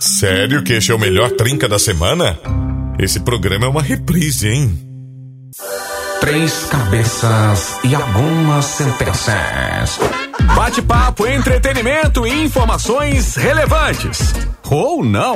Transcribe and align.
Sério 0.00 0.62
que 0.62 0.72
este 0.74 0.90
é 0.90 0.94
o 0.94 0.98
melhor 0.98 1.30
trinca 1.32 1.68
da 1.68 1.78
semana? 1.78 2.38
Esse 2.98 3.20
programa 3.20 3.66
é 3.66 3.68
uma 3.68 3.82
reprise, 3.82 4.48
hein? 4.48 4.78
Três 6.20 6.64
cabeças 6.64 7.78
e 7.84 7.94
algumas 7.94 8.64
sentenças. 8.64 9.98
Bate-papo, 10.54 11.26
entretenimento 11.26 12.26
e 12.26 12.44
informações 12.44 13.36
relevantes. 13.36 14.32
Ou 14.70 15.04
não. 15.04 15.34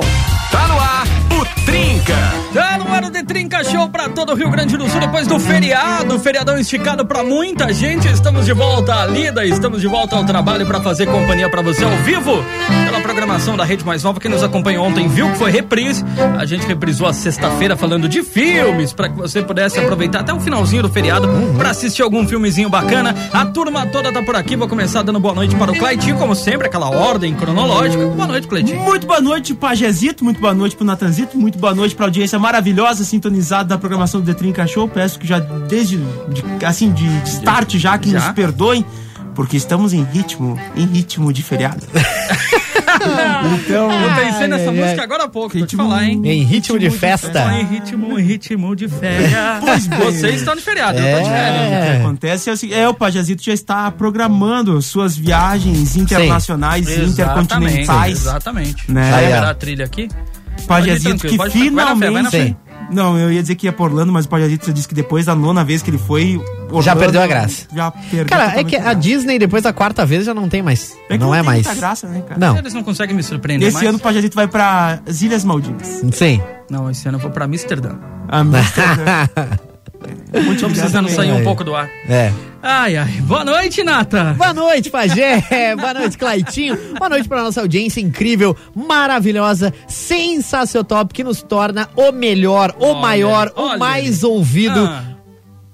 Tá 0.51 0.67
no 0.67 0.79
ar 0.79 1.20
Trinca. 1.65 2.15
Tá 2.53 2.77
no 2.77 2.93
ar 2.93 3.05
o 3.05 3.09
de 3.09 3.23
Trinca 3.23 3.63
Show 3.63 3.89
pra 3.89 4.09
todo 4.09 4.33
o 4.33 4.35
Rio 4.35 4.49
Grande 4.49 4.75
do 4.75 4.89
Sul 4.89 4.99
depois 4.99 5.27
do 5.27 5.39
feriado, 5.39 6.19
feriadão 6.19 6.57
esticado 6.57 7.05
pra 7.05 7.23
muita 7.23 7.73
gente. 7.73 8.07
Estamos 8.07 8.45
de 8.45 8.53
volta 8.53 8.95
à 8.95 9.05
lida, 9.05 9.45
estamos 9.45 9.81
de 9.81 9.87
volta 9.87 10.15
ao 10.15 10.25
trabalho 10.25 10.65
pra 10.65 10.81
fazer 10.81 11.05
companhia 11.05 11.49
pra 11.49 11.61
você 11.61 11.83
ao 11.83 11.95
vivo 11.97 12.43
pela 12.85 13.01
programação 13.01 13.55
da 13.55 13.63
Rede 13.63 13.85
Mais 13.85 14.03
Nova. 14.03 14.19
Quem 14.19 14.29
nos 14.29 14.43
acompanhou 14.43 14.85
ontem 14.85 15.07
viu 15.07 15.29
que 15.31 15.37
foi 15.37 15.51
reprise. 15.51 16.03
A 16.37 16.45
gente 16.45 16.65
reprisou 16.65 17.07
a 17.07 17.13
sexta-feira 17.13 17.77
falando 17.77 18.09
de 18.09 18.23
filmes 18.23 18.93
pra 18.93 19.09
que 19.09 19.17
você 19.17 19.41
pudesse 19.41 19.79
aproveitar 19.79 20.19
até 20.21 20.33
o 20.33 20.39
finalzinho 20.39 20.83
do 20.83 20.89
feriado 20.89 21.29
pra 21.57 21.69
assistir 21.69 22.01
algum 22.01 22.27
filmezinho 22.27 22.69
bacana. 22.69 23.15
A 23.31 23.45
turma 23.45 23.85
toda 23.85 24.11
tá 24.11 24.21
por 24.21 24.35
aqui. 24.35 24.55
Vou 24.55 24.67
começar 24.67 25.01
dando 25.03 25.19
boa 25.19 25.33
noite 25.33 25.55
para 25.55 25.71
o 25.71 25.77
Claitinho, 25.77 26.17
como 26.17 26.35
sempre, 26.35 26.67
aquela 26.67 26.89
ordem 26.89 27.33
cronológica. 27.33 28.05
Boa 28.07 28.27
noite, 28.27 28.47
Claitinho. 28.47 28.81
Muito 28.81 29.07
boa 29.07 29.21
noite, 29.21 29.53
Pajezito. 29.53 30.23
Muito 30.23 30.39
boa 30.39 30.53
noite 30.53 30.75
pro 30.75 30.85
Natanzito. 30.85 31.30
Muito 31.33 31.57
boa 31.57 31.73
noite 31.73 31.95
pra 31.95 32.05
audiência 32.05 32.37
maravilhosa 32.37 33.03
sintonizada 33.03 33.69
da 33.69 33.77
programação 33.77 34.19
do 34.21 34.27
The 34.27 34.33
Trinca 34.37 34.67
Show. 34.67 34.87
Peço 34.87 35.17
que 35.19 35.25
já 35.27 35.39
desde, 35.39 35.97
de- 35.97 36.65
assim, 36.65 36.91
de, 36.91 37.07
de 37.21 37.29
start 37.29 37.75
já, 37.77 37.97
que 37.97 38.09
Já? 38.11 38.19
nos 38.19 38.29
perdoem, 38.33 38.85
porque 39.33 39.55
estamos 39.57 39.93
em 39.93 40.03
ritmo, 40.03 40.59
em 40.75 40.85
ritmo 40.85 41.31
de 41.31 41.41
feriado. 41.41 41.85
então, 43.61 43.89
Eu 43.91 44.15
pensei 44.15 44.47
nessa 44.47 44.69
ai, 44.69 44.75
música 44.75 44.99
ai. 45.01 45.05
agora 45.05 45.23
há 45.23 45.27
pouco, 45.29 45.57
vou 45.57 45.65
te 45.65 45.71
Ritmo- 45.75 45.89
falar, 45.89 46.03
hein? 46.03 46.21
Em 46.25 46.43
ritmo 46.43 46.77
de 46.77 46.91
Só 46.91 46.97
festa. 46.97 47.53
em 47.53 47.65
ritmo, 47.65 48.19
em 48.19 48.23
ritmo 48.23 48.75
de 48.75 48.87
férias. 48.89 49.31
Vocês 50.03 50.35
estão 50.35 50.55
de 50.55 50.61
feriado, 50.61 50.99
eu 50.99 51.15
tô 51.17 51.23
de 51.23 51.29
o 51.29 51.31
férias. 51.31 51.69
que 51.69 51.89
É. 51.91 51.97
acontece 52.01 52.49
é, 52.49 52.53
o 52.53 52.57
seguinte, 52.57 52.77
é 52.79 52.87
o 52.89 52.93
Pajezito 52.93 53.41
já 53.43 53.53
está 53.53 53.89
programando 53.89 54.81
suas 54.81 55.15
viagens 55.17 55.95
internacionais, 55.95 56.89
intercontinentais. 56.89 58.19
Exatamente. 58.19 58.91
Né? 58.91 59.29
Dar 59.29 59.49
a 59.49 59.53
trilha 59.53 59.85
aqui? 59.85 60.09
Pajezito 60.75 61.09
tranquilo, 61.09 61.31
que 61.31 61.37
pode- 61.37 61.69
vai 61.69 61.85
na 61.85 61.95
fé, 61.97 62.11
vai 62.11 62.21
na 62.23 62.29
finalmente. 62.31 62.57
Não, 62.91 63.17
eu 63.17 63.31
ia 63.31 63.41
dizer 63.41 63.55
que 63.55 63.67
ia 63.67 63.71
por 63.71 63.85
Orlando, 63.89 64.11
mas 64.11 64.25
o 64.25 64.29
Pajazito 64.29 64.73
disse 64.73 64.85
que 64.87 64.93
depois 64.93 65.25
da 65.25 65.33
nona 65.33 65.63
vez 65.63 65.81
que 65.81 65.89
ele 65.89 65.97
foi. 65.97 66.35
Orlando 66.65 66.81
Já 66.83 66.95
perdeu 66.95 67.21
a 67.21 67.27
graça. 67.27 67.65
Já 67.73 67.89
perdeu. 67.91 68.25
Cara, 68.25 68.59
é 68.59 68.63
que 68.65 68.75
a 68.75 68.79
graça. 68.79 68.95
Disney 68.95 69.39
depois 69.39 69.63
da 69.63 69.71
quarta 69.71 70.05
vez 70.05 70.25
já 70.25 70.33
não 70.33 70.49
tem 70.49 70.61
mais. 70.61 70.93
É 71.09 71.13
que 71.17 71.23
não 71.23 71.33
é 71.33 71.37
tem 71.37 71.45
mais. 71.45 71.65
muita 71.65 71.79
graça, 71.79 72.07
né, 72.07 72.21
cara? 72.27 72.37
Não. 72.39 72.57
Eles 72.57 72.73
não 72.73 72.83
conseguem 72.83 73.15
me 73.15 73.23
surpreender 73.23 73.67
Esse 73.69 73.75
mais. 73.75 73.87
ano 73.87 73.97
o 73.97 74.01
Pajazito 74.01 74.35
vai 74.35 74.47
pra 74.47 74.99
as 75.07 75.21
Ilhas 75.21 75.45
Maldivas. 75.45 76.01
Sim. 76.11 76.41
Não, 76.69 76.89
esse 76.89 77.07
ano 77.07 77.17
eu 77.17 77.21
vou 77.21 77.31
pra 77.31 77.45
Amsterdã. 77.45 77.91
Amsterdã. 78.27 79.27
Muito 80.43 80.61
Tô 80.61 80.67
precisando 80.67 81.05
obrigado, 81.05 81.27
sair 81.27 81.31
um 81.31 81.43
pouco 81.43 81.63
do 81.63 81.75
ar. 81.75 81.87
É. 82.09 82.31
Ai, 82.63 82.95
ai. 82.95 83.11
Boa 83.21 83.43
noite, 83.43 83.83
Nata. 83.83 84.35
Boa 84.37 84.53
noite, 84.53 84.89
Pajé. 84.91 85.41
Boa 85.75 85.93
noite, 85.95 86.17
Claitinho. 86.17 86.77
Boa 86.97 87.09
noite 87.09 87.27
para 87.27 87.41
nossa 87.43 87.61
audiência 87.61 87.99
incrível, 87.99 88.55
maravilhosa, 88.75 89.73
sensacional, 89.87 91.07
que 91.07 91.23
nos 91.23 91.41
torna 91.41 91.89
o 91.95 92.11
melhor, 92.11 92.75
o 92.79 92.85
Olha, 92.85 92.99
maior, 92.99 93.51
olha 93.55 93.75
o 93.75 93.79
mais 93.79 94.23
ouvido 94.23 94.79
Ah, 94.79 95.03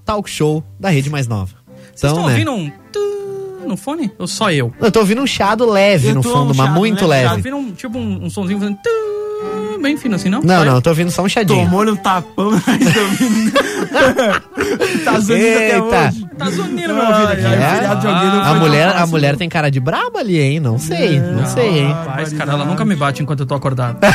talk 0.06 0.30
show 0.30 0.64
da 0.80 0.90
Rede 0.90 1.10
Mais 1.10 1.28
Nova. 1.28 1.56
Vocês 1.94 2.12
Então, 2.12 2.12
estão 2.12 2.26
né? 2.28 2.32
ouvindo 2.34 2.52
um 2.54 2.72
tu 2.94 3.68
no 3.68 3.76
fone? 3.76 4.10
Ou 4.18 4.28
só 4.28 4.50
eu? 4.52 4.74
Eu 4.80 4.90
tô 4.92 5.00
ouvindo 5.00 5.22
um 5.22 5.28
chiado 5.28 5.66
leve 5.70 6.10
Eu 6.10 6.16
no 6.16 6.24
fundo, 6.24 6.54
um 6.54 6.56
mas 6.56 6.70
muito 6.72 7.02
né? 7.02 7.08
leve. 7.08 7.28
Tá 7.30 7.36
ouvindo 7.36 7.58
um, 7.58 7.72
tipo 7.74 7.98
um, 7.98 8.26
um 8.26 8.30
somzinho 8.30 8.60
fazendo 8.60 8.78
bem 9.82 9.98
fino 9.98 10.16
assim, 10.16 10.30
não? 10.30 10.42
Não, 10.42 10.66
não, 10.66 10.82
tô 10.82 10.90
ouvindo 10.92 11.12
só 11.12 11.24
um 11.24 11.30
chiadinho. 11.30 11.66
Tomou-lhe 11.66 11.92
um 11.92 11.96
tapão, 11.96 12.52
mas 12.66 12.98
ouvindo. 12.98 13.52
tá 15.04 15.20
zunindo 15.20 15.58
até 15.58 15.82
hoje. 15.82 16.28
Tá 16.38 16.50
zunindo 16.50 16.94
meu 16.94 17.06
ouvido 17.06 17.32
aqui. 17.32 17.46
É? 17.46 17.88
não 17.88 18.44
A 18.44 18.56
mulher, 18.56 18.94
tão 18.94 19.04
a 19.04 19.08
mulher 19.08 19.36
tem 19.38 19.50
cara 19.50 19.70
de 19.70 19.80
braba 19.80 20.20
ali, 20.20 20.40
hein? 20.40 20.60
Não 20.60 20.78
sei, 20.78 21.20
não 21.20 21.46
sei, 21.46 21.80
hein? 21.80 21.92
Rapaz, 21.92 22.34
cara, 22.34 22.54
ela 22.54 22.66
nunca 22.66 22.86
me 22.86 22.96
bate 22.96 23.24
enquanto 23.24 23.42
eu 23.42 23.46
tô 23.46 23.56
acordado. 23.56 23.98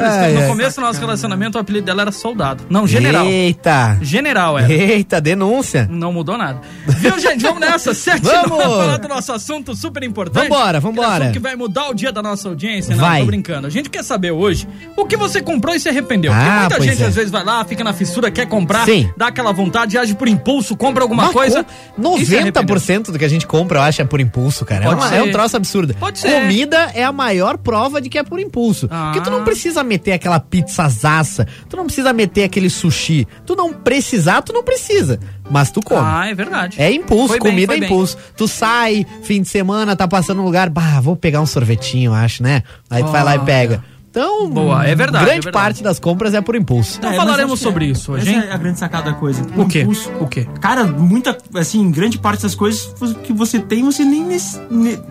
Ai, 0.00 0.32
no 0.32 0.46
começo 0.48 0.76
do 0.80 0.86
nosso 0.86 1.00
relacionamento, 1.00 1.58
o 1.58 1.60
apelido 1.60 1.86
dela 1.86 2.02
era 2.02 2.12
soldado. 2.12 2.64
Não, 2.70 2.86
general. 2.86 3.26
Eita. 3.26 3.98
General 4.02 4.58
era. 4.58 4.72
Eita, 4.72 5.20
denúncia. 5.20 5.86
Não 5.90 6.12
mudou 6.12 6.36
nada. 6.38 6.60
Viu, 6.86 7.18
gente? 7.18 7.42
Vamos 7.42 7.60
nessa. 7.60 7.92
Sete 7.94 8.22
Vamos! 8.22 8.62
Falar 8.64 8.98
do 8.98 9.08
nosso 9.08 9.32
assunto 9.32 9.74
super 9.74 10.02
importante. 10.02 10.48
Vambora, 10.48 10.80
vambora. 10.80 11.08
assunto 11.24 11.32
que 11.32 11.38
vai 11.38 11.56
mudar 11.56 11.88
o 11.90 11.94
dia 11.94 12.12
da 12.12 12.22
nossa 12.22 12.48
audiência. 12.48 12.94
Não, 12.94 13.02
Vai. 13.04 13.20
tô 13.20 13.26
brincando. 13.26 13.66
A 13.66 13.70
gente 13.70 13.88
quer 13.90 14.02
saber 14.04 14.30
hoje 14.30 14.68
o 14.96 15.04
que 15.06 15.16
você 15.16 15.40
comprou 15.42 15.74
e 15.74 15.80
se 15.80 15.88
arrependeu. 15.88 16.32
Ah, 16.32 16.36
Porque 16.36 16.50
muita 16.60 16.76
pois 16.76 16.90
gente 16.90 17.02
é. 17.02 17.06
às 17.06 17.14
vezes 17.14 17.30
vai 17.30 17.44
lá, 17.44 17.64
fica 17.64 17.82
na 17.82 17.92
fissura, 17.92 18.30
quer 18.30 18.46
comprar, 18.46 18.84
Sim. 18.84 19.10
dá 19.16 19.28
aquela 19.28 19.52
vontade, 19.52 19.96
age 19.98 20.14
por 20.14 20.28
impulso, 20.28 20.76
compra 20.76 21.02
alguma 21.02 21.24
Mas 21.24 21.32
coisa. 21.32 21.64
com- 21.64 22.18
e 22.18 22.24
se 22.26 22.36
arrependeu. 22.36 22.76
90% 22.76 23.12
do 23.12 23.18
que 23.18 23.24
a 23.24 23.28
gente 23.28 23.46
compra, 23.46 23.78
eu 23.78 23.82
acho, 23.82 24.02
é 24.02 24.04
por 24.04 24.20
impulso, 24.20 24.64
cara. 24.64 24.84
É, 24.84 24.88
uma- 24.88 25.14
é 25.14 25.22
um 25.22 25.30
troço 25.30 25.56
absurdo. 25.56 25.94
Pode 25.94 26.18
ser. 26.18 26.40
Comida 26.40 26.90
é 26.94 27.04
a 27.04 27.12
maior 27.12 27.56
prova 27.58 28.00
de 28.00 28.08
que 28.08 28.18
é 28.18 28.22
por 28.22 28.38
impulso. 28.38 28.45
Ah. 28.90 29.10
Porque 29.12 29.20
tu 29.20 29.30
não 29.30 29.44
precisa 29.44 29.82
meter 29.82 30.12
aquela 30.12 30.40
pizzazaça, 30.40 31.46
tu 31.68 31.76
não 31.76 31.84
precisa 31.84 32.12
meter 32.12 32.44
aquele 32.44 32.70
sushi. 32.70 33.26
Tu 33.44 33.54
não 33.54 33.72
precisar, 33.72 34.42
tu 34.42 34.52
não 34.52 34.62
precisa. 34.62 35.18
Mas 35.50 35.70
tu 35.70 35.80
come. 35.80 36.00
Ah, 36.02 36.26
é 36.28 36.34
verdade. 36.34 36.80
É 36.80 36.90
impulso, 36.92 37.28
Foi 37.28 37.40
bem, 37.40 37.52
comida 37.52 37.74
é 37.74 37.80
bem. 37.80 37.88
impulso. 37.88 38.16
Tu 38.36 38.48
sai, 38.48 39.06
fim 39.22 39.42
de 39.42 39.48
semana, 39.48 39.94
tá 39.94 40.08
passando 40.08 40.40
um 40.40 40.44
lugar, 40.44 40.68
bah, 40.68 41.00
vou 41.00 41.16
pegar 41.16 41.40
um 41.40 41.46
sorvetinho, 41.46 42.12
acho, 42.12 42.42
né? 42.42 42.62
Aí 42.90 43.02
tu 43.02 43.10
vai 43.10 43.22
lá 43.22 43.36
e 43.36 43.40
pega. 43.40 43.82
Então, 44.18 44.48
Boa, 44.48 44.82
é 44.86 44.94
verdade, 44.94 45.24
grande 45.26 45.40
é 45.40 45.42
verdade. 45.42 45.52
parte 45.52 45.82
das 45.82 45.98
compras 45.98 46.32
é 46.32 46.40
por 46.40 46.56
impulso. 46.56 46.96
Então 46.96 47.12
É, 47.12 47.16
falaremos 47.16 47.60
sobre 47.60 47.84
é- 47.84 47.90
isso 47.90 48.12
hoje, 48.12 48.34
essa 48.34 48.46
é 48.46 48.50
a 48.52 48.56
grande 48.56 48.78
sacada 48.78 49.10
da 49.10 49.12
coisa. 49.12 49.42
O 49.54 49.68
quê? 49.68 49.82
Impulso. 49.82 50.10
O 50.18 50.26
quê? 50.26 50.46
Cara, 50.58 50.84
muita, 50.84 51.36
assim, 51.54 51.90
grande 51.90 52.18
parte 52.18 52.42
das 52.42 52.54
coisas 52.54 52.94
que 53.24 53.32
você 53.34 53.58
tem, 53.58 53.84
você 53.84 54.06
nem, 54.06 54.26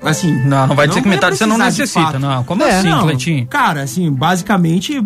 assim... 0.01 0.33
Não, 0.45 0.65
não 0.65 0.75
vai 0.75 0.87
dizer 0.87 1.03
que 1.03 1.07
metade 1.07 1.37
você 1.37 1.45
não 1.45 1.55
necessita. 1.57 2.17
Não, 2.17 2.43
como 2.43 2.63
É, 2.63 2.79
assim, 2.79 2.89
Não, 2.89 3.03
Cleitinho? 3.03 3.45
Cara, 3.45 3.83
assim, 3.83 4.11
basicamente, 4.11 4.99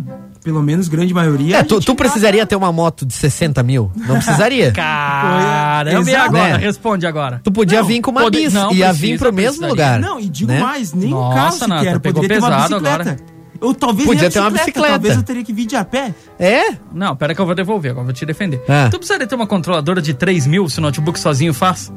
pelo 0.46 0.64
menos 0.64 0.88
grande 0.88 1.14
maioria... 1.14 1.58
É, 1.58 1.64
tu, 1.64 1.82
tu 1.82 1.94
precisaria 1.94 2.46
ter 2.46 2.56
uma 2.56 2.72
moto 2.72 3.06
de 3.06 3.14
60 3.14 3.62
mil? 3.64 3.92
Não 3.98 4.16
precisaria? 4.24 4.72
Caramba, 4.72 5.92
e 6.10 6.14
Exato. 6.14 6.26
agora? 6.38 6.58
Né? 6.58 6.64
Responde 6.66 7.06
agora. 7.06 7.42
Tu 7.44 7.52
podia 7.52 7.82
Não, 7.82 7.88
vir 7.88 8.00
com 8.00 8.12
uma 8.12 8.22
pode- 8.22 8.38
bis, 8.40 8.54
não 8.54 8.72
ia 8.72 8.86
precisa, 8.88 8.94
vir 8.94 9.20
pro 9.20 9.34
mesmo 9.34 9.68
precisaria. 9.68 9.70
lugar. 9.70 10.00
Não, 10.00 10.20
e 10.22 10.30
digo 10.30 10.50
né? 10.50 10.62
mais, 10.62 10.94
nem 10.94 11.10
Nossa, 11.10 11.66
um 11.66 11.68
carro 11.70 11.80
sequer, 11.82 12.00
poderia 12.00 12.30
ter 12.30 12.40
uma 12.40 12.48
pesado 12.48 12.76
bicicleta. 12.80 13.02
agora. 13.12 13.39
Eu 13.62 13.74
talvez 13.74 14.08
Podia 14.08 14.30
ter 14.30 14.40
uma 14.40 14.50
bicicleta. 14.50 14.90
Talvez 14.90 15.16
eu 15.18 15.24
teria 15.24 15.44
que 15.44 15.52
vir 15.52 15.66
de 15.66 15.76
a 15.76 15.84
pé. 15.84 16.14
É? 16.40 16.76
Não, 16.94 17.16
pera 17.16 17.36
que 17.36 17.42
eu 17.42 17.46
vou 17.46 17.54
devolver, 17.54 17.92
agora 17.92 18.04
eu 18.04 18.06
vou 18.06 18.14
te 18.14 18.26
defender. 18.26 18.64
Ah. 18.68 18.88
Tu 18.90 18.98
precisaria 18.98 19.28
ter 19.28 19.36
uma 19.36 19.48
controladora 19.48 20.02
de 20.02 20.14
3 20.14 20.48
mil 20.48 20.70
se 20.70 20.80
o 20.80 20.82
notebook 20.82 21.20
sozinho 21.20 21.54
faz? 21.54 21.92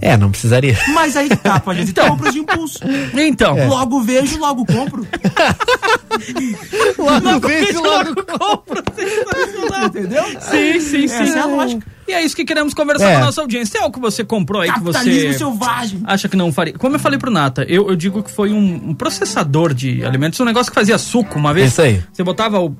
É, 0.00 0.16
não 0.16 0.30
precisaria. 0.30 0.78
Mas 0.94 1.16
aí 1.16 1.28
que 1.28 1.36
tá, 1.36 1.58
pode 1.60 1.82
Então. 1.82 2.08
compras 2.10 2.32
de 2.32 2.40
impulso. 2.40 2.78
Então. 3.14 3.68
Logo 3.68 4.00
vejo, 4.02 4.38
logo 4.38 4.64
compro. 4.64 5.06
Logo 6.98 7.48
vejo, 7.48 7.82
logo. 7.82 8.24
Entendeu? 9.86 10.24
Sim, 10.40 10.80
sim, 10.80 11.08
sim. 11.08 11.22
Essa 11.22 11.38
é 11.38 11.40
a 11.42 11.46
lógica. 11.46 11.86
E 12.06 12.12
é 12.12 12.22
isso 12.24 12.34
que 12.34 12.44
queremos 12.44 12.72
conversar 12.72 13.08
É. 13.10 13.12
com 13.16 13.22
a 13.22 13.26
nossa 13.26 13.40
audiência. 13.40 13.72
Tem 13.72 13.82
algo 13.82 13.92
que 13.94 14.00
você 14.00 14.24
comprou 14.24 14.62
aí 14.62 14.68
que 14.72 14.74
Capitalismo 14.80 15.32
você 15.32 15.38
selvagem. 15.38 16.00
acha 16.04 16.28
que 16.28 16.36
não 16.36 16.50
faria? 16.52 16.72
Como 16.74 16.94
eu 16.96 17.00
falei 17.00 17.18
pro 17.18 17.30
Nata, 17.30 17.64
eu, 17.68 17.88
eu 17.90 17.96
digo 17.96 18.22
que 18.22 18.30
foi 18.30 18.50
um, 18.52 18.90
um 18.90 18.94
processador 18.94 19.74
de 19.74 20.04
alimentos, 20.04 20.40
um 20.40 20.44
negócio 20.44 20.70
que 20.72 20.74
fazia 20.74 20.96
suco 20.96 21.38
uma 21.38 21.52
vez. 21.52 21.72
Isso 21.72 21.82
aí. 21.82 22.02
Você 22.12 22.22
botava 22.24 22.60
o 22.60 22.74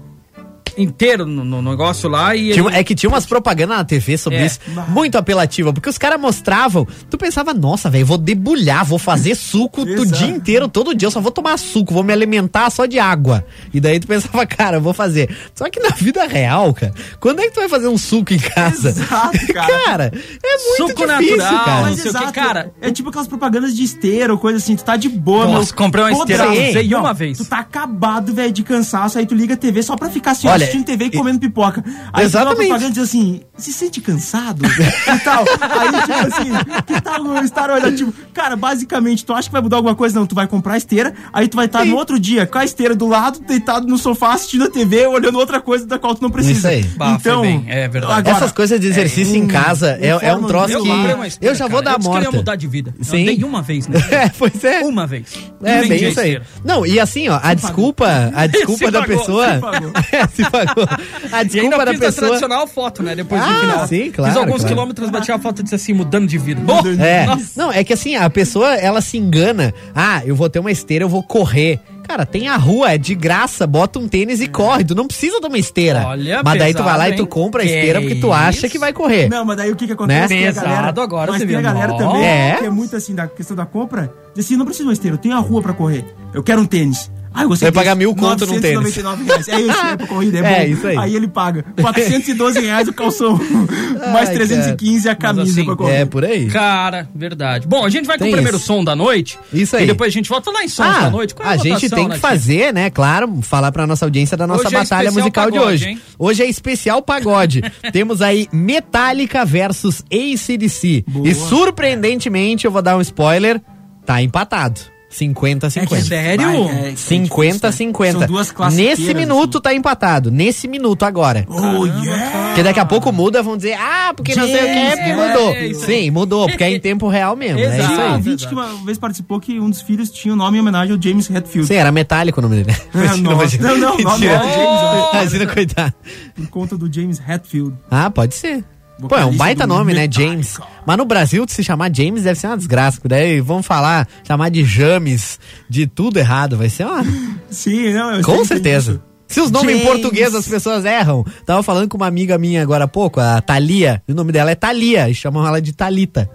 inteiro 0.78 1.27
no, 1.27 1.44
no 1.44 1.61
negócio 1.62 2.09
lá 2.09 2.34
e 2.34 2.53
Tinha- 2.53 2.66
ele- 2.69 2.77
é 2.77 2.84
que 2.84 2.94
tinha 2.94 3.11
umas 3.11 3.27
propagandas 3.27 3.77
na 3.77 3.84
TV 3.84 4.16
sobre 4.16 4.39
É. 4.39 4.47
isso, 4.47 4.61
muito 4.89 5.19
apelativa, 5.19 5.72
porque 5.72 5.89
os 5.89 5.99
caras 5.99 6.21
mostravam, 6.21 6.87
tu 7.11 7.19
pensava, 7.19 7.53
nossa, 7.53 7.91
velho, 7.91 8.06
vou 8.06 8.16
debulhar, 8.19 8.84
vou 8.84 8.99
fazer 8.99 9.34
suco 9.34 9.83
o 9.83 9.89
Exato. 9.89 10.12
dia 10.19 10.28
inteiro, 10.28 10.69
todo 10.69 10.94
dia, 10.94 11.07
eu 11.07 11.10
só 11.10 11.21
vou 11.21 11.30
tomar 11.33 11.59
suco, 11.59 11.92
vou 11.92 12.03
me 12.04 12.13
alimentar 12.13 12.71
só 12.71 12.86
de 12.86 12.98
água. 12.98 13.45
E 13.75 13.80
daí 13.80 13.98
tu 14.01 14.07
pensava, 14.07 14.45
cara, 14.47 14.77
eu 14.77 14.80
vou 14.80 14.92
fazer. 14.95 15.28
Só 15.54 15.69
que 15.69 15.80
na 15.80 15.91
vida 15.91 16.25
real, 16.27 16.72
cara, 16.72 16.92
quando 17.21 17.41
é 17.41 17.45
que 17.45 17.51
tu 17.53 17.60
vai 17.60 17.69
fazer 17.69 17.89
um 17.89 17.98
suco 17.98 18.33
em 18.33 18.39
casa? 18.39 18.91
Exato, 18.91 19.39
cara. 19.53 19.84
cara, 19.84 20.13
é 20.15 20.57
muito 20.57 20.77
Suco 20.77 21.07
difícil, 21.07 21.36
natural, 21.39 21.65
cara. 21.65 21.81
Mas 21.83 22.01
sei 22.01 22.10
o 22.10 22.15
que, 22.15 22.19
exato, 22.19 22.33
cara. 22.33 22.72
É 22.81 22.91
tipo 22.91 23.09
aquelas 23.09 23.27
propagandas 23.28 23.77
de 23.77 23.83
esteira 23.83 24.33
ou 24.33 24.39
coisa 24.39 24.59
assim, 24.59 24.77
tu 24.77 24.84
tá 24.84 24.97
de 24.97 25.09
boa, 25.09 25.47
Nossa, 25.47 25.66
meu. 25.66 25.74
comprei 25.74 26.04
uma 26.04 26.13
esteira, 26.13 26.51
usei 26.51 26.95
uma 26.95 27.13
vez. 27.15 27.39
Tu 27.39 27.45
tá 27.45 27.59
acabado, 27.59 28.33
velho, 28.34 28.53
de 28.53 28.63
cansaço, 28.63 29.19
aí 29.19 29.27
tu 29.27 29.34
liga 29.34 29.54
a 29.54 29.57
TV 29.57 29.83
só 29.83 29.97
pra 29.97 30.09
ficar 30.10 30.33
assim, 30.33 30.47
Olha, 30.48 30.66
assistindo 30.68 30.84
TV 30.86 31.04
e 31.06 31.10
comendo 31.10 31.38
pipoca. 31.41 31.82
Aí 32.12 32.24
Exatamente. 32.24 32.26
Exatamente. 32.26 32.68
propaganda 32.68 32.91
diz 32.94 33.03
assim, 33.03 33.41
se 33.56 33.72
sente 33.72 34.00
cansado? 34.00 34.62
e 34.65 35.18
tal. 35.20 35.44
Aí, 35.60 35.91
tipo 36.03 36.34
assim, 36.34 36.82
que 36.86 37.00
tal 37.00 37.22
o 37.22 37.38
estar 37.44 37.70
olhando, 37.70 37.97
tipo, 37.97 38.12
cara, 38.32 38.56
basicamente, 38.56 39.24
tu 39.24 39.32
acha 39.32 39.48
que 39.48 39.53
vai 39.53 39.62
mudar 39.62 39.76
alguma 39.76 39.94
coisa? 39.94 40.18
Não, 40.18 40.26
tu 40.26 40.34
vai 40.34 40.47
comprar 40.47 40.74
a 40.74 40.76
esteira, 40.78 41.12
aí 41.32 41.48
tu 41.48 41.56
vai 41.56 41.66
estar 41.66 41.84
no 41.84 41.97
outro 41.97 42.18
dia 42.18 42.47
com 42.47 42.59
a 42.59 42.65
esteira 42.65 42.94
do 42.94 43.06
lado, 43.06 43.41
deitado 43.41 43.86
no 43.86 43.98
sofá, 43.98 44.34
assistindo 44.34 44.65
a 44.65 44.70
TV, 44.70 45.06
olhando 45.06 45.38
outra 45.38 45.60
coisa 45.60 45.86
da 45.86 45.98
qual 45.98 46.15
tu 46.15 46.22
não 46.22 46.30
precisa. 46.30 46.59
Isso 46.59 46.66
aí. 46.68 46.82
Bah, 46.97 47.16
Então, 47.21 47.42
bem, 47.42 47.64
é 47.68 47.88
verdade. 47.88 48.12
agora- 48.12 48.36
Essas 48.36 48.53
coisas 48.53 48.78
de 48.80 48.86
exercício 48.86 49.36
em 49.36 49.47
casa 49.47 49.98
é, 50.00 50.09
é 50.09 50.34
um 50.34 50.44
troço 50.44 50.72
Eu 50.74 50.82
que. 50.82 50.88
esteira, 50.88 51.18
Eu 51.41 51.54
já 51.54 51.66
vou 51.66 51.82
cara. 51.82 51.84
dar 51.84 51.91
a 51.91 51.94
Eu 51.94 51.98
disse 51.98 52.10
que 52.21 52.26
eu 52.26 52.32
mudar 52.32 52.56
de 52.56 52.66
vida. 52.66 52.94
Eu 52.98 53.04
Sim. 53.04 53.22
andei 53.22 53.44
uma 53.44 53.62
vez, 53.62 53.86
né? 53.88 53.98
É, 54.10 54.28
pois 54.30 54.64
é. 54.64 54.80
Uma 54.80 55.06
vez. 55.06 55.26
É, 55.62 55.84
bem 55.84 56.09
isso 56.09 56.21
aí. 56.21 56.41
Não, 56.64 56.84
e 56.86 56.98
assim, 56.98 57.28
ó, 57.28 57.38
a 57.42 57.54
desculpa, 57.54 58.06
a 58.34 58.47
desculpa 58.48 58.86
Se 58.86 58.91
da 58.91 59.00
pagou, 59.00 59.18
pessoa. 59.18 59.54
se 59.54 59.60
pagou. 59.60 59.91
É, 60.12 60.26
se 60.28 60.42
pagou. 60.50 60.58
A 61.33 61.37
E 61.39 61.41
ainda 61.41 61.45
desculpa 61.45 61.84
da 61.84 61.93
fiz 61.93 62.03
a 62.03 62.05
pessoa. 62.07 62.27
tradicional 62.28 62.66
foto, 62.66 63.03
né? 63.03 63.15
Depois 63.15 63.41
Ah, 63.43 63.47
no 63.53 63.60
final. 63.60 63.87
sim, 63.89 64.10
claro, 64.10 64.33
Fiz 64.33 64.41
alguns 64.41 64.57
claro. 64.60 64.69
quilômetros, 64.75 65.10
bati 65.10 65.33
a 65.33 65.39
foto 65.39 65.60
e 65.60 65.63
disse 65.63 65.75
assim, 65.75 65.93
mudando 65.93 66.27
de 66.27 66.39
vida. 66.39 66.60
Oh, 66.66 67.03
É. 67.03 67.27
nossa. 67.27 67.51
Não, 67.57 67.72
é 67.72 67.83
que 67.84 67.93
assim, 67.93 68.16
a 68.16 68.28
pessoa, 68.31 68.75
ela 68.75 69.01
se 69.01 69.16
engana. 69.19 69.72
Ah, 69.95 70.22
eu 70.25 70.34
vou 70.34 70.49
ter 70.49 70.59
uma 70.59 70.71
esteira, 70.71 71.05
eu 71.05 71.09
vou 71.09 71.22
correr. 71.22 71.81
Cara, 72.07 72.25
tem 72.25 72.49
a 72.49 72.57
rua, 72.57 72.93
é 72.93 72.97
de 72.97 73.15
graça, 73.15 73.66
bota 73.66 73.99
um 73.99 74.09
tênis 74.09 74.41
e 74.41 74.49
corre. 74.49 74.83
Tu 74.83 74.95
não 74.95 75.07
precisa 75.07 75.41
de 75.41 75.47
uma 75.47 75.59
esteira. 75.59 76.07
Olha, 76.07 76.43
Mas 76.43 76.59
daí 76.59 76.72
tu 76.72 76.83
vai 76.83 76.97
lá 76.97 77.05
pesado, 77.05 77.13
e 77.13 77.16
tu 77.16 77.22
hein? 77.25 77.28
compra 77.28 77.63
a 77.63 77.66
Que 77.66 77.71
esteira 77.75 78.01
porque 78.01 78.15
tu 78.15 78.33
acha 78.33 78.51
isso? 78.60 78.69
que 78.71 78.78
vai 78.78 78.95
correr. 78.95 79.28
Não, 79.28 79.45
mas 79.45 79.59
daí 79.59 79.71
o 79.71 79.77
que 79.77 79.87
que 79.87 79.93
acontece? 79.93 80.21
Né? 80.22 80.28
Tem 80.28 80.45
a 80.45 80.49
Pesado 80.49 80.66
galera, 80.69 81.03
agora, 81.03 81.33
mas 81.33 81.41
você 81.43 81.47
tem 81.47 81.57
a 81.57 81.60
galera 81.60 81.95
também 81.99 82.25
É. 82.25 82.57
que 82.60 82.65
é 82.65 82.71
muito 82.71 82.97
assim, 82.97 83.15
da 83.15 83.27
questão 83.28 83.55
da 83.55 83.66
compra. 83.66 84.10
Diz 84.34 84.47
assim, 84.47 84.57
não 84.57 84.65
preciso 84.65 84.84
de 84.84 84.89
uma 84.89 84.93
esteira, 84.95 85.16
eu 85.16 85.21
tenho 85.21 85.37
a 85.37 85.39
rua 85.39 85.60
pra 85.60 85.75
correr. 85.75 86.03
Eu 86.33 86.43
quero 86.43 86.63
um 86.63 86.65
tênis. 86.66 87.10
Ah, 87.38 87.42
eu 87.44 87.48
gostei 87.50 87.66
Vai 87.70 87.72
pagar 87.84 87.94
mil 87.94 88.14
conto 88.16 88.46
num 88.46 88.60
tênis. 88.60 88.96
999 88.96 89.24
reais. 89.24 89.48
É 89.48 89.60
isso, 89.60 89.86
é 89.86 89.96
pra 89.96 90.06
corrida, 90.08 90.38
é, 90.38 90.40
É, 90.42 90.66
bom. 90.66 90.72
isso 90.72 90.86
aí. 90.88 91.14
ele 91.14 91.28
paga 91.28 91.64
412 91.80 92.60
reais 92.60 92.88
o 92.88 92.92
calção, 92.92 93.38
mais 94.12 94.28
Ai, 94.30 94.34
315 94.34 95.08
a 95.08 95.14
camisa 95.14 95.52
assim, 95.52 95.64
pra 95.64 95.76
correr. 95.76 95.94
É, 95.94 96.04
por 96.04 96.24
aí. 96.24 96.46
Cara, 96.48 97.08
verdade. 97.14 97.66
Bom, 97.68 97.84
a 97.84 97.90
gente 97.90 98.06
vai 98.06 98.18
com 98.18 98.24
Tem 98.24 98.32
o 98.32 98.36
primeiro 98.36 98.56
isso. 98.56 98.66
som 98.66 98.82
da 98.82 98.96
noite. 98.96 99.38
Isso 99.52 99.76
aí. 99.76 99.84
E 99.84 99.86
depois 99.86 100.08
a 100.12 100.12
gente 100.12 100.28
volta 100.28 100.50
lá 100.50 100.64
em 100.64 100.68
sons 100.68 100.86
Ah, 100.86 101.00
da 101.02 101.10
noite. 101.10 101.34
Qual 101.34 101.48
é 101.48 101.52
a 101.52 101.56
gente 101.56 101.68
votação, 101.74 101.96
tem 101.98 102.08
que 102.08 102.14
né, 102.14 102.18
fazer, 102.18 102.74
né? 102.74 102.90
Claro, 102.90 103.38
falar 103.42 103.70
pra 103.70 103.86
nossa 103.86 104.04
audiência 104.04 104.36
da 104.36 104.46
nossa 104.46 104.66
Hoje 104.66 104.74
é 104.74 104.78
batalha 104.80 105.08
especial 105.08 105.22
musical 105.24 105.50
de 105.50 105.52
pagode, 105.58 105.72
hoje. 105.74 105.88
hein? 105.88 106.00
Hoje 106.18 106.42
é 106.42 106.46
especial 106.48 107.02
pagode. 107.02 107.62
Temos 107.92 108.20
aí 108.20 108.48
Metallica 108.52 109.44
versus 109.44 110.02
ACDC. 110.12 111.04
Boa. 111.06 111.28
E 111.28 111.34
surpreendentemente, 111.34 112.64
eu 112.64 112.70
vou 112.72 112.82
dar 112.82 112.96
um 112.96 113.00
spoiler, 113.00 113.60
tá 114.04 114.20
empatado. 114.22 114.80
50 115.10 115.66
a 115.66 115.69
É 115.69 115.71
que 115.71 115.81
50. 115.81 116.05
Sério? 116.05 116.45
vai, 116.47 116.57
é- 116.57 116.93
é 116.93 116.97
50 116.97 117.69
difícil, 117.69 117.69
né? 117.69 117.72
50. 117.72 118.19
São 118.19 118.27
duas 118.27 118.51
classiqueiras. 118.53 118.99
Nesse 118.99 119.15
minuto 119.15 119.60
tá 119.60 119.72
empatado. 119.75 120.31
Nesse 120.31 120.69
minuto 120.69 121.03
agora. 121.05 121.47
Oh, 121.49 121.87
yeah! 121.87 122.49
Porque 122.49 122.63
daqui 122.63 122.78
a 122.81 122.84
pouco 122.84 123.10
muda, 123.10 123.43
vão 123.43 123.57
dizer, 123.57 123.75
ah, 123.81 124.13
porque 124.15 124.34
não 124.34 124.45
sei 124.47 124.57
o 124.57 124.59
que, 124.65 124.69
é, 124.69 124.91
porque 124.97 125.10
é, 125.10 125.16
mudou. 125.16 125.51
é 125.51 125.59
aí. 125.60 125.75
Sim, 125.75 126.10
mudou, 126.10 126.47
porque 126.49 126.63
é 126.65 126.71
em 126.72 126.78
tempo 126.81 127.09
real 127.09 127.34
mesmo. 127.34 127.59
É 127.59 127.78
Exato. 127.78 127.81
isso 127.81 127.89
Tinha 127.89 127.99
um 127.99 128.03
aí. 128.10 128.13
ouvinte 128.16 128.49
que 128.49 128.55
uma 128.55 128.66
vez 128.84 128.99
participou 128.99 129.41
que 129.41 129.59
um 129.59 129.71
dos 129.71 129.81
filhos 129.81 130.10
tinha 130.10 130.34
o 130.34 130.37
nome 130.37 130.59
em 130.59 130.60
homenagem 130.60 130.95
ao 130.95 131.01
James 131.03 131.31
Hetfield. 131.31 131.66
Sim, 131.69 131.75
era 131.77 131.91
metálico 131.91 132.41
o 132.41 132.43
nome 132.43 132.63
dele. 132.63 132.77
É, 132.95 133.16
nossa. 133.21 133.57
Não, 133.59 133.78
não, 133.78 133.95
o 133.97 134.03
nome 134.03 134.27
Mentira. 134.27 134.33
era 134.34 134.43
James, 134.45 134.59
ó. 134.83 135.10
Imagina, 135.16 135.47
coitado. 135.47 135.95
por 136.37 136.47
conta 136.49 136.77
do 136.77 136.93
James 136.93 137.19
Hetfield. 137.27 137.75
Ah, 137.91 138.10
pode 138.10 138.34
ser. 138.34 138.63
Pô, 139.06 139.16
é 139.16 139.24
um 139.24 139.36
baita 139.36 139.66
nome, 139.66 139.95
né? 139.95 140.09
James. 140.10 140.59
Mas 140.84 140.97
no 140.97 141.04
Brasil, 141.04 141.45
se 141.48 141.62
chamar 141.62 141.95
James 141.95 142.24
deve 142.24 142.39
ser 142.39 142.48
uma 142.48 142.56
desgraça. 142.56 143.00
Daí 143.04 143.41
vamos 143.41 143.65
falar, 143.66 144.09
chamar 144.27 144.48
de 144.50 144.65
James, 144.65 145.39
de 145.68 145.86
tudo 145.86 146.18
errado. 146.18 146.56
Vai 146.56 146.68
ser 146.68 146.84
uma. 146.86 147.04
Sim, 147.48 147.92
não, 147.92 148.15
eu 148.16 148.22
Com 148.24 148.45
certeza. 148.45 148.92
isso. 148.92 149.03
Se 149.28 149.41
os 149.41 149.50
nomes 149.50 149.74
em 149.77 149.78
James. 149.78 149.92
português 149.92 150.34
as 150.34 150.48
pessoas 150.48 150.84
erram. 150.84 151.24
Tava 151.45 151.62
falando 151.62 151.89
com 151.89 151.97
uma 151.98 152.06
amiga 152.06 152.39
minha 152.39 152.62
agora 152.62 152.84
há 152.84 152.89
pouco, 152.89 153.21
a 153.21 153.41
Thalia. 153.41 154.03
E 154.09 154.12
o 154.12 154.15
nome 154.15 154.33
dela 154.33 154.50
é 154.50 154.54
Thalia. 154.54 155.09
E 155.09 155.15
chamam 155.15 155.47
ela 155.47 155.60
de 155.60 155.72
Talita. 155.72 156.28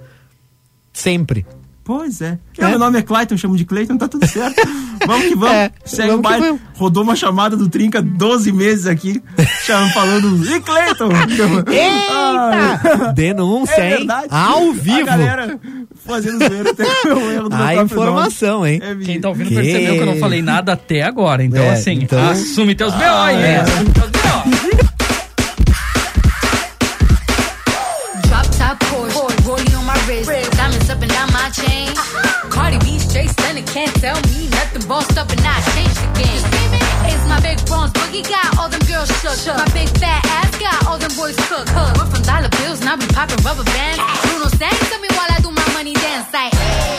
Sempre. 0.94 1.46
Pois 1.86 2.22
é. 2.22 2.38
É. 2.58 2.68
Meu 2.70 2.80
nome 2.80 2.98
é 2.98 3.02
Clayton, 3.02 3.36
chamo 3.36 3.58
de 3.58 3.66
Clayton, 3.66 3.98
tá 3.98 4.08
tudo 4.08 4.26
certo. 4.26 4.56
vamos 5.06 5.28
que 5.28 5.36
vamos. 5.36 5.54
É, 5.56 5.72
Segue 5.84 6.08
vamos 6.12 6.20
o 6.20 6.22
baile. 6.22 6.46
vamos. 6.46 6.62
Rodou 6.76 7.04
uma 7.04 7.16
chamada 7.16 7.58
do 7.58 7.68
Trinca 7.68 8.02
12 8.02 8.52
meses 8.54 8.88
aqui, 8.88 9.22
chamando, 9.66 9.92
falando, 9.92 10.46
e 10.50 10.60
Clayton? 10.62 11.10
Eita! 11.70 13.12
Denúncia, 13.16 13.74
É 13.82 13.92
hein? 13.92 13.98
verdade. 13.98 14.28
Ao 14.32 14.70
A 14.70 14.74
vivo. 14.74 15.06
galera 15.06 15.60
fazendo 16.06 16.38
zoeira 16.48 16.70
até 16.72 16.84
o 17.14 17.32
erro 17.32 17.50
do 17.50 17.56
A 17.56 17.76
informação, 17.76 18.60
nome. 18.60 18.72
hein? 18.76 18.82
É, 18.82 18.96
Quem 19.04 19.20
tá 19.20 19.30
ouvindo 19.30 19.50
Que- 19.50 19.56
percebeu 19.56 19.94
que 19.96 20.00
eu 20.00 20.06
não 20.06 20.18
falei 20.18 20.42
nada 20.42 20.74
até 20.74 21.02
agora. 21.04 21.44
Então, 21.44 21.62
É, 21.64 21.72
assim, 21.72 22.00
então- 22.02 22.30
assume 22.30 22.76
teus 22.76 22.94
B.O. 22.96 23.14
aí, 23.22 23.36
é. 23.36 23.52
hein? 23.56 23.58
Assume 23.62 23.92
teus 23.92 24.10
B.O. 24.10 24.93
stunning, 33.54 33.66
can't 33.66 33.96
tell 34.02 34.16
me 34.34 34.48
nothing. 34.50 34.88
Bossed 34.88 35.18
up 35.18 35.30
and 35.30 35.42
I 35.42 35.62
changed 35.74 35.96
the 35.96 36.10
game. 36.20 36.44
It's 37.06 37.26
my 37.28 37.40
big 37.42 37.64
bronze 37.66 37.92
boogie 37.94 38.28
got 38.28 38.58
all 38.58 38.70
them 38.70 38.82
girls 38.88 39.10
shook. 39.22 39.58
My 39.58 39.66
big 39.74 39.90
fat 39.98 40.26
ass 40.26 40.58
got 40.60 40.88
all 40.88 40.98
them 40.98 41.12
boys 41.16 41.36
cooked. 41.48 41.70
We're 41.74 42.06
from 42.06 42.22
dollar 42.24 42.50
bills, 42.50 42.82
now 42.82 42.96
we 42.96 43.06
popping 43.08 43.44
rubber 43.44 43.64
bands. 43.64 44.00
Bruno 44.24 44.48
sang 44.58 44.78
to 44.92 44.98
me 45.00 45.08
while 45.12 45.30
I 45.30 45.40
do 45.42 45.52
my 45.52 45.74
money 45.74 45.94
dance 45.94 46.32
like. 46.34 46.54
Hey. 46.54 46.93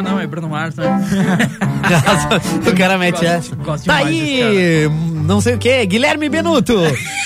Ah, 0.00 0.10
não, 0.10 0.20
é 0.20 0.26
Bruno 0.26 0.48
Mars, 0.48 0.74
né? 0.76 0.86
o 2.70 2.76
cara 2.76 2.96
mete 2.98 3.12
Gosto- 3.20 3.26
essa. 3.26 3.54
gosto 3.56 3.84
Tá 3.86 3.96
aí, 3.96 4.88
não 5.24 5.40
sei 5.40 5.54
o 5.54 5.58
que, 5.58 5.84
Guilherme 5.86 6.28
Benuto. 6.28 6.74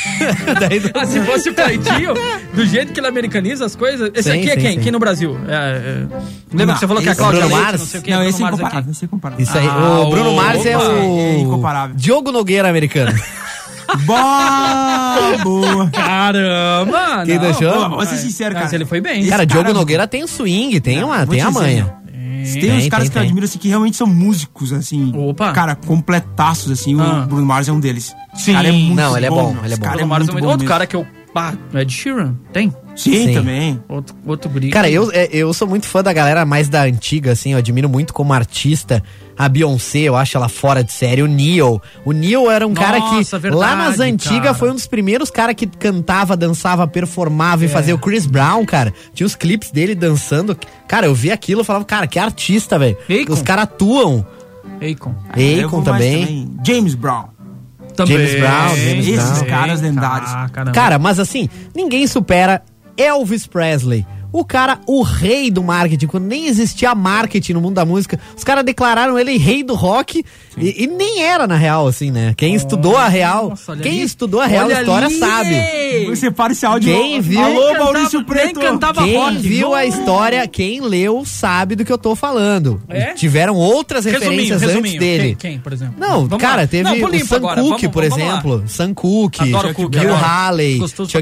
Daí 0.60 0.80
do- 0.80 0.90
Ah, 0.94 1.06
se 1.06 1.20
fosse 1.22 1.50
o 1.50 1.54
Cleitinho, 1.54 2.14
do 2.52 2.66
jeito 2.66 2.92
que 2.92 3.00
ele 3.00 3.06
americaniza 3.06 3.64
as 3.64 3.74
coisas. 3.76 4.10
Esse 4.14 4.30
Sim, 4.30 4.38
aqui 4.38 4.50
é 4.50 4.54
sim, 4.54 4.60
quem? 4.60 4.72
sim. 4.74 4.80
Quem 4.80 4.92
no 4.92 4.98
Brasil? 4.98 5.38
É, 5.48 5.52
é... 5.54 6.06
Lembra 6.52 6.66
Não, 6.66 6.74
que 6.74 6.80
você 6.80 6.86
falou 6.86 7.02
que 7.02 7.08
a 7.08 7.12
esse 7.12 7.20
Cláudia 7.20 7.40
Bruno 7.40 7.54
Leite, 7.56 7.66
Mars? 7.66 7.80
não 7.80 7.86
sei 7.86 8.00
o 8.00 8.02
que, 8.02 8.10
Não, 8.10 8.16
Bruno 8.18 8.30
esse 8.30 8.42
é 8.42 8.46
incomparável, 8.46 8.90
esse 8.92 9.04
é 9.04 9.06
incomparável. 9.06 9.42
Isso 9.42 9.58
aí, 9.58 9.66
Ah, 9.68 10.00
o 10.00 10.10
Bruno 10.10 10.34
Mars 10.34 10.66
é 10.66 10.76
opa. 10.76 10.86
É 10.86 10.90
o 10.98 11.38
incomparável. 11.40 11.96
Diogo 11.96 12.30
Nogueira 12.32 12.68
americano. 12.68 13.12
Boa! 14.06 15.90
Caramba! 15.92 17.22
Quem 17.24 17.34
não. 17.36 17.42
deixou? 17.42 17.72
Pô, 17.72 17.88
vou 17.96 18.06
ser 18.06 18.16
sincero, 18.16 18.54
cara. 18.54 18.64
Mas 18.64 18.72
ele 18.72 18.84
foi 18.86 19.00
bem. 19.00 19.20
Esse 19.20 19.30
Cara, 19.30 19.44
Diogo 19.46 19.64
cara- 19.66 19.74
Nogueira 19.78 20.06
tem 20.08 20.26
swing, 20.26 20.80
tem, 20.80 21.02
uma, 21.04 21.26
tem 21.26 21.38
te 21.38 21.44
a 21.44 21.48
dizer, 21.48 21.60
manha. 21.60 21.94
Tem, 22.52 22.60
Tem, 22.60 22.78
uns 22.78 22.88
caras 22.88 23.04
tem, 23.08 23.12
que 23.12 23.18
eu 23.18 23.22
admiro 23.22 23.44
assim, 23.44 23.58
que 23.58 23.68
realmente 23.68 23.96
são 23.96 24.06
músicos, 24.06 24.72
assim. 24.72 25.12
Opa. 25.16 25.52
Cara, 25.52 25.74
completaços, 25.74 26.70
assim. 26.70 26.98
Ah. 27.00 27.22
O 27.24 27.26
Bruno 27.26 27.46
Mars 27.46 27.68
é 27.68 27.72
um 27.72 27.80
deles. 27.80 28.14
Sim. 28.34 28.52
cara 28.52 28.68
é 28.68 28.72
muito 28.72 28.94
Não, 28.94 29.16
ele 29.16 29.26
é 29.26 29.30
bom, 29.30 29.52
meu. 29.54 29.64
ele 29.64 29.74
é 29.74 29.76
bom. 29.76 29.82
cara 29.82 29.96
Bruno 29.96 30.08
Mars 30.08 30.28
é 30.28 30.32
muito 30.32 30.42
bom 30.44 30.50
Outro 30.50 30.64
mesmo. 30.64 30.68
cara 30.68 30.86
que 30.86 30.96
eu... 30.96 31.06
Ah, 31.34 31.54
Ed 31.74 31.92
Sheeran? 31.92 32.34
Tem? 32.52 32.72
Sim, 32.94 33.26
Sim. 33.26 33.34
também. 33.34 33.82
Outro, 33.88 34.14
outro. 34.24 34.50
Cara, 34.70 34.88
eu, 34.88 35.10
é, 35.12 35.28
eu 35.32 35.52
sou 35.52 35.66
muito 35.66 35.86
fã 35.86 36.00
da 36.00 36.12
galera 36.12 36.44
mais 36.44 36.68
da 36.68 36.82
antiga, 36.82 37.32
assim, 37.32 37.52
eu 37.52 37.58
admiro 37.58 37.88
muito 37.88 38.14
como 38.14 38.32
artista. 38.32 39.02
A 39.36 39.48
Beyoncé, 39.48 39.98
eu 39.98 40.14
acho 40.14 40.36
ela 40.36 40.48
fora 40.48 40.84
de 40.84 40.92
série. 40.92 41.20
O 41.20 41.26
Neil. 41.26 41.82
O 42.04 42.12
Neil 42.12 42.48
era 42.48 42.64
um 42.64 42.72
cara 42.72 43.00
que, 43.00 43.16
Nossa, 43.16 43.36
verdade, 43.36 43.60
lá 43.60 43.74
nas 43.74 43.98
antigas, 43.98 44.56
foi 44.56 44.70
um 44.70 44.74
dos 44.74 44.86
primeiros 44.86 45.28
caras 45.28 45.56
que 45.56 45.66
cantava, 45.66 46.36
dançava, 46.36 46.86
performava 46.86 47.64
e 47.64 47.68
fazia 47.68 47.96
o 47.96 47.98
Chris 47.98 48.26
Brown, 48.26 48.64
cara. 48.64 48.94
Tinha 49.12 49.26
os 49.26 49.34
clipes 49.34 49.72
dele 49.72 49.96
dançando. 49.96 50.56
Cara, 50.86 51.06
eu 51.06 51.14
vi 51.16 51.32
aquilo 51.32 51.62
e 51.62 51.64
falava, 51.64 51.84
cara, 51.84 52.06
que 52.06 52.16
artista, 52.16 52.78
velho. 52.78 52.96
Os 53.28 53.42
caras 53.42 53.64
atuam. 53.64 54.24
Akon. 54.76 55.14
Akon 55.30 55.80
mais 55.80 55.84
também. 55.84 56.50
James 56.64 56.94
Brown. 56.94 57.33
Também. 57.96 58.16
James 58.16 58.40
Brown, 58.40 58.76
James 58.76 59.06
Esses 59.08 59.38
Brown. 59.38 59.46
caras 59.46 59.80
lendários. 59.80 60.30
Ah. 60.32 60.48
Cara, 60.72 60.98
mas 60.98 61.18
assim, 61.20 61.48
ninguém 61.74 62.06
supera 62.06 62.62
Elvis 62.96 63.46
Presley. 63.46 64.06
O 64.36 64.44
cara, 64.44 64.80
o 64.84 65.02
rei 65.02 65.48
do 65.48 65.62
marketing, 65.62 66.06
quando 66.08 66.24
nem 66.24 66.46
existia 66.48 66.92
marketing 66.92 67.52
no 67.52 67.60
mundo 67.60 67.76
da 67.76 67.84
música, 67.84 68.18
os 68.36 68.42
caras 68.42 68.64
declararam 68.64 69.16
ele 69.16 69.38
rei 69.38 69.62
do 69.62 69.74
rock 69.76 70.24
e, 70.58 70.82
e 70.82 70.86
nem 70.88 71.22
era 71.22 71.46
na 71.46 71.54
real, 71.54 71.86
assim, 71.86 72.10
né? 72.10 72.34
Quem 72.36 72.52
estudou 72.52 72.96
a 72.96 73.06
real, 73.06 73.50
Nossa, 73.50 73.76
quem 73.76 73.92
ali. 73.92 74.02
estudou 74.02 74.40
a 74.40 74.46
real 74.46 74.68
história 74.68 75.06
ali. 75.06 75.18
sabe. 75.18 76.06
Você 76.10 76.32
para 76.32 76.52
esse 76.52 76.66
áudio. 76.66 76.92
Quem 76.92 77.20
viu- 77.20 77.40
Alô, 77.44 77.60
cantava- 77.68 77.84
Maurício 77.84 78.24
Preto. 78.24 78.58
cantava 78.60 79.04
Quem 79.04 79.16
rock, 79.16 79.36
viu 79.38 79.72
a 79.72 79.86
história, 79.86 80.48
quem 80.48 80.80
leu, 80.80 81.22
sabe 81.24 81.76
do 81.76 81.84
que 81.84 81.92
eu 81.92 81.98
tô 81.98 82.16
falando. 82.16 82.82
É? 82.88 83.12
Tiveram 83.14 83.54
outras 83.54 84.04
Resuminho, 84.04 84.30
referências 84.30 84.62
antes 84.62 84.74
resuminho. 84.74 84.98
dele. 84.98 85.36
Quem, 85.38 85.52
quem, 85.52 85.60
por 85.60 85.72
exemplo? 85.72 85.94
Não, 85.96 86.26
Vamos 86.26 86.38
cara, 86.42 86.62
lá. 86.62 86.66
teve 86.66 86.82
Não, 86.82 86.96
o 86.96 86.98
Sam 87.28 87.36
agora. 87.36 87.60
Cooke, 87.62 87.68
Vamos- 87.82 87.92
por 87.94 88.02
vamos 88.08 88.18
lá. 88.18 88.32
exemplo. 88.32 88.64
Sam 88.66 88.94
Cooke, 88.94 89.42
Adoro 89.42 89.68
Chuck 89.68 89.74
Cooke, 89.82 89.98
Bill 90.00 90.10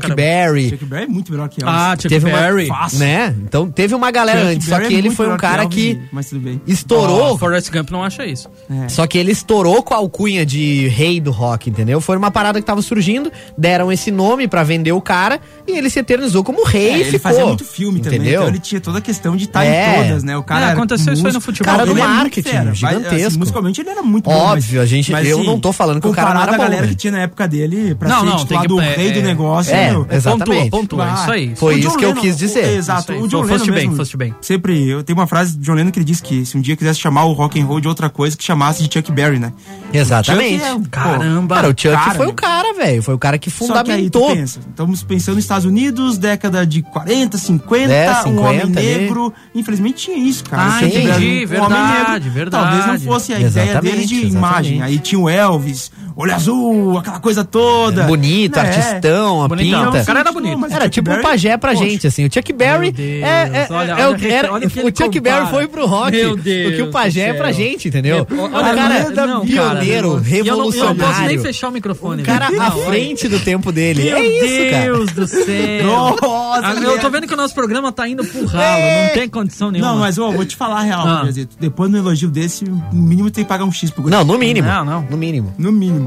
pra 0.00 0.08
Chuck. 0.08 0.14
Berry. 0.16 0.70
Chuck 0.70 0.84
Berry 0.86 1.04
é 1.04 1.08
muito 1.08 1.30
melhor 1.30 1.48
que 1.50 1.62
Elvis. 1.62 1.76
Ah, 1.78 1.94
Chuck 2.00 2.18
Berry. 2.20 2.66
Fácil. 2.68 3.01
Né? 3.02 3.34
Então 3.44 3.70
teve 3.70 3.94
uma 3.94 4.10
galera 4.10 4.40
antes, 4.42 4.68
só 4.68 4.78
que 4.78 4.86
é 4.94 4.98
ele 4.98 5.10
foi 5.10 5.28
um 5.32 5.36
cara 5.36 5.66
que 5.66 5.98
Mas 6.12 6.30
estourou. 6.66 7.36
Forrest 7.38 7.70
Gump 7.70 7.90
não 7.90 8.02
acha 8.02 8.24
isso. 8.24 8.48
É. 8.70 8.88
Só 8.88 9.06
que 9.06 9.18
ele 9.18 9.32
estourou 9.32 9.82
com 9.82 9.94
a 9.94 9.96
alcunha 9.98 10.44
de 10.46 10.88
rei 10.88 11.20
do 11.20 11.30
rock, 11.30 11.68
entendeu? 11.70 12.00
Foi 12.00 12.16
uma 12.16 12.30
parada 12.30 12.60
que 12.60 12.66
tava 12.66 12.82
surgindo, 12.82 13.30
deram 13.56 13.90
esse 13.92 14.10
nome 14.10 14.46
pra 14.48 14.62
vender 14.62 14.92
o 14.92 15.00
cara 15.00 15.40
e 15.66 15.72
ele 15.76 15.90
se 15.90 15.98
eternizou 15.98 16.42
como 16.44 16.64
rei 16.64 16.88
É, 16.90 16.96
e 16.96 17.00
ele 17.00 17.04
ficou. 17.04 17.20
fazia 17.20 17.46
muito 17.46 17.64
filme 17.64 18.00
também, 18.00 18.18
entendeu? 18.20 18.40
então 18.42 18.48
ele 18.48 18.58
tinha 18.58 18.80
toda 18.80 18.98
a 18.98 19.00
questão 19.00 19.36
de 19.36 19.44
estar 19.44 19.64
É. 19.64 20.00
em 20.00 20.02
todas, 20.08 20.22
né? 20.24 20.36
O 20.36 20.42
cara 20.42 20.68
É, 20.70 20.72
aconteceu 20.72 21.12
isso 21.12 21.26
aí 21.26 21.32
no 21.32 21.40
futebol. 21.40 21.72
Cara 21.72 21.84
do 21.86 21.92
ele 21.92 22.00
é 22.00 22.06
marketing, 22.06 22.48
fera, 22.48 22.64
mas, 22.66 22.78
gigantesco. 22.78 23.26
assim, 23.28 23.38
musicalmente 23.38 23.80
ele 23.80 23.90
era 23.90 24.02
muito 24.02 24.24
bom. 24.28 24.36
Óbvio, 24.36 24.80
a 24.80 24.86
gente- 24.86 25.12
eu 25.12 25.42
não 25.44 25.58
tô 25.58 25.72
falando 25.72 26.00
que 26.00 26.06
o 26.08 26.12
cara 26.12 26.34
não 26.34 26.42
era 26.42 26.52
bom, 26.52 26.58
galera 26.58 26.82
velho. 26.82 26.88
que 26.90 26.94
tinha 26.96 27.12
na 27.12 27.20
época 27.20 27.46
dele, 27.48 27.94
pra 27.94 28.08
Não, 28.08 28.20
ser 28.20 28.26
não, 28.26 28.36
titular 28.36 28.62
tem 28.62 28.68
que- 28.68 28.74
do 28.74 28.80
é, 28.80 28.94
rei 28.94 29.12
do 29.12 29.18
é. 29.18 29.22
negócio, 29.22 29.74
É, 29.74 29.90
meu, 29.90 30.06
exatamente. 30.10 30.70
Pontua, 30.70 31.04
pontua, 31.06 31.14
isso 31.22 31.30
aí. 31.30 31.52
Foi 31.56 31.74
isso 31.78 31.96
que 31.96 32.04
eu 32.04 32.14
quis 32.14 32.36
dizer. 32.36 32.64
O- 32.94 32.98
Exato. 32.98 33.12
O 33.14 33.28
John 33.28 33.46
Foste 33.46 33.52
Lennon 33.70 33.74
bem, 33.74 33.82
mesmo, 33.88 33.96
foste 33.96 34.16
bem. 34.16 34.34
Sempre, 34.40 34.88
eu 34.88 35.02
tenho 35.02 35.18
uma 35.18 35.26
frase 35.26 35.56
do 35.56 35.62
John 35.64 35.74
Lennon 35.74 35.90
que 35.90 35.98
ele 35.98 36.04
disse 36.06 36.22
que 36.22 36.44
se 36.46 36.56
um 36.56 36.60
dia 36.60 36.76
quisesse 36.76 36.98
chamar 37.00 37.24
o 37.24 37.32
rock 37.32 37.60
and 37.60 37.64
roll 37.64 37.80
de 37.80 37.88
outra 37.88 38.08
coisa, 38.08 38.36
que 38.36 38.44
chamasse 38.44 38.82
de 38.86 38.92
Chuck 38.92 39.10
Berry, 39.12 39.38
né? 39.38 39.52
Exatamente. 39.92 40.58
Chuck 40.58 40.64
é, 40.70 40.74
pô, 40.74 40.88
Caramba. 40.90 41.54
Cara, 41.56 41.68
o 41.68 41.70
Chuck 41.70 41.90
Cara, 41.94 42.10
foi 42.14 42.26
meu. 42.26 42.32
o 42.32 42.34
cara, 42.34 42.74
velho. 42.74 43.02
Foi 43.02 43.14
o 43.14 43.18
cara 43.18 43.38
que 43.38 43.50
Só 43.50 43.82
que 43.82 43.90
aí 43.90 44.10
tu 44.10 44.18
fundamentou. 44.18 44.36
pensa, 44.36 44.60
estamos 44.68 45.02
pensando 45.02 45.34
nos 45.36 45.44
Estados 45.44 45.64
Unidos, 45.64 46.18
década 46.18 46.66
de 46.66 46.82
40, 46.82 47.36
50, 47.38 47.92
É, 47.92 48.10
um 48.26 48.40
homem 48.40 48.60
50 48.60 48.78
ali. 48.80 48.88
negro. 48.88 49.32
Infelizmente 49.54 50.04
tinha 50.04 50.16
isso, 50.16 50.44
cara. 50.44 50.62
Ah, 50.76 50.78
Se 50.78 50.84
entendi, 50.86 51.44
um 51.44 51.48
verdade, 51.48 52.28
verdade. 52.28 52.50
Talvez 52.78 52.86
não 52.86 53.12
fosse 53.12 53.32
a 53.32 53.40
ideia 53.40 53.46
Exatamente, 53.64 53.92
deles 53.94 54.08
de 54.08 54.14
exatamente. 54.26 54.36
imagem. 54.36 54.82
Aí 54.82 54.98
tinha 54.98 55.18
o 55.20 55.28
Elvis, 55.28 55.90
olho 56.16 56.34
azul, 56.34 56.98
aquela 56.98 57.20
coisa 57.20 57.44
toda. 57.44 58.04
Bonito, 58.04 58.56
Né? 58.56 58.62
artistão, 58.62 59.42
a 59.42 59.48
Bonitão. 59.48 59.84
pinta. 59.86 60.02
O 60.02 60.06
cara 60.06 60.20
era 60.20 60.30
Não, 60.32 60.40
bonito. 60.40 60.58
mas 60.58 60.72
Era 60.72 60.88
tipo 60.88 61.10
um 61.10 61.14
Berry, 61.14 61.22
pajé 61.26 61.56
pra 61.56 61.72
poxa. 61.72 61.84
gente, 61.84 62.06
assim. 62.06 62.26
O 62.26 62.32
Chuck 62.32 62.52
Berry 62.52 62.78
Meu 62.86 62.92
Deus, 62.92 63.22
é, 63.22 63.26
é, 63.26 63.66
olha, 63.70 63.92
é 63.92 64.06
o 64.06 64.08
olha, 64.10 64.18
que 64.18 64.26
era- 64.28 64.52
olha 64.52 64.66
o 64.66 64.68
o 64.68 64.92
Chuck 64.96 65.20
Berry 65.20 65.46
foi 65.50 65.66
pro 65.68 65.86
rock. 65.86 66.12
Meu 66.12 66.32
o 66.32 66.38
que 66.38 66.40
o 66.40 66.70
Deus 66.76 66.90
pajé 66.90 67.28
é 67.28 67.32
pra 67.34 67.52
gente, 67.52 67.88
entendeu? 67.88 68.26
Meu, 68.30 68.44
o 68.46 68.50
cara 68.50 68.68
olha, 68.68 69.26
não, 69.26 69.46
pioneiro, 69.46 69.52
cara, 69.52 69.66
eu 69.76 70.02
não- 70.02 70.02
Eu 70.02 70.06
não 70.06 70.16
posso 70.16 70.22
nem 70.22 70.42
revolucionário. 70.42 71.42
fechar 71.42 71.68
o 71.68 71.72
microfone. 71.72 72.22
O 72.22 72.24
cara 72.24 72.48
velho. 72.48 72.62
à 72.62 72.68
Não, 72.70 72.76
olha. 72.78 72.86
frente 72.86 73.28
do 73.28 73.38
tempo 73.40 73.70
dele. 73.72 74.04
Meu 74.04 74.16
é 74.16 74.24
isso, 74.26 74.70
cara. 74.70 74.84
Deus 74.84 75.12
do 75.12 75.26
céu. 75.26 75.84
Nossa, 75.84 76.66
Ah, 76.66 76.74
eu 76.74 76.98
tô 76.98 77.10
vendo 77.10 77.26
que 77.26 77.34
o 77.34 77.36
nosso 77.36 77.54
programa 77.54 77.92
tá 77.92 78.08
indo 78.08 78.24
pro 78.24 78.44
ralo, 78.46 78.82
não 78.82 79.14
tem 79.14 79.28
condição 79.28 79.70
nenhuma. 79.70 79.92
Não, 79.92 79.98
mas 80.00 80.18
ó, 80.18 80.30
vou 80.30 80.44
te 80.44 80.56
falar 80.56 80.80
a 80.80 80.82
real, 80.82 81.06
Ah. 81.06 81.28
Depois 81.60 81.90
do 81.90 81.96
elogio 81.96 82.28
desse, 82.30 82.64
no 82.64 82.82
mínimo 82.92 83.30
tem 83.30 83.44
que 83.44 83.48
pagar 83.48 83.64
um 83.64 83.72
X 83.72 83.90
pro. 83.90 84.08
Não, 84.08 84.24
no 84.24 84.38
mínimo. 84.38 84.66
Não, 84.68 84.84
não. 84.84 85.06
No 85.10 85.16
mínimo. 85.16 85.52
No 85.58 85.72
mínimo. 85.72 86.01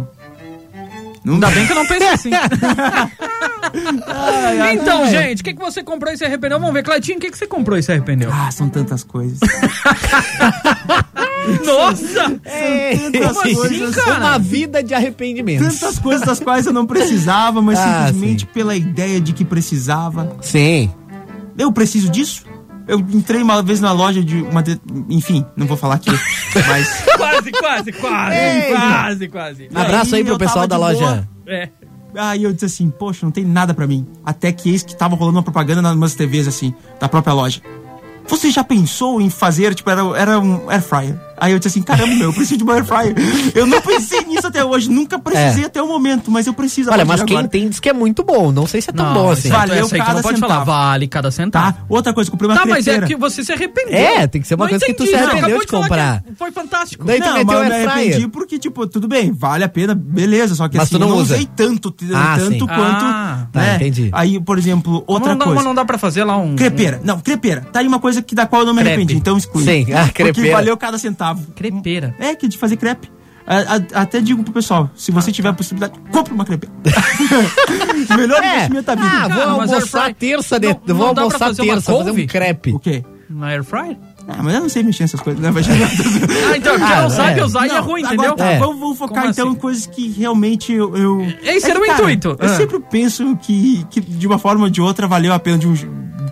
Ainda 1.25 1.49
bem 1.49 1.65
que 1.65 1.71
eu 1.71 1.75
não 1.75 1.85
penso 1.87 2.05
assim. 2.07 2.29
então, 4.73 5.07
gente, 5.09 5.41
o 5.41 5.43
que, 5.43 5.53
que 5.53 5.59
você 5.59 5.83
comprou 5.83 6.13
e 6.13 6.17
se 6.17 6.25
arrependeu? 6.25 6.59
Vamos 6.59 6.73
ver, 6.73 6.83
Claitinho, 6.83 7.17
o 7.17 7.21
que, 7.21 7.31
que 7.31 7.37
você 7.37 7.47
comprou 7.47 7.77
e 7.77 7.83
se 7.83 7.91
arrependeu? 7.91 8.29
Ah, 8.31 8.49
são 8.51 8.69
tantas 8.69 9.03
coisas. 9.03 9.39
Nossa! 11.65 12.39
Tantas 13.11 13.37
assim, 13.37 13.53
coisas. 13.55 13.95
cara? 13.95 14.19
Uma 14.19 14.39
vida 14.39 14.83
de 14.83 14.93
arrependimentos. 14.93 15.79
Tantas 15.79 15.99
coisas 15.99 16.25
das 16.25 16.39
quais 16.39 16.65
eu 16.65 16.73
não 16.73 16.85
precisava, 16.85 17.61
mas 17.61 17.79
Ah, 17.79 18.07
simplesmente 18.07 18.41
sim. 18.41 18.47
pela 18.53 18.75
ideia 18.75 19.19
de 19.21 19.33
que 19.33 19.45
precisava. 19.45 20.35
Sim. 20.41 20.91
Eu 21.57 21.71
preciso 21.71 22.09
disso? 22.09 22.44
Eu 22.87 22.99
entrei 22.99 23.41
uma 23.41 23.61
vez 23.63 23.79
na 23.79 23.91
loja 23.91 24.23
de 24.23 24.37
uma. 24.41 24.61
de- 24.61 24.79
Enfim, 25.09 25.45
não 25.55 25.65
vou 25.65 25.75
falar 25.77 25.95
aqui. 25.95 26.11
mas. 26.67 27.03
Quase, 27.17 27.51
quase, 27.51 27.91
quase, 27.91 28.35
Ei. 28.35 28.71
quase, 28.71 29.27
quase. 29.27 29.69
Abraço 29.73 30.15
aí 30.15 30.23
pro 30.23 30.33
eu 30.33 30.37
pessoal 30.37 30.67
da 30.67 30.77
loja. 30.77 31.27
É. 31.47 31.69
Aí 32.17 32.43
eu 32.43 32.53
disse 32.53 32.65
assim, 32.65 32.89
poxa, 32.89 33.25
não 33.25 33.31
tem 33.31 33.43
nada 33.43 33.73
pra 33.73 33.85
mim. 33.85 34.07
Até 34.25 34.51
que 34.51 34.69
eis 34.69 34.83
que 34.83 34.95
tava 34.95 35.15
rolando 35.15 35.37
uma 35.37 35.43
propaganda 35.43 35.81
nas 35.81 35.95
minhas 35.95 36.15
TVs, 36.15 36.47
assim, 36.47 36.73
da 36.99 37.09
própria 37.09 37.33
loja. 37.33 37.61
Você 38.27 38.49
já 38.49 38.63
pensou 38.63 39.19
em 39.21 39.29
fazer, 39.29 39.75
tipo, 39.75 39.89
era, 39.89 40.01
era 40.17 40.39
um 40.39 40.69
air 40.69 40.81
fryer? 40.81 41.19
Aí 41.37 41.51
eu 41.51 41.59
disse 41.59 41.67
assim, 41.69 41.81
caramba, 41.81 42.13
meu, 42.15 42.29
eu 42.29 42.33
preciso 42.33 42.57
de 42.57 42.63
um 42.63 42.71
air 42.71 42.85
fryer. 42.85 43.13
Eu 43.53 43.65
não 43.65 43.81
pensei 43.81 44.21
nisso 44.25 44.47
até 44.47 44.63
hoje, 44.63 44.89
nunca 44.89 45.19
precisei 45.19 45.63
É. 45.63 45.67
até 45.67 45.81
o 45.81 45.87
momento, 45.87 46.29
mas 46.31 46.47
eu 46.47 46.53
preciso 46.53 46.91
Olha, 46.91 47.03
mas 47.05 47.19
de 47.19 47.25
quem 47.25 47.37
agora. 47.37 47.49
tem 47.49 47.69
diz 47.69 47.79
que 47.79 47.89
é 47.89 47.93
muito 47.93 48.23
bom. 48.23 48.51
Não 48.51 48.65
sei 48.67 48.81
se 48.81 48.89
é 48.89 48.93
tão 48.93 49.13
bom 49.13 49.29
assim. 49.31 49.49
valeu 49.49 49.87
tu 49.87 49.95
cada 49.97 50.13
não 50.15 50.21
pode 50.21 50.35
centavo. 50.39 50.53
falar, 50.53 50.63
vale 50.63 51.07
cada 51.07 51.31
centavo. 51.31 51.73
Tá? 51.73 51.83
Outra 51.89 52.13
coisa, 52.13 52.29
comprei 52.31 52.49
uma 52.49 52.55
Tá, 52.57 52.65
mas 52.65 52.87
é 52.87 53.01
que 53.01 53.15
você 53.15 53.43
se 53.43 53.51
arrependeu. 53.51 53.93
É, 53.97 54.27
tem 54.27 54.41
que 54.41 54.47
ser 54.47 54.55
uma 54.55 54.65
Não 54.65 54.69
coisa 54.69 54.85
que 54.85 54.93
tu 54.93 55.03
entendi, 55.03 55.17
se 55.17 55.23
você 55.23 55.29
arrependeu 55.31 55.59
de 55.59 55.67
falar 55.67 55.83
comprar. 55.83 56.23
Foi 56.37 56.51
fantástico. 56.51 57.03
Daí 57.05 57.19
tu 57.19 57.25
Não, 57.27 57.33
meteu 57.33 57.45
mas 57.45 57.57
eu 57.57 57.65
me 57.79 57.85
arrependi 57.85 58.27
porque, 58.27 58.57
tipo, 58.59 58.87
tudo 58.87 59.07
bem, 59.07 59.31
vale 59.31 59.63
a 59.63 59.69
pena, 59.69 59.93
beleza, 59.95 60.55
só 60.55 60.67
que 60.67 60.77
Mas 60.77 60.85
assim, 60.87 60.95
tu 60.95 60.99
não 60.99 61.07
eu 61.09 61.15
não 61.15 61.21
usa. 61.21 61.33
usei 61.35 61.47
tanto, 61.55 61.93
Ah, 62.13 62.35
tanto 62.37 62.51
sim. 62.51 62.59
quanto, 62.59 63.05
Ah, 63.05 63.47
tá, 63.51 63.59
né? 63.59 63.75
entendi. 63.75 64.09
Aí, 64.11 64.39
por 64.39 64.57
exemplo, 64.57 65.03
outra 65.07 65.29
Mas 65.29 65.37
não, 65.37 65.45
coisa. 65.45 65.55
mas 65.55 65.65
não 65.65 65.75
dá 65.75 65.85
pra 65.85 65.97
fazer 65.97 66.23
lá 66.23 66.37
um... 66.37 66.55
Crepeira. 66.55 67.01
Não, 67.03 67.19
crepeira. 67.19 67.61
Tá 67.71 67.79
aí 67.79 67.87
uma 67.87 67.99
coisa 67.99 68.21
que 68.21 68.33
da 68.35 68.45
qual 68.45 68.61
eu 68.61 68.65
não 68.67 68.73
me 68.73 68.81
arrependi, 68.81 69.15
então 69.15 69.37
exclui. 69.37 69.63
Sim, 69.63 69.85
ah, 69.93 70.03
Porque 70.05 70.23
crepeira. 70.23 70.55
valeu 70.57 70.77
cada 70.77 70.97
centavo. 70.97 71.24
Crepeira. 71.55 72.13
É, 72.19 72.35
que 72.35 72.47
de 72.47 72.57
fazer 72.57 72.75
crepe. 72.77 73.09
A- 73.47 73.75
a- 73.75 74.01
até 74.01 74.19
digo 74.19 74.43
pro 74.43 74.51
pessoal, 74.51 74.89
se 74.95 75.11
você 75.11 75.31
tiver 75.31 75.49
a 75.49 75.53
possibilidade, 75.53 75.93
compre 76.11 76.33
uma 76.33 76.43
crepeira. 76.43 76.73
Melhor 78.17 78.43
É. 78.43 78.55
investimento 78.55 78.83
da 78.87 78.95
vida. 78.95 79.07
Ah, 79.07 79.27
vou 79.27 79.41
almoçar 79.61 80.13
terça 80.13 80.59
de... 80.59 80.67
Não- 80.67 80.79
vou 80.87 81.13
não 81.13 81.23
almoçar 81.23 81.39
fazer 81.39 81.61
uma 81.61 81.73
terça, 81.75 81.93
fazer 81.93 82.11
um 82.11 82.27
crepe. 82.27 82.71
O 82.73 82.79
quê? 82.79 83.03
Na 83.29 83.47
air 83.47 83.63
fryer? 83.63 83.97
Ah, 84.27 84.41
mas 84.41 84.55
eu 84.55 84.61
não 84.61 84.69
sei 84.69 84.81
mexer 84.81 85.03
nessas 85.03 85.19
coisas, 85.19 85.39
né? 85.41 85.51
Mas- 85.51 85.67
Ah, 85.69 86.57
então, 86.57 86.77
porque 86.79 86.93
Ah, 86.93 87.01
não 87.03 87.09
sabe 87.11 87.39
é. 87.39 87.43
usar 87.45 87.67
e 87.67 87.69
é 87.69 87.73
Não, 87.73 87.83
ruim, 87.83 88.01
agora 88.03 88.15
entendeu? 88.15 88.35
tá, 88.35 88.45
É. 88.51 88.57
vamos, 88.59 88.79
vamos 88.79 88.97
focar 88.97 89.19
Como 89.21 89.31
então 89.31 89.47
assim? 89.49 89.55
em 89.57 89.59
coisas 89.59 89.85
que 89.85 90.09
realmente 90.09 90.73
eu. 90.73 90.95
eu... 90.97 91.21
Esse 91.43 91.67
É 91.67 91.69
era 91.71 91.79
o 91.79 91.85
intuito. 91.85 92.29
Eu 92.29 92.37
Ah. 92.39 92.49
sempre 92.57 92.79
penso 92.89 93.35
que, 93.37 93.85
que 93.91 94.01
de 94.01 94.25
uma 94.25 94.39
forma 94.39 94.63
ou 94.63 94.69
de 94.69 94.81
outra 94.81 95.07
valeu 95.07 95.31
a 95.33 95.37
pena 95.39 95.59
de, 95.59 95.67
um, 95.67 95.73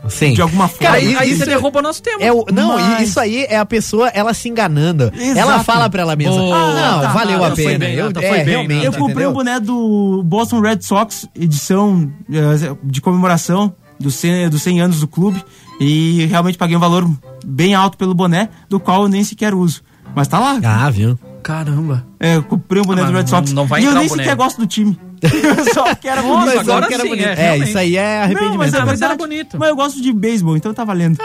Sim. 0.10 0.34
de 0.34 0.42
alguma 0.42 0.68
forma. 0.68 0.84
Cara, 0.86 0.98
Aí, 0.98 1.16
aí 1.16 1.30
isso 1.32 1.40
você 1.40 1.46
derruba 1.46 1.80
o 1.80 1.82
nosso 1.82 2.02
tema. 2.02 2.22
É 2.22 2.32
o, 2.32 2.46
não, 2.54 2.78
Mas- 2.78 3.10
isso 3.10 3.20
aí 3.20 3.46
é 3.50 3.58
a 3.58 3.66
pessoa, 3.66 4.08
ela 4.10 4.34
se 4.34 4.50
enganando. 4.50 5.12
Exato. 5.16 5.40
Ela 5.40 5.64
fala 5.64 5.90
pra 5.90 6.02
ela 6.02 6.16
mesma, 6.16 6.36
Boa. 6.36 6.56
ah, 6.58 6.92
não, 6.94 7.02
Tá, 7.02 7.08
valeu 7.14 7.44
a 7.44 7.50
tá, 7.50 7.56
foi 7.56 7.66
pena. 7.66 7.80
bem, 7.80 7.96
eu, 7.96 8.12
tá, 8.14 8.22
é, 8.22 8.28
foi 8.28 8.38
bem, 8.40 8.48
realmente, 8.56 8.86
Eu 8.86 8.94
comprei 8.94 9.26
um 9.28 9.34
boné 9.34 9.60
do 9.60 10.22
Boston 10.26 10.60
Red 10.62 10.82
Sox, 10.82 11.28
edição 11.36 12.12
eh, 12.32 12.76
de 12.84 13.00
comemoração 13.02 13.74
dos 14.00 14.16
100, 14.16 14.50
dos 14.50 14.62
100 14.62 14.82
anos 14.82 15.00
do 15.00 15.08
clube. 15.08 15.44
E 15.80 16.26
realmente 16.28 16.58
paguei 16.58 16.76
um 16.78 16.80
valor 16.80 17.10
bem 17.46 17.74
alto 17.74 17.98
pelo 17.98 18.14
boné, 18.14 18.50
do 18.70 18.80
qual 18.80 19.04
eu 19.04 19.10
nem 19.10 19.24
sequer 19.24 19.54
uso. 19.54 19.82
Mas 20.16 20.28
tá 20.28 20.38
lá. 20.40 20.60
Ah, 20.64 20.90
viu? 20.90 21.18
Caramba. 21.42 22.06
É, 22.20 22.36
eu 22.36 22.44
comprei 22.44 22.82
um 22.82 22.86
boné 22.86 23.02
Ah, 23.02 23.06
do 23.06 23.12
Red 23.14 23.28
Sox. 23.28 23.52
não 23.52 23.66
vai 23.66 23.82
e 23.82 23.86
eu 23.86 23.94
nem 23.94 24.08
boné. 24.08 24.24
sequer 24.24 24.36
gosto 24.36 24.58
do 24.60 24.68
time. 24.68 24.98
Eu 25.24 25.66
só 25.74 25.96
quero 25.96 26.22
Nossa, 26.24 26.46
bonito. 26.52 26.60
agora 26.60 26.88
que 26.88 26.94
era 26.94 27.04
sim, 27.04 27.10
bonito. 27.10 27.28
é, 27.28 27.32
É, 27.32 27.36
realmente. 27.36 27.70
isso 27.70 27.78
aí 27.78 27.98
é 27.98 28.18
arrependimento. 28.24 28.52
Não, 28.52 28.58
mas 28.58 28.74
é 28.74 28.78
Ah, 28.78 28.86
mas 28.86 29.02
era 29.02 29.16
bonito. 29.16 29.58
Mas 29.60 29.70
eu 29.70 29.76
gosto 29.76 30.02
de 30.02 30.12
beisebol, 30.14 30.58
então 30.58 30.74
tá 30.74 30.84
valendo. 30.84 31.18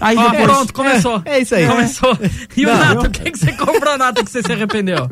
Aí 0.00 0.16
Ó, 0.16 0.28
depois... 0.28 0.44
pronto, 0.50 0.72
começou. 0.74 1.22
É, 1.24 1.36
é 1.36 1.40
isso 1.40 1.54
aí. 1.54 1.66
Começou. 1.66 2.18
E 2.56 2.66
o 2.66 2.68
Não, 2.68 2.78
Nato, 2.78 2.94
eu- 2.94 3.08
o 3.08 3.10
que, 3.10 3.30
que 3.30 3.38
você 3.38 3.52
comprou, 3.52 3.96
Nato, 3.98 4.24
que 4.24 4.30
você 4.30 4.42
se 4.42 4.52
arrependeu? 4.52 5.10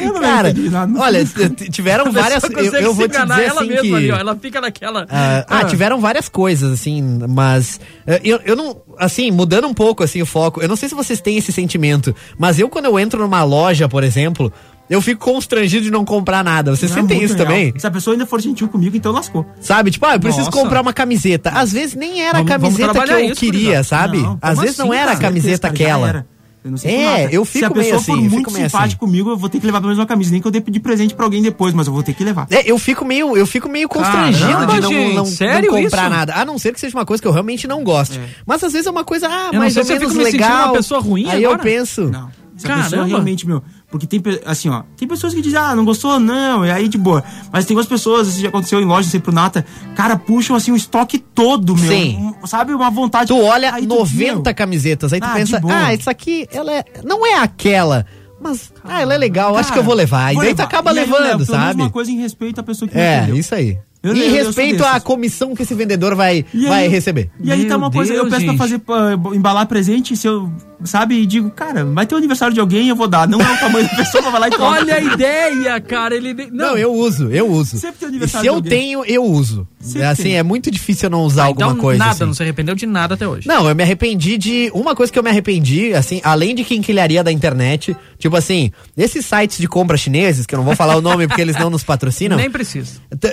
Eu 0.00 0.12
não 0.14 0.20
Cara, 0.20 0.52
nada. 0.70 1.00
olha, 1.00 1.24
tiveram 1.70 2.10
várias. 2.12 2.42
Eu, 2.44 2.72
eu 2.80 2.94
vou 2.94 3.06
te 3.08 3.14
enganar 3.16 3.34
dizer 3.36 3.48
ela 3.48 3.60
assim 3.60 3.68
mesma 3.70 3.82
que. 3.82 3.94
ali, 3.94 4.10
ó. 4.12 4.16
Ela 4.16 4.36
fica 4.36 4.60
naquela. 4.60 5.06
Ah, 5.10 5.44
ah, 5.48 5.64
tiveram 5.64 6.00
várias 6.00 6.28
coisas, 6.28 6.72
assim, 6.72 7.02
mas 7.28 7.80
eh, 8.06 8.20
eu, 8.24 8.40
eu 8.44 8.56
não, 8.56 8.76
assim, 8.98 9.30
mudando 9.30 9.66
um 9.66 9.74
pouco, 9.74 10.02
assim, 10.02 10.20
o 10.22 10.26
foco, 10.26 10.60
eu 10.62 10.68
não 10.68 10.76
sei 10.76 10.88
se 10.88 10.94
vocês 10.94 11.20
têm 11.20 11.36
esse 11.38 11.52
sentimento, 11.52 12.14
mas 12.38 12.58
eu 12.58 12.68
quando 12.68 12.86
eu 12.86 12.98
entro 12.98 13.20
numa 13.20 13.42
loja, 13.44 13.88
por 13.88 14.04
exemplo, 14.04 14.52
eu 14.88 15.00
fico 15.00 15.24
constrangido 15.24 15.84
de 15.84 15.90
não 15.90 16.04
comprar 16.04 16.44
nada. 16.44 16.74
Vocês 16.74 16.90
Não, 16.94 16.98
muito 17.04 17.14
isso 17.14 17.34
real. 17.34 17.46
também? 17.46 17.74
Se 17.76 17.86
a 17.86 17.90
pessoa 17.90 18.14
ainda 18.14 18.26
for 18.26 18.40
gentil 18.40 18.68
comigo, 18.68 18.96
então 18.96 19.12
lascou. 19.12 19.46
Sabe? 19.60 19.90
Tipo, 19.90 20.06
ah, 20.06 20.14
eu 20.14 20.20
preciso 20.20 20.46
Nossa. 20.46 20.58
comprar 20.62 20.80
uma 20.82 20.92
camiseta. 20.92 21.50
Às 21.50 21.72
vezes 21.72 21.94
nem 21.94 22.20
era 22.22 22.38
Vamos- 22.38 22.50
a 22.50 22.58
camiseta 22.58 22.92
que 23.04 23.10
eu 23.12 23.20
isso, 23.20 23.40
queria, 23.40 23.82
sabe? 23.82 24.18
Não, 24.18 24.38
Às 24.42 24.58
vezes 24.58 24.78
não 24.78 24.90
assim, 24.92 24.96
era 25.00 25.10
a 25.12 25.14
cara? 25.16 25.26
camiseta 25.28 25.68
cara, 25.68 25.76
já 25.78 25.84
aquela. 25.84 26.08
era. 26.08 26.34
Eu 26.64 26.70
não 26.70 26.78
É, 26.82 27.28
eu 27.30 27.44
Se 27.44 27.52
fico 27.52 27.66
a 27.66 27.68
meio 27.70 27.82
pessoa 27.82 27.96
assim, 28.00 28.12
for 28.12 28.12
eu 28.24 28.30
muito 28.30 28.50
meio 28.50 28.64
simpática 28.64 28.84
assim. 28.86 28.96
comigo, 28.96 29.28
eu 29.28 29.36
vou 29.36 29.50
ter 29.50 29.60
que 29.60 29.66
levar 29.66 29.80
pelo 29.80 29.88
menos 29.88 29.98
uma 29.98 30.06
camisa. 30.06 30.30
Nem 30.32 30.40
que 30.40 30.46
eu 30.46 30.50
dê 30.50 30.60
de 30.60 30.80
presente 30.80 31.14
pra 31.14 31.26
alguém 31.26 31.42
depois, 31.42 31.74
mas 31.74 31.86
eu 31.86 31.92
vou 31.92 32.02
ter 32.02 32.14
que 32.14 32.24
levar. 32.24 32.46
É, 32.50 32.62
eu 32.70 32.78
fico 32.78 33.04
meio, 33.04 33.36
eu 33.36 33.46
fico 33.46 33.68
meio 33.68 33.86
constrangido 33.86 34.48
Caramba, 34.50 34.72
de 34.72 34.80
não, 34.80 34.88
gente, 34.88 35.14
não, 35.14 35.26
sério 35.26 35.70
não 35.70 35.82
comprar 35.82 36.02
isso? 36.04 36.10
nada. 36.10 36.34
A 36.36 36.44
não 36.46 36.56
ser 36.58 36.72
que 36.72 36.80
seja 36.80 36.96
uma 36.96 37.04
coisa 37.04 37.20
que 37.22 37.28
eu 37.28 37.32
realmente 37.32 37.68
não 37.68 37.84
goste. 37.84 38.18
Mas 38.46 38.64
às 38.64 38.72
vezes 38.72 38.86
é 38.86 38.90
uma 38.90 39.04
coisa, 39.04 39.28
ah, 39.28 39.48
Eu 39.48 39.52
não 39.52 39.58
mais 39.60 39.76
ou 39.76 39.84
se 39.84 39.92
eu 39.92 40.00
menos 40.00 40.14
legal. 40.16 40.68
uma 40.68 40.72
pessoa 40.72 41.00
ruim 41.02 41.28
Aí 41.28 41.42
eu 41.42 41.50
agora. 41.50 41.62
penso. 41.62 42.04
Não. 42.04 42.30
Se 42.56 42.64
a 42.66 42.68
Caramba. 42.68 42.84
pessoa 42.88 43.04
realmente, 43.04 43.46
meu. 43.46 43.62
Porque 43.94 44.08
tem, 44.08 44.20
assim, 44.44 44.68
ó. 44.68 44.82
Tem 44.96 45.06
pessoas 45.06 45.32
que 45.32 45.40
dizem, 45.40 45.56
ah, 45.56 45.72
não 45.76 45.84
gostou? 45.84 46.18
Não. 46.18 46.66
E 46.66 46.70
aí, 46.72 46.88
de 46.88 46.98
boa. 46.98 47.22
Mas 47.52 47.64
tem 47.64 47.76
outras 47.76 47.88
pessoas, 47.88 48.26
isso 48.26 48.40
já 48.40 48.48
aconteceu 48.48 48.80
em 48.80 48.84
loja, 48.84 49.08
sei 49.08 49.20
pro 49.20 49.32
Nata. 49.32 49.64
Cara, 49.94 50.16
puxam, 50.16 50.56
assim, 50.56 50.72
o 50.72 50.76
estoque 50.76 51.16
todo, 51.16 51.76
meu. 51.76 51.92
Sim. 51.92 52.34
Um- 52.42 52.44
sabe? 52.44 52.74
Uma 52.74 52.90
vontade. 52.90 53.28
Tu 53.28 53.40
olha 53.40 53.72
Aí 53.72 53.86
90 53.86 54.42
meu, 54.50 54.54
camisetas, 54.54 55.12
aí 55.12 55.20
tu 55.20 55.26
Ah, 55.28 55.34
pensa, 55.34 55.60
ah, 55.70 55.94
isso 55.94 56.10
aqui, 56.10 56.48
ela 56.52 56.72
é, 56.72 56.84
não 57.04 57.24
é 57.24 57.34
aquela, 57.38 58.04
mas, 58.42 58.72
ah, 58.82 59.00
ela 59.00 59.14
é 59.14 59.16
legal, 59.18 59.54
acho 59.56 59.68
cara, 59.68 59.74
que 59.74 59.78
eu 59.78 59.84
vou 59.84 59.94
levar. 59.94 60.32
E 60.32 60.34
vou 60.34 60.42
daí 60.44 60.54
tu 60.56 60.62
acaba 60.62 60.92
E 60.92 60.98
aí 60.98 61.04
eu 61.08 61.12
levando, 61.12 61.38
levo, 61.38 61.44
sabe? 61.44 61.80
uma 61.80 61.90
coisa 61.90 62.10
em 62.10 62.16
respeito 62.18 62.58
à 62.60 62.64
pessoa 62.64 62.88
que 62.88 62.98
É, 62.98 63.18
entendeu. 63.18 63.36
isso 63.36 63.54
aí. 63.54 63.78
Eu- 64.02 64.14
em 64.14 64.18
eu- 64.18 64.24
eu 64.26 64.44
respeito 64.46 64.84
à 64.84 64.88
desses. 64.94 65.04
comissão 65.04 65.54
que 65.54 65.62
esse 65.62 65.72
vendedor 65.72 66.14
vai, 66.16 66.44
E 66.52 66.66
vai 66.66 66.82
aí- 66.84 66.88
receber. 66.90 67.30
E 67.40 67.50
aí 67.50 67.64
tá 67.64 67.76
uma 67.76 67.90
coisa, 67.92 68.12
eu 68.12 68.24
peço 68.24 68.40
gente. 68.40 68.48
pra 68.48 68.58
fazer, 68.58 68.78
pra 68.80 69.12
embalar 69.34 69.66
presente, 69.66 70.14
se 70.14 70.26
eu, 70.26 70.52
sabe, 70.84 71.14
e 71.16 71.26
digo, 71.26 71.50
cara, 71.50 71.84
vai 71.84 72.06
ter 72.06 72.14
o 72.14 72.18
aniversário 72.18 72.54
de 72.54 72.60
alguém, 72.60 72.88
eu 72.88 72.96
vou 72.96 73.08
dar. 73.08 73.26
Não 73.28 73.40
é 73.40 73.52
o 73.54 73.58
tamanho 73.58 73.88
da 73.88 73.94
pessoa, 73.96 74.22
mas 74.22 74.32
vai 74.32 74.40
lá 74.40 74.48
e 74.48 74.50
toma. 74.50 74.68
Olha 74.70 74.94
a 74.96 75.00
ideia, 75.00 75.80
cara. 75.80 76.14
Ele. 76.14 76.34
nem- 76.34 76.50
Não, 76.50 76.76
eu 76.76 76.92
uso, 76.92 77.30
eu 77.30 77.48
uso. 77.50 77.78
Sempre 77.78 77.98
tem 78.00 78.08
E 78.08 78.10
aniversário 78.10 78.42
se 78.44 78.48
eu 78.48 78.54
alguém. 78.54 78.70
tenho, 78.70 79.04
eu 79.04 79.24
uso. 79.24 79.66
Sempre 79.80 80.02
assim, 80.06 80.22
tem. 80.24 80.36
é 80.38 80.42
muito 80.42 80.70
difícil 80.70 81.06
eu 81.06 81.10
não 81.10 81.22
usar 81.24 81.42
Ah, 81.42 81.46
alguma 81.46 81.66
então, 81.72 81.78
coisa. 81.78 81.98
Nada, 81.98 82.10
assim. 82.12 82.24
não 82.24 82.32
se 82.34 82.42
arrependeu 82.42 82.74
de 82.74 82.86
nada 82.86 83.14
até 83.14 83.28
hoje. 83.28 83.46
Não, 83.46 83.68
eu 83.68 83.74
me 83.74 83.82
arrependi 83.82 84.38
de. 84.38 84.70
Uma 84.74 84.94
coisa 84.94 85.12
que 85.12 85.18
eu 85.18 85.22
me 85.22 85.28
arrependi, 85.30 85.92
assim, 85.94 86.20
além 86.24 86.54
de 86.54 86.64
quinquilharia 86.64 87.22
da 87.22 87.30
internet, 87.30 87.94
tipo 88.18 88.34
assim, 88.36 88.70
esses 88.96 89.26
sites 89.26 89.58
de 89.58 89.68
compra 89.68 89.96
chineses, 89.96 90.46
que 90.46 90.54
eu 90.54 90.58
não 90.58 90.64
vou 90.64 90.74
falar 90.76 90.96
o 90.96 91.00
nome 91.02 91.26
porque 91.26 91.42
eles 91.42 91.56
não 91.56 91.68
nos 91.70 91.84
patrocinam. 91.84 92.36
Nem 92.38 92.50
precisa. 92.50 92.92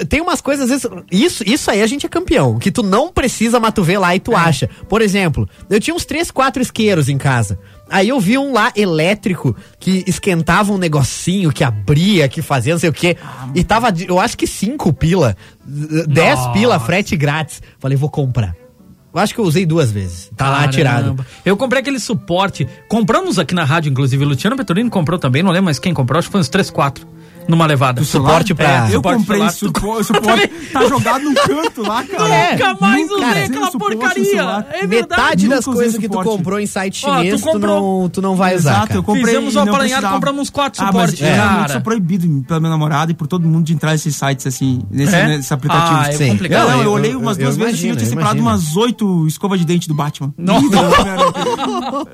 Tem 0.09 0.19
umas 0.21 0.41
coisas, 0.41 0.69
às 0.69 0.81
vezes. 0.81 1.01
Isso, 1.11 1.43
isso 1.47 1.71
aí 1.71 1.81
a 1.81 1.87
gente 1.87 2.05
é 2.05 2.09
campeão. 2.09 2.59
Que 2.59 2.69
tu 2.71 2.83
não 2.83 3.11
precisa, 3.11 3.59
mas 3.59 3.73
tu 3.73 3.81
vê 3.83 3.97
lá 3.97 4.13
e 4.13 4.17
É. 4.17 4.19
tu 4.19 4.35
acha. 4.35 4.69
Por 4.89 5.01
exemplo, 5.01 5.47
eu 5.69 5.79
tinha 5.79 5.95
uns 5.95 6.03
três, 6.05 6.29
quatro 6.31 6.61
isqueiros 6.61 7.07
em 7.07 7.17
casa. 7.17 7.40
Aí 7.89 8.09
eu 8.09 8.19
vi 8.19 8.37
um 8.37 8.53
lá 8.53 8.71
elétrico 8.75 9.55
que 9.79 10.03
esquentava 10.07 10.71
um 10.71 10.77
negocinho, 10.77 11.51
que 11.51 11.63
abria, 11.63 12.27
que 12.27 12.41
fazia 12.41 12.73
não 12.73 12.79
sei 12.79 12.89
o 12.89 12.93
quê. 12.93 13.17
e 13.55 13.63
tava, 13.63 13.93
eu 14.07 14.19
acho 14.19 14.37
que 14.37 14.47
cinco 14.47 14.93
pila. 14.93 15.35
Dez 16.07 16.39
Nossa. 16.39 16.51
pila, 16.51 16.79
frete 16.79 17.15
grátis. 17.15 17.61
Falei, 17.79 17.97
vou 17.97 18.09
comprar. 18.09 18.55
Eu 19.13 19.19
acho 19.19 19.33
que 19.33 19.41
eu 19.41 19.45
usei 19.45 19.65
duas 19.65 19.91
vezes. 19.91 20.31
Tá 20.37 20.49
lá 20.49 20.63
atirado. 20.63 21.01
Caramba. 21.01 21.27
Eu 21.43 21.57
comprei 21.57 21.81
aquele 21.81 21.99
suporte. 21.99 22.67
Compramos 22.87 23.37
aqui 23.37 23.53
na 23.53 23.65
rádio, 23.65 23.89
inclusive. 23.89 24.23
O 24.23 24.27
Luciano 24.27 24.55
Petrolini 24.55 24.89
comprou 24.89 25.19
também. 25.19 25.43
Não 25.43 25.51
lembro 25.51 25.65
mais 25.65 25.79
quem 25.79 25.93
comprou. 25.93 26.17
Acho 26.17 26.29
que 26.29 26.31
foi 26.31 26.39
uns 26.39 26.47
3, 26.47 26.69
4 26.69 27.05
numa 27.47 27.65
levada. 27.65 28.03
suporte 28.03 28.53
pra- 28.53 28.85
É, 28.85 28.87
Eu 28.87 28.93
suporte 28.95 29.17
comprei 29.19 29.49
suporte, 29.49 30.05
suporte 30.07 30.47
tá 30.71 30.85
jogado 30.87 31.23
num 31.23 31.33
canto 31.33 31.81
lá, 31.81 32.03
cara. 32.03 32.33
É, 32.33 32.51
Nunca 32.53 32.77
mais 32.79 33.09
nunca 33.09 33.27
usei 33.27 33.43
aquela 33.43 33.71
porcaria. 33.71 34.41
É 34.71 34.87
verdade. 34.87 35.11
Metade 35.21 35.47
das 35.47 35.65
coisas 35.65 35.97
que 35.97 36.07
tu 36.09 36.21
comprou 36.23 36.59
em 36.59 36.65
site 36.67 37.05
Ó, 37.05 37.09
tu 37.09 37.17
chinês, 37.17 37.41
tu, 37.41 37.47
comprou- 37.47 38.01
não, 38.03 38.09
tu 38.09 38.21
não 38.21 38.35
vai 38.35 38.55
usar. 38.55 38.71
Exato, 38.71 38.87
cara. 38.87 38.99
eu 38.99 39.03
comprei 39.03 39.25
Fizemos 39.25 39.53
e 39.53 39.57
um 39.57 39.61
apanhado, 39.61 39.79
precisava. 39.81 40.13
compramos 40.13 40.41
uns 40.41 40.49
quatro 40.49 40.83
ah, 40.83 40.87
suportes, 40.87 41.21
é, 41.21 41.35
cara. 41.35 41.43
realmente 41.49 41.71
sou 41.73 41.81
proibido 41.81 42.43
pela 42.47 42.59
minha 42.59 42.69
namorada 42.69 43.11
e 43.11 43.13
por 43.15 43.27
todo 43.27 43.47
mundo 43.47 43.65
de 43.65 43.73
entrar 43.73 43.91
nesses 43.91 44.15
sites 44.15 44.45
assim, 44.47 44.81
nesse, 44.89 45.15
É? 45.15 45.27
nesses 45.27 45.51
aplicativos. 45.51 46.05
Ah, 46.05 46.09
é 46.09 46.11
Sim. 46.13 46.29
complicado. 46.29 46.69
Não, 46.69 46.77
eu, 46.77 46.83
eu- 46.83 46.91
olhei 46.91 47.13
eu- 47.13 47.19
umas 47.19 47.37
eu 47.37 47.43
duas 47.45 47.57
vezes 47.57 47.71
imagino, 47.73 47.93
eu 47.93 47.97
tinha 47.97 48.07
eu 48.07 48.09
separado 48.09 48.39
umas 48.41 48.75
oito 48.77 49.27
escovas 49.27 49.59
de 49.59 49.65
dente 49.65 49.87
do 49.87 49.93
Batman. 49.93 50.33
Não. 50.37 50.61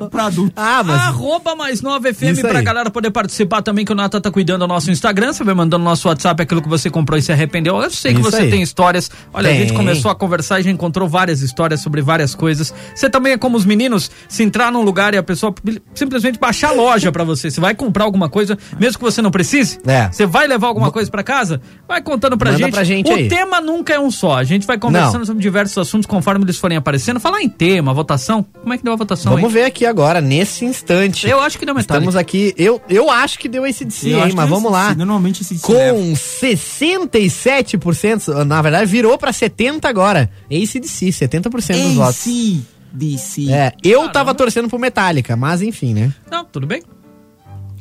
pra 0.10 0.26
adulto. 0.26 0.54
Ah, 0.56 0.84
mas. 0.86 1.02
Arroba 1.02 1.56
mais 1.56 1.82
9 1.82 2.14
FM 2.14 2.42
pra 2.42 2.62
galera 2.62 2.90
poder 2.90 3.12
participar 3.12 3.62
também, 3.62 3.86
que 3.86 3.92
o 3.92 3.96
Nata 3.96 4.20
tá 4.20 4.32
cuidando 4.32 4.60
do 4.62 4.68
nosso 4.68 4.90
Instagram. 4.92 5.17
Você 5.26 5.44
vai 5.44 5.54
mandando 5.56 5.84
no 5.84 5.90
nosso 5.90 6.08
WhatsApp 6.08 6.42
aquilo 6.44 6.62
que 6.62 6.70
você 6.70 6.90
comprou 6.90 7.18
e 7.18 7.22
se 7.22 7.32
arrependeu. 7.32 7.82
Eu 7.82 7.90
sei 7.90 8.14
que 8.14 8.22
Isso 8.22 8.30
você 8.32 8.44
aí. 8.44 8.50
tem 8.52 8.62
histórias. 8.62 9.10
Olha, 9.34 9.50
a 9.50 9.52
Tem. 9.52 9.62
gente 9.62 9.74
começou 9.74 10.12
a 10.12 10.16
conversar 10.16 10.60
e 10.60 10.64
já 10.64 10.72
encontrou 10.72 11.08
várias 11.08 11.42
histórias 11.42 11.82
sobre 11.82 12.02
várias 12.02 12.36
coisas. 12.36 12.74
Você 12.96 13.10
também 13.10 13.34
é 13.34 13.38
como 13.38 13.58
os 13.58 13.66
meninos, 13.66 14.12
se 14.30 14.44
entrar 14.44 14.72
num 14.72 14.82
lugar 14.84 15.14
e 15.14 15.18
a 15.18 15.24
pessoa 15.24 15.54
simplesmente 15.94 16.40
baixar 16.40 16.70
a 16.70 16.74
loja 16.74 17.12
pra 17.12 17.24
você. 17.24 17.50
Você 17.50 17.60
vai 17.60 17.74
comprar 17.76 18.04
alguma 18.06 18.30
coisa, 18.30 18.58
mesmo 18.80 18.98
que 19.00 19.04
você 19.04 19.22
não 19.22 19.32
precise. 19.32 19.80
É. 19.86 20.10
Você 20.12 20.26
vai 20.26 20.48
levar 20.48 20.68
alguma 20.68 20.92
coisa 20.92 21.10
pra 21.10 21.24
casa? 21.24 21.62
Vai 21.88 22.02
contando 22.02 22.38
pra 22.38 22.52
Manda 22.52 22.64
gente. 22.66 22.74
pra 22.74 22.84
gente 22.84 23.12
o 23.12 23.16
aí. 23.16 23.28
tema 23.28 23.60
nunca 23.60 23.94
é 23.94 24.00
um 24.00 24.12
só. 24.12 24.36
A 24.38 24.44
gente 24.44 24.68
vai 24.68 24.78
conversando 24.78 25.20
Não. 25.20 25.26
sobre 25.26 25.42
diversos 25.42 25.78
assuntos 25.78 26.06
conforme 26.06 26.46
eles 26.46 26.58
forem 26.58 26.78
aparecendo. 26.78 27.20
Falar 27.20 27.42
em 27.42 27.50
tema, 27.50 27.94
votação. 27.94 28.46
Como 28.62 28.74
é 28.74 28.78
que 28.78 28.84
deu 28.84 28.94
a 28.94 28.96
votação 28.96 29.32
Vamos 29.34 29.48
aí? 29.48 29.54
ver 29.54 29.66
aqui 29.66 29.86
agora, 29.86 30.22
nesse 30.22 30.66
instante. 30.66 31.28
Eu 31.28 31.40
acho 31.40 31.58
que 31.58 31.66
deu 31.66 31.74
metade. 31.74 32.00
Estamos 32.00 32.16
aqui. 32.16 32.54
Eu, 32.58 32.82
eu 32.90 33.10
acho 33.10 33.40
que 33.40 33.48
deu 33.50 33.66
esse 33.66 33.84
de 33.86 33.94
si, 33.94 34.14
hein? 34.14 34.34
Mas 34.36 34.50
vamos 34.50 34.72
lá. 34.72 34.94
Normalmente 35.08 35.42
esse 35.42 35.58
se 35.58 35.72
leva. 35.72 35.98
Com 35.98 36.14
67%, 36.14 38.44
na 38.44 38.62
verdade 38.62 38.86
virou 38.86 39.18
pra 39.18 39.32
70% 39.32 39.86
agora. 39.86 40.30
Ace 40.50 40.80
de 40.80 40.88
si, 40.88 41.08
70% 41.08 41.50
dos 41.50 41.94
votos. 41.96 42.28
AC, 42.28 42.62
DC. 42.94 43.52
É, 43.52 43.72
eu 43.84 44.08
tava 44.10 44.36
torcendo 44.36 44.70
pro 44.70 44.78
Metallica, 44.78 45.36
mas 45.36 45.62
enfim, 45.62 45.94
né? 45.94 46.14
Não, 46.30 46.44
tudo 46.46 46.68
bem? 46.68 46.84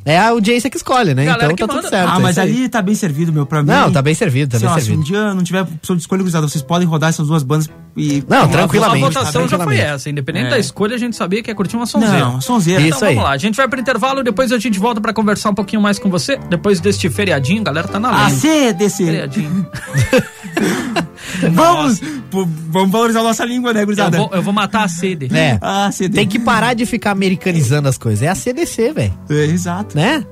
É 0.05 0.17
a 0.17 0.29
audiência 0.29 0.69
que 0.69 0.77
escolhe, 0.77 1.13
né? 1.13 1.25
Galera 1.25 1.51
então 1.51 1.55
que 1.55 1.61
tá 1.63 1.67
tudo 1.67 1.83
manda. 1.83 1.89
certo. 1.89 2.09
Ah, 2.09 2.15
é 2.17 2.21
mas 2.21 2.37
ali 2.37 2.69
tá 2.69 2.81
bem 2.81 2.95
servido, 2.95 3.33
meu, 3.33 3.45
pra 3.45 3.61
mim. 3.61 3.67
Não, 3.69 3.91
tá 3.91 4.01
bem 4.01 4.13
servido, 4.13 4.51
tá 4.51 4.57
Sei 4.57 4.65
bem 4.65 4.73
lá, 4.73 4.79
se 4.79 4.85
um 4.85 4.87
servido. 4.87 5.05
dia 5.05 5.33
não 5.33 5.43
tiver 5.43 5.63
opção 5.63 5.97
de 5.97 6.01
escolha 6.01 6.21
cruzada, 6.21 6.47
vocês 6.47 6.63
podem 6.63 6.87
rodar 6.87 7.09
essas 7.09 7.27
duas 7.27 7.43
bandas 7.43 7.69
e... 7.97 8.23
Não, 8.27 8.47
tranquilamente. 8.47 9.03
A 9.03 9.07
votação 9.07 9.23
votação 9.23 9.41
já 9.41 9.47
foi 9.49 9.57
tranquilamente. 9.65 9.95
essa. 9.95 10.09
Independente 10.09 10.45
É. 10.47 10.49
da 10.51 10.59
escolha, 10.59 10.95
a 10.95 10.99
gente 10.99 11.15
sabia 11.15 11.41
que 11.41 11.49
ia 11.51 11.55
curtir 11.55 11.75
uma 11.75 11.85
sonzeira. 11.85 12.19
Não, 12.19 12.39
sonzeira. 12.39 12.79
Isso 12.81 12.97
Então 12.97 13.07
aí. 13.07 13.15
vamos 13.15 13.29
lá, 13.29 13.35
a 13.35 13.37
gente 13.37 13.55
vai 13.55 13.67
pro 13.67 13.79
intervalo, 13.79 14.23
depois 14.23 14.51
a 14.51 14.59
gente 14.59 14.77
volta 14.79 15.01
pra 15.01 15.11
conversar 15.13 15.49
um 15.49 15.55
pouquinho 15.55 15.81
mais 15.81 15.97
com 15.99 16.09
você. 16.09 16.37
Depois 16.49 16.79
deste 16.79 17.09
feriadinho, 17.09 17.63
galera 17.63 17.87
tá 17.87 17.99
na 17.99 18.09
lei. 18.27 18.35
AC, 18.35 18.73
DC. 18.73 19.05
Feriadinho. 19.05 19.65
Vamos, 21.53 21.99
pô, 22.31 22.47
vamos 22.69 22.89
valorizar 22.91 23.19
a 23.19 23.23
nossa 23.23 23.43
língua, 23.45 23.73
né, 23.73 23.81
Eu 23.81 23.85
gurizada? 23.85 24.17
vou, 24.17 24.29
eu 24.33 24.41
vou 24.41 24.53
matar 24.53 24.83
a 24.83 24.87
sede. 24.87 25.27
É. 25.35 25.57
Ah, 25.61 25.89
CD. 25.91 26.15
Tem 26.15 26.27
que 26.27 26.39
parar 26.39 26.73
de 26.73 26.85
ficar 26.85 27.11
americanizando 27.11 27.87
as 27.87 27.97
coisas. 27.97 28.23
É 28.23 28.29
a 28.29 28.35
CDC, 28.35 28.93
velho. 28.93 29.13
É, 29.29 29.45
exato. 29.45 29.95
Né? 29.95 30.25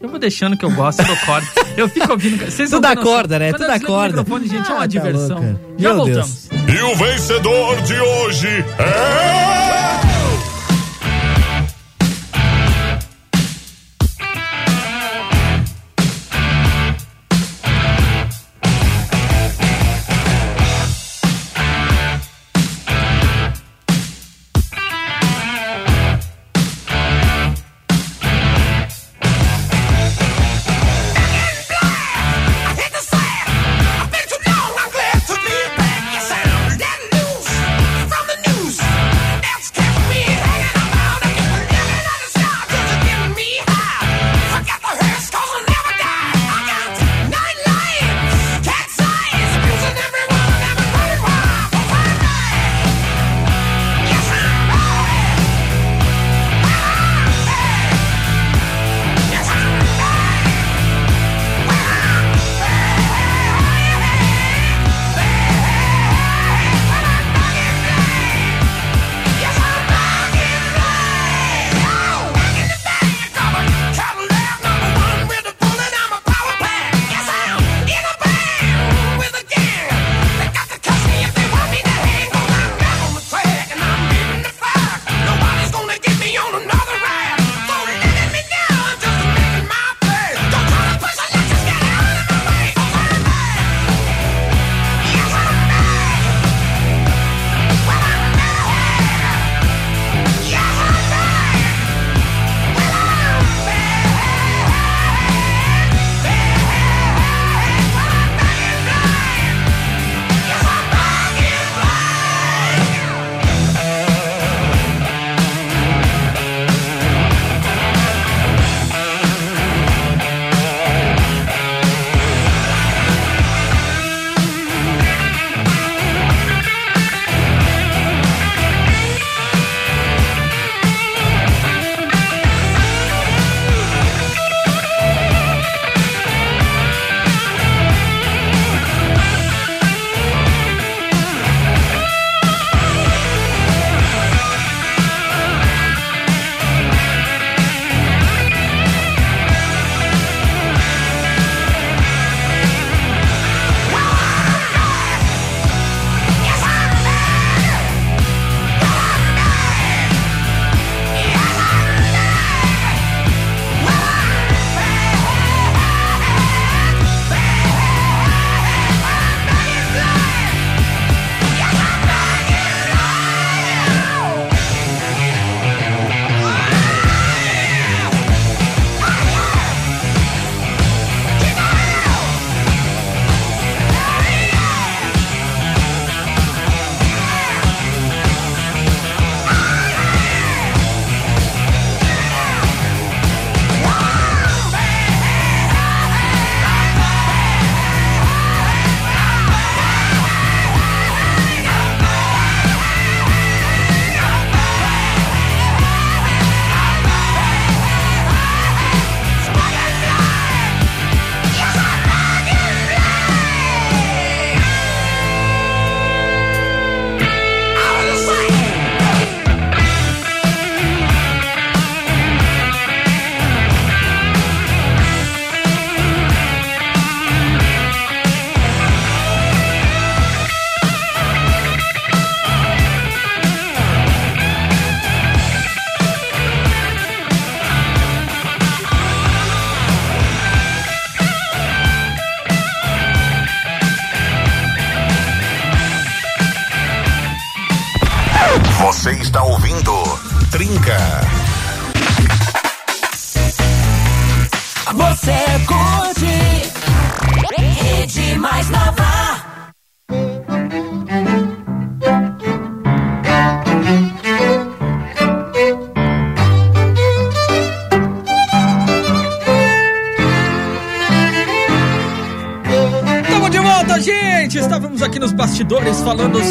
Eu 0.00 0.08
vou 0.10 0.18
deixando 0.18 0.56
que 0.56 0.64
eu 0.64 0.70
gosto, 0.72 1.00
eu 1.00 1.06
dou 1.06 1.16
corda. 1.24 1.46
Eu 1.76 1.88
fico 1.88 2.12
ouvindo. 2.12 2.44
Vocês 2.44 2.68
Tu 2.68 2.74
não 2.74 2.80
dá 2.80 2.88
têm 2.88 2.96
noção. 2.96 3.12
corda, 3.12 3.38
né? 3.38 3.50
Quando 3.50 3.56
Tu 3.58 3.62
eu 3.62 3.66
dá 3.68 3.72
desligo 3.74 3.92
o 3.92 3.96
corda. 3.96 4.16
microfone, 4.18 4.48
gente, 4.48 4.66
é 4.66 4.70
Ah, 4.70 4.74
uma 4.74 4.80
tá 4.80 4.86
diversão. 4.86 5.60
Já 5.78 5.88
Meu 5.88 5.96
voltamos. 5.96 6.48
E 6.50 6.82
o 6.82 6.96
vencedor 6.96 7.80
de 7.82 7.98
hoje 8.00 8.64
é. 8.78 10.15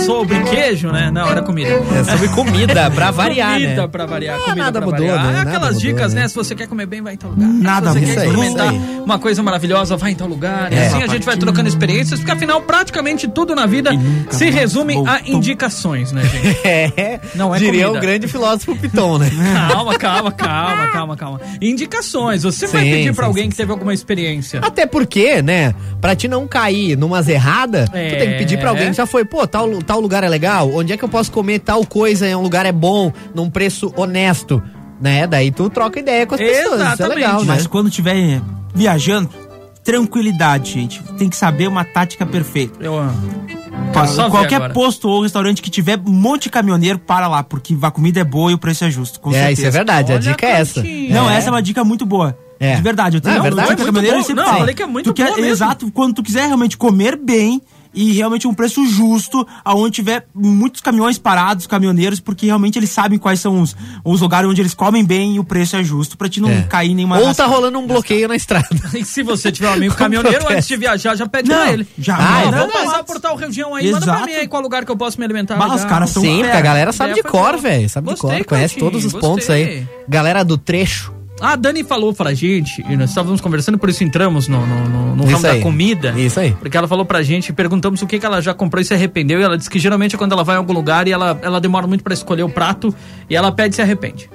Sobre 0.06 0.35
queijo, 0.76 0.92
né? 0.92 1.10
Não, 1.12 1.30
era 1.30 1.42
comida. 1.42 1.70
É 1.70 2.04
sobre 2.04 2.28
comida, 2.30 2.92
pra 2.92 3.12
variar, 3.12 3.54
comida 3.54 3.82
né? 3.84 3.88
pra 3.88 4.06
variar, 4.06 4.36
Ah, 4.38 4.40
comida 4.44 4.56
nada 4.64 4.80
pra 4.82 4.86
mudou, 4.92 5.08
variar. 5.08 5.24
né? 5.26 5.30
Ah, 5.30 5.34
Nada 5.46 5.50
Aquelas 5.50 5.76
mudou, 5.76 5.82
dicas, 5.90 6.14
né? 6.14 6.22
né? 6.22 6.28
Se 6.28 6.36
você 6.36 6.56
quer 6.56 6.68
comer 6.68 6.86
bem, 6.86 7.02
vai 7.02 7.14
em 7.14 7.18
tal 7.18 7.32
lugar. 7.32 7.48
Nada 7.48 7.94
Se 7.94 8.00
você 8.00 8.06
quer 8.06 8.12
Isso 8.12 8.20
aí, 8.20 8.28
experimentar 8.28 8.74
uma 9.04 9.20
coisa 9.20 9.44
maravilhosa, 9.44 9.96
vai 9.98 10.12
em 10.12 10.16
tal 10.16 10.28
lugar. 10.28 10.72
E 10.72 10.76
É. 10.76 10.88
assim 10.88 11.04
a 11.04 11.08
gente 11.08 11.24
vai 11.26 11.38
trocando 11.38 11.68
experiências, 11.70 12.20
porque 12.20 12.32
afinal, 12.32 12.62
praticamente 12.62 13.28
tudo 13.28 13.56
na 13.56 13.66
vida 13.66 13.92
se 14.30 14.50
resume 14.50 14.96
a 15.08 15.22
indicações, 15.30 16.12
né, 16.12 16.22
gente? 16.24 16.56
É, 16.66 17.20
Não 17.36 17.54
é 17.54 17.58
diria 17.60 17.86
comida. 17.86 17.98
o 17.98 18.02
grande 18.02 18.28
filósofo 18.28 18.76
Piton, 18.76 19.18
né? 19.20 19.30
Calma, 19.70 19.98
calma, 19.98 20.32
calma, 20.32 20.88
calma, 20.92 21.16
calma. 21.18 21.42
Indicações. 21.62 22.44
Você 22.44 22.68
vai 22.68 22.84
Sim, 22.84 22.92
pedir 22.92 23.14
pra 23.16 23.24
sim, 23.26 23.28
alguém 23.30 23.44
sim, 23.46 23.50
que 23.52 23.56
teve 23.56 23.72
alguma 23.72 23.94
experiência. 23.94 24.60
Até 24.64 24.86
porque, 24.86 25.42
né, 25.42 25.74
pra 26.02 26.16
te 26.16 26.28
não 26.28 26.48
cair 26.48 26.98
numas 26.98 27.28
erradas, 27.28 27.88
É. 27.94 28.10
tu 28.10 28.18
tem 28.18 28.30
que 28.32 28.38
pedir 28.38 28.60
pra 28.60 28.70
alguém 28.70 28.88
que 28.88 28.94
já 28.94 29.06
foi, 29.06 29.26
pô, 29.26 29.46
tal, 29.48 29.70
tal 29.84 30.00
lugar 30.00 30.24
é 30.24 30.30
legal, 30.30 30.65
onde 30.74 30.94
é 30.94 30.98
que 30.98 31.04
eu 31.04 31.10
posso 31.10 31.32
comer 31.32 31.60
tal 31.60 31.86
coisa, 31.86 32.26
um 32.38 32.42
lugar 32.42 32.66
é 32.66 32.72
bom, 32.72 33.12
num 33.34 33.50
preço 33.50 33.94
honesto, 33.98 34.62
né? 35.02 35.28
Daí 35.28 35.52
tu 35.52 35.70
troca 35.70 36.00
ideia 36.00 36.26
com 36.26 36.36
as 36.36 36.42
pessoas, 36.42 36.66
isso 36.66 36.74
é 36.74 36.76
Exatamente. 36.88 37.16
legal, 37.16 37.40
né? 37.42 37.46
Mas 37.48 37.68
quando 37.68 37.90
estiver 37.90 38.42
viajando, 38.74 39.30
tranquilidade, 39.84 40.72
gente. 40.72 41.02
Tem 41.18 41.30
que 41.30 41.36
saber 41.38 41.68
uma 41.68 41.84
tática 41.86 42.26
perfeita. 42.26 42.84
Eu 42.84 42.98
amo. 42.98 43.46
Qualquer 44.32 44.74
posto 44.74 45.08
ou 45.08 45.22
restaurante 45.22 45.62
que 45.62 45.70
tiver 45.70 46.00
um 46.06 46.12
monte 46.12 46.44
de 46.44 46.50
caminhoneiro, 46.50 46.98
para 47.00 47.28
lá, 47.28 47.44
porque 47.44 47.78
a 47.82 47.92
comida 47.92 48.20
é 48.20 48.24
boa 48.24 48.52
e 48.52 48.54
o 48.54 48.58
preço 48.58 48.84
é 48.84 48.90
justo. 48.90 49.20
Com 49.20 49.30
É, 49.30 49.34
certeza. 49.34 49.52
isso 49.54 49.68
é 49.68 49.72
verdade, 49.72 50.12
a 50.12 50.16
Olha 50.16 50.22
dica 50.24 50.46
a 50.46 50.50
é 50.50 50.54
essa. 50.60 50.84
Não, 50.84 51.30
É. 51.30 51.38
essa 51.38 51.48
é 51.50 51.52
uma 51.52 51.62
dica 51.62 51.84
muito 51.84 52.06
boa. 52.06 52.38
É. 52.60 52.76
De 52.76 52.82
verdade. 52.82 53.18
Eu 53.18 53.22
tenho 53.22 53.34
Não, 53.34 53.38
é 53.38 53.40
um 53.42 53.44
verdade. 53.44 53.70
monte 53.70 53.78
de 53.78 53.84
Muito 53.84 53.96
caminhoneiro, 53.96 54.28
bom. 54.28 54.34
Não, 54.42 54.52
eu 54.54 54.58
falei 54.60 54.76
que 54.76 54.82
é 54.84 54.86
muito 54.86 55.06
tu 55.06 55.14
quer, 55.14 55.26
boa 55.28 55.36
mesmo. 55.38 55.52
Exato, 55.52 55.92
quando 55.92 56.14
tu 56.16 56.24
quiser 56.24 56.46
realmente 56.48 56.78
comer 56.78 57.16
bem 57.18 57.62
e 57.96 58.12
realmente 58.12 58.48
um 58.48 58.54
preço 58.54 58.86
justo, 58.86 59.48
aonde 59.64 59.96
tiver 59.96 60.28
muitos 60.36 60.82
caminhões 60.82 61.18
parados, 61.18 61.66
caminhoneiros, 61.66 62.20
porque 62.20 62.46
realmente 62.46 62.78
eles 62.78 62.90
sabem 62.90 63.18
quais 63.18 63.40
são 63.40 63.62
os, 63.62 63.76
os 64.04 64.22
lugares 64.22 64.50
onde 64.50 64.62
eles 64.62 64.74
comem 64.74 65.04
bem 65.06 65.36
e 65.36 65.40
o 65.40 65.44
preço 65.44 65.76
é 65.78 65.84
justo, 65.84 66.18
pra 66.18 66.28
ti 66.30 66.42
não 66.42 66.50
É. 66.50 66.64
cair 66.64 66.92
em 66.92 66.96
nenhuma 66.96 67.18
Ou 67.20 67.34
tá 67.34 67.46
rolando 67.46 67.80
um 67.80 67.88
bloqueio 67.88 68.28
na 68.28 68.36
estrada. 68.36 68.68
E 68.94 69.04
se 69.06 69.24
você 69.24 69.52
tiver 69.52 69.70
um 69.70 69.74
amigo 69.74 69.96
caminhoneiro, 69.96 70.38
protesto. 70.40 70.58
antes 70.58 70.68
de 70.68 70.78
viajar, 70.78 71.16
já 71.16 71.28
pede 71.28 71.50
Não, 71.50 71.58
pra 71.58 71.74
ele. 71.74 71.88
já 71.98 72.16
ah, 72.16 72.46
manda 72.46 72.58
vou 72.60 72.68
passar 72.70 73.04
por 73.04 73.20
tal 73.20 73.36
região 73.36 73.74
aí, 73.74 73.92
manda 73.92 74.06
pra 74.06 74.14
Exato. 74.16 74.30
mim 74.30 74.36
aí 74.36 74.48
qual 74.48 74.62
lugar 74.62 74.84
que 74.86 74.92
eu 74.92 74.98
posso 74.98 75.18
me 75.18 75.26
alimentar. 75.26 75.56
Bah, 75.56 75.74
os 75.74 75.86
caras 75.86 76.10
são 76.10 76.22
Sim, 76.22 76.42
porque 76.42 76.58
a 76.58 76.62
galera 76.62 76.92
Ideia 76.92 76.94
sabe 76.94 77.14
de 77.14 77.24
cor, 77.24 77.58
velho. 77.58 77.90
Sabe 77.90 78.08
de 78.08 78.14
Gostei, 78.20 78.40
cor, 78.40 78.48
conhece 78.48 78.78
todos 78.78 79.06
os 79.06 79.12
gostei. 79.14 79.30
pontos 79.30 79.50
aí. 79.50 79.88
Galera 80.08 80.44
do 80.44 80.58
trecho. 80.58 81.14
A 81.40 81.56
Dani 81.56 81.84
falou 81.84 82.14
pra 82.14 82.34
gente, 82.34 82.84
e 82.88 82.96
nós 82.96 83.10
estávamos 83.10 83.42
conversando, 83.42 83.78
por 83.78 83.90
isso 83.90 84.04
entramos 84.04 84.48
no, 84.48 84.66
no, 84.66 84.90
no, 84.90 85.16
no 85.18 85.26
ramo 85.26 85.42
da 85.42 85.60
comida. 85.60 86.14
Isso 86.18 86.40
aí. 86.40 86.52
Porque 86.54 86.78
ela 86.78 86.88
falou 86.88 87.06
pra 87.06 87.22
gente, 87.24 87.52
perguntamos 87.52 88.02
o 88.02 88.08
que, 88.08 88.18
que 88.18 88.26
ela 88.26 88.42
já 88.42 88.54
comprou 88.54 88.82
e 88.82 88.86
se 88.86 88.94
arrependeu. 88.94 89.40
E 89.40 89.44
ela 89.44 89.58
disse 89.58 89.70
que 89.70 89.78
geralmente 89.78 90.16
quando 90.16 90.32
ela 90.32 90.44
vai 90.44 90.56
em 90.56 90.60
algum 90.60 90.74
lugar 90.74 91.08
e 91.08 91.12
ela, 91.12 91.38
ela 91.42 91.60
demora 91.60 91.86
muito 91.88 92.04
pra 92.04 92.14
escolher 92.14 92.44
o 92.44 92.50
prato 92.50 92.96
e 93.30 93.36
ela 93.36 93.52
pede 93.52 93.74
e 93.74 93.76
se 93.76 93.82
arrepende. 93.82 94.30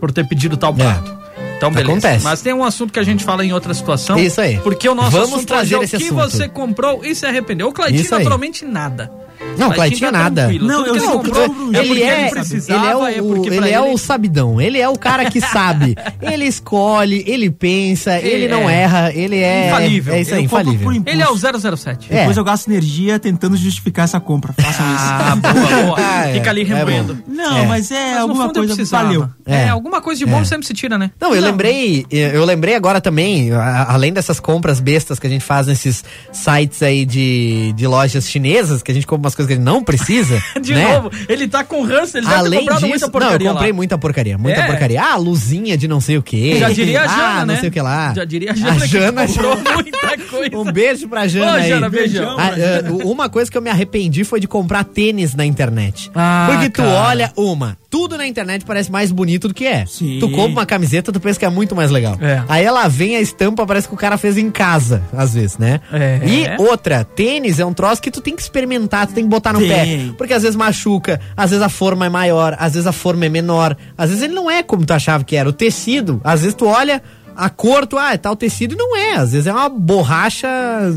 Por 0.00 0.10
ter 0.10 0.26
pedido 0.26 0.56
tal 0.56 0.74
prato. 0.74 1.16
Então, 1.56 1.70
beleza. 1.70 1.92
Acontece. 1.92 2.24
Mas 2.24 2.42
tem 2.42 2.52
um 2.52 2.64
assunto 2.64 2.92
que 2.92 2.98
a 2.98 3.02
gente 3.02 3.24
fala 3.24 3.44
em 3.44 3.52
outra 3.52 3.72
situação. 3.72 4.18
Isso 4.18 4.40
aí. 4.40 4.58
Porque 4.58 4.88
o 4.88 4.94
nosso 4.94 5.12
Vamos 5.12 5.32
assunto 5.32 5.46
trazer 5.46 5.64
hoje 5.64 5.74
é 5.74 5.78
o 5.78 5.82
esse 5.84 5.96
que 5.96 6.04
assunto. 6.04 6.30
você 6.30 6.48
comprou 6.48 7.04
e 7.04 7.14
se 7.14 7.24
arrependeu. 7.24 7.68
O 7.68 7.82
aí. 7.82 8.08
naturalmente, 8.10 8.64
nada. 8.64 9.10
Não, 9.58 9.70
Claitinho 9.72 10.12
tá 10.12 10.18
nada. 10.18 10.48
Não, 10.52 10.84
Tudo 10.84 10.86
eu 10.88 10.96
ele 10.96 11.06
comprou 11.06 11.44
é 11.74 11.78
ele 11.86 12.02
é, 12.02 12.30
ele 12.30 12.40
ele 12.68 12.86
é 12.86 12.96
o, 12.96 13.06
é 13.06 13.12
porque 13.22 13.48
ele 13.48 13.56
pra 13.56 13.68
é 13.68 13.74
ele- 13.74 13.94
o 13.94 13.98
sabidão, 13.98 14.60
ele 14.60 14.78
é 14.78 14.88
o 14.88 14.98
cara 14.98 15.30
que 15.30 15.40
sabe. 15.40 15.96
ele 16.20 16.44
escolhe, 16.44 17.24
ele 17.26 17.50
pensa, 17.50 18.18
ele, 18.18 18.44
Ele 18.44 18.48
não 18.48 18.68
é. 18.68 18.82
erra, 18.82 19.12
ele 19.14 19.36
é 19.38 19.68
Infalível. 19.68 20.14
É 20.14 20.20
isso 20.20 20.34
aí, 20.34 20.44
infalível. 20.44 21.02
Ele 21.06 21.22
é 21.22 21.28
o 21.28 21.36
007. 21.36 22.06
É. 22.10 22.18
Depois 22.20 22.36
eu 22.36 22.44
gasto 22.44 22.68
energia 22.68 23.18
tentando 23.18 23.56
justificar 23.56 24.04
essa 24.04 24.20
compra. 24.20 24.52
Façam 24.58 24.84
Ah, 24.86 25.36
boa, 25.36 25.82
boa. 25.82 25.96
Ah, 25.98 26.28
é. 26.28 26.32
Fica 26.34 26.50
ali 26.50 26.62
remoendo. 26.62 27.14
isso. 27.14 27.22
Não, 27.26 27.56
É. 27.58 27.66
mas 27.66 27.90
é 27.90 28.10
Mas 28.12 28.18
alguma 28.20 28.52
coisa 28.52 28.84
valeu. 28.84 29.28
É, 29.46 29.54
É. 29.64 29.68
alguma 29.68 30.00
coisa 30.02 30.18
de 30.18 30.26
bom 30.30 30.40
É. 30.40 30.44
sempre 30.44 30.66
se 30.66 30.74
tira, 30.74 30.98
né? 30.98 31.10
Não, 31.20 31.34
eu 31.34 31.40
lembrei, 31.40 32.04
eu 32.10 32.44
lembrei 32.44 32.74
agora 32.74 33.00
também, 33.00 33.50
além 33.52 34.12
dessas 34.12 34.38
compras 34.38 34.80
bestas 34.80 35.18
que 35.18 35.26
a 35.26 35.30
gente 35.30 35.44
faz 35.44 35.66
nesses 35.66 36.04
sites 36.32 36.82
aí 36.82 37.04
de, 37.06 37.72
de 37.74 37.86
lojas 37.86 38.28
chinesas, 38.28 38.82
que 38.82 38.90
a 38.90 38.94
gente 38.94 39.06
compra 39.06 39.25
umas 39.26 39.34
coisas 39.34 39.48
que 39.48 39.52
a 39.54 39.56
gente 39.56 39.64
não 39.64 39.82
precisa. 39.82 40.42
De 40.60 40.74
né? 40.74 40.94
novo, 40.94 41.10
ele 41.28 41.46
tá 41.46 41.62
com 41.64 41.82
ranço, 41.82 42.16
ele 42.16 42.26
deve 42.26 42.50
ter 42.50 42.74
disso, 42.74 43.10
não, 43.12 43.30
eu 43.30 43.38
comprei 43.38 43.70
lá. 43.70 43.76
muita 43.76 43.98
porcaria, 43.98 44.38
muita 44.38 44.60
É? 44.60 44.66
porcaria. 44.66 45.02
Ah, 45.02 45.16
luzinha 45.16 45.76
de 45.76 45.86
não 45.86 46.00
sei 46.00 46.16
o 46.18 46.22
quê. 46.22 46.56
Já 46.58 46.70
diria 46.70 47.02
a 47.02 47.04
ah, 47.04 47.08
Jana, 47.08 47.38
não 47.40 47.54
né? 47.54 47.60
sei 47.60 47.68
o 47.68 47.72
que 47.72 47.80
lá. 47.80 48.14
Já 48.14 48.24
diria 48.24 48.52
a 48.52 48.54
Jana, 48.54 48.80
que 48.80 48.86
Jana 48.86 49.26
comprou 49.26 49.56
muita 49.74 50.18
coisa. 50.30 50.56
Um 50.56 50.72
beijo 50.72 51.08
pra 51.08 51.26
Jana 51.26 51.52
Ô, 51.52 51.54
aí. 51.54 51.68
Jana, 51.68 51.88
beijão. 51.88 52.36
Ah, 52.38 52.50
ah, 52.50 53.04
uma 53.04 53.28
coisa 53.28 53.50
que 53.50 53.56
eu 53.56 53.62
me 53.62 53.70
arrependi 53.70 54.24
foi 54.24 54.40
de 54.40 54.48
comprar 54.48 54.84
tênis 54.84 55.34
na 55.34 55.44
internet. 55.44 56.10
Ah, 56.14 56.48
Porque 56.50 56.70
tu 56.70 56.82
cara. 56.82 56.90
olha 56.90 57.32
uma, 57.36 57.76
tudo 57.90 58.16
na 58.16 58.26
internet 58.26 58.64
parece 58.64 58.90
mais 58.90 59.10
bonito 59.10 59.48
do 59.48 59.54
que 59.54 59.66
é. 59.66 59.84
Sim. 59.86 60.18
Tu 60.20 60.28
compra 60.30 60.52
uma 60.52 60.66
camiseta, 60.66 61.12
tu 61.12 61.20
pensa 61.20 61.38
que 61.38 61.44
é 61.44 61.50
muito 61.50 61.74
mais 61.74 61.90
legal. 61.90 62.16
É. 62.20 62.42
Aí 62.48 62.64
ela 62.64 62.86
vem 62.88 63.16
a 63.16 63.20
estampa, 63.20 63.66
parece 63.66 63.88
que 63.88 63.94
o 63.94 63.96
cara 63.96 64.16
fez 64.18 64.36
em 64.36 64.50
casa, 64.50 65.02
às 65.12 65.34
vezes, 65.34 65.58
né? 65.58 65.80
É. 65.92 66.20
E 66.24 66.62
outra, 66.62 67.04
tênis 67.04 67.58
é 67.58 67.64
um 67.64 67.72
troço 67.72 68.00
que 68.02 68.10
tu 68.10 68.20
tem 68.20 68.34
que 68.34 68.42
experimentar, 68.42 69.06
tu 69.06 69.14
tem 69.16 69.24
que 69.24 69.30
botar 69.30 69.52
no 69.52 69.58
Tem. 69.58 69.68
pé. 69.68 70.14
Porque 70.16 70.32
às 70.32 70.42
vezes 70.42 70.54
machuca, 70.56 71.20
às 71.36 71.50
vezes 71.50 71.64
a 71.64 71.68
forma 71.68 72.06
é 72.06 72.08
maior, 72.08 72.54
às 72.58 72.74
vezes 72.74 72.86
a 72.86 72.92
forma 72.92 73.26
é 73.26 73.28
menor, 73.28 73.76
às 73.98 74.10
vezes 74.10 74.22
ele 74.22 74.32
não 74.34 74.50
é 74.50 74.62
como 74.62 74.86
tu 74.86 74.92
achava 74.92 75.24
que 75.24 75.34
era. 75.36 75.48
O 75.48 75.52
tecido, 75.52 76.20
às 76.22 76.40
vezes 76.42 76.54
tu 76.54 76.66
olha 76.66 77.02
a 77.34 77.50
cor, 77.50 77.86
tu, 77.86 77.98
ah, 77.98 78.14
é 78.14 78.16
tal 78.16 78.34
tecido 78.36 78.74
e 78.74 78.76
não 78.78 78.96
é. 78.96 79.14
Às 79.16 79.32
vezes 79.32 79.46
é 79.46 79.52
uma 79.52 79.68
borracha, 79.68 80.48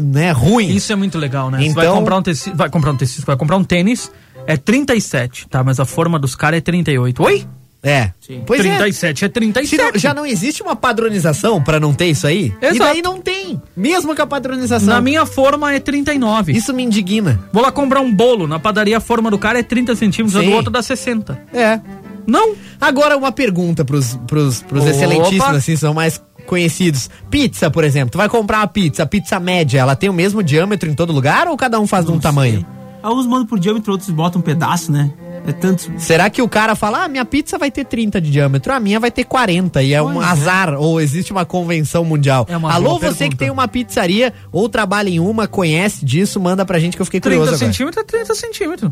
né, 0.04 0.32
ruim. 0.32 0.70
Isso 0.76 0.92
é 0.94 0.96
muito 0.96 1.18
legal, 1.18 1.50
né? 1.50 1.58
Você 1.60 1.74
vai 1.74 1.86
Então- 1.86 1.98
comprar 1.98 2.18
um 2.18 2.22
tecido, 2.22 2.56
vai 2.56 2.70
comprar 2.70 2.92
um 2.92 2.98
tecido, 2.98 3.26
vai 3.26 3.36
comprar 3.36 3.58
um 3.58 3.64
tênis, 3.64 4.12
é 4.48 4.56
37, 4.56 5.48
tá? 5.50 5.64
Mas 5.64 5.80
a 5.80 5.86
forma 5.86 6.18
dos 6.20 6.36
caras 6.36 6.58
é 6.60 6.62
38. 6.62 7.24
Oi? 7.24 7.46
É. 7.82 8.12
Pois 8.46 8.60
é. 8.66 8.76
37 8.78 9.24
é, 9.24 9.28
Se 9.28 9.34
37. 9.34 9.82
não- 9.94 10.00
já 10.00 10.14
não 10.14 10.26
existe 10.26 10.62
uma 10.62 10.76
padronização 10.76 11.62
pra 11.62 11.80
não 11.80 11.94
ter 11.94 12.08
isso 12.08 12.28
aí? 12.28 12.54
E 12.62 12.66
Exato. 12.66 12.80
daí 12.80 13.02
não 13.02 13.22
tem. 13.22 13.62
Mesmo 13.76 14.14
com 14.16 14.22
a 14.22 14.28
padronização. 14.28 14.90
Na 14.90 15.00
minha 15.02 15.26
forma 15.26 15.74
é 15.74 15.80
39. 15.80 16.52
Isso 16.52 16.74
me 16.74 16.84
indigna. 16.84 17.40
Vou 17.54 17.64
lá 17.64 17.72
comprar 17.72 18.02
um 18.02 18.14
bolo, 18.14 18.48
na 18.48 18.60
padaria 18.60 18.98
a 18.98 19.00
forma 19.00 19.32
do 19.32 19.38
cara 19.40 19.60
é 19.60 19.64
30 19.64 19.96
centímetros, 19.96 20.36
a 20.36 20.40
do 20.42 20.48
Sim. 20.48 20.54
outro 20.54 20.70
dá 20.72 20.82
60. 20.82 21.42
É. 21.54 21.80
Não. 22.28 22.54
Agora 22.82 23.18
uma 23.18 23.32
pergunta 23.32 23.86
pros, 23.86 24.16
pros, 24.28 24.62
pros 24.62 24.82
Opa. 24.84 24.92
excelentíssimos, 24.92 25.56
assim, 25.56 25.76
são 25.78 25.94
mais 25.94 26.22
conhecidos. 26.46 27.10
Pizza, 27.32 27.72
por 27.72 27.84
exemplo. 27.86 28.12
Tu 28.12 28.18
vai 28.18 28.28
comprar 28.28 28.58
uma 28.60 28.68
pizza, 28.68 29.04
a 29.04 29.06
pizza 29.06 29.40
média, 29.40 29.80
ela 29.80 29.96
tem 29.96 30.10
o 30.10 30.14
mesmo 30.14 30.44
diâmetro 30.44 30.90
em 30.90 30.94
todo 30.94 31.14
lugar 31.14 31.48
ou 31.48 31.56
cada 31.56 31.80
um 31.80 31.88
faz 31.88 32.06
de 32.06 32.12
um 32.12 32.20
tamanho? 32.20 32.66
Alguns 33.02 33.26
mandam 33.26 33.46
por 33.46 33.58
diâmetro, 33.58 33.94
outros 33.94 34.10
botam 34.10 34.42
um 34.42 34.44
pedaço, 34.44 34.92
né? 34.92 35.10
É 35.48 35.52
tanto. 35.52 35.92
Será 35.98 36.30
que 36.30 36.42
o 36.42 36.48
cara 36.50 36.76
fala, 36.76 37.04
ah, 37.06 37.08
minha 37.08 37.26
pizza 37.26 37.58
vai 37.58 37.72
ter 37.72 37.86
30 37.86 38.20
de 38.22 38.30
diâmetro, 38.32 38.72
a 38.74 38.80
minha 38.80 39.00
vai 39.00 39.10
ter 39.12 39.24
40 39.24 39.82
e 39.82 39.94
é 39.94 40.02
um 40.02 40.14
Pois 40.14 40.28
é. 40.28 40.30
azar 40.32 40.74
ou 40.76 41.00
existe 41.02 41.32
uma 41.32 41.46
convenção 41.46 42.04
mundial? 42.06 42.46
É 42.50 42.58
uma 42.58 42.72
Alô, 42.74 43.00
você 43.00 43.08
que 43.30 43.36
pergunta. 43.36 43.38
tem 43.38 43.50
uma 43.50 43.68
pizzaria 43.68 44.34
ou 44.52 44.68
trabalha 44.70 45.10
em 45.10 45.20
uma, 45.20 45.48
conhece 45.48 46.06
disso, 46.06 46.40
manda 46.40 46.66
pra 46.66 46.78
gente 46.80 46.96
que 46.96 47.02
eu 47.02 47.06
fiquei 47.06 47.20
30 47.20 47.36
curioso 47.38 47.56
agora. 47.56 47.72
centímetros 47.74 48.04
é 48.04 48.06
30 48.06 48.36
centímetros. 48.36 48.92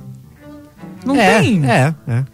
Não 1.05 1.15
é, 1.15 1.39
tem. 1.39 1.65
É, 1.69 1.93
é. 2.07 2.25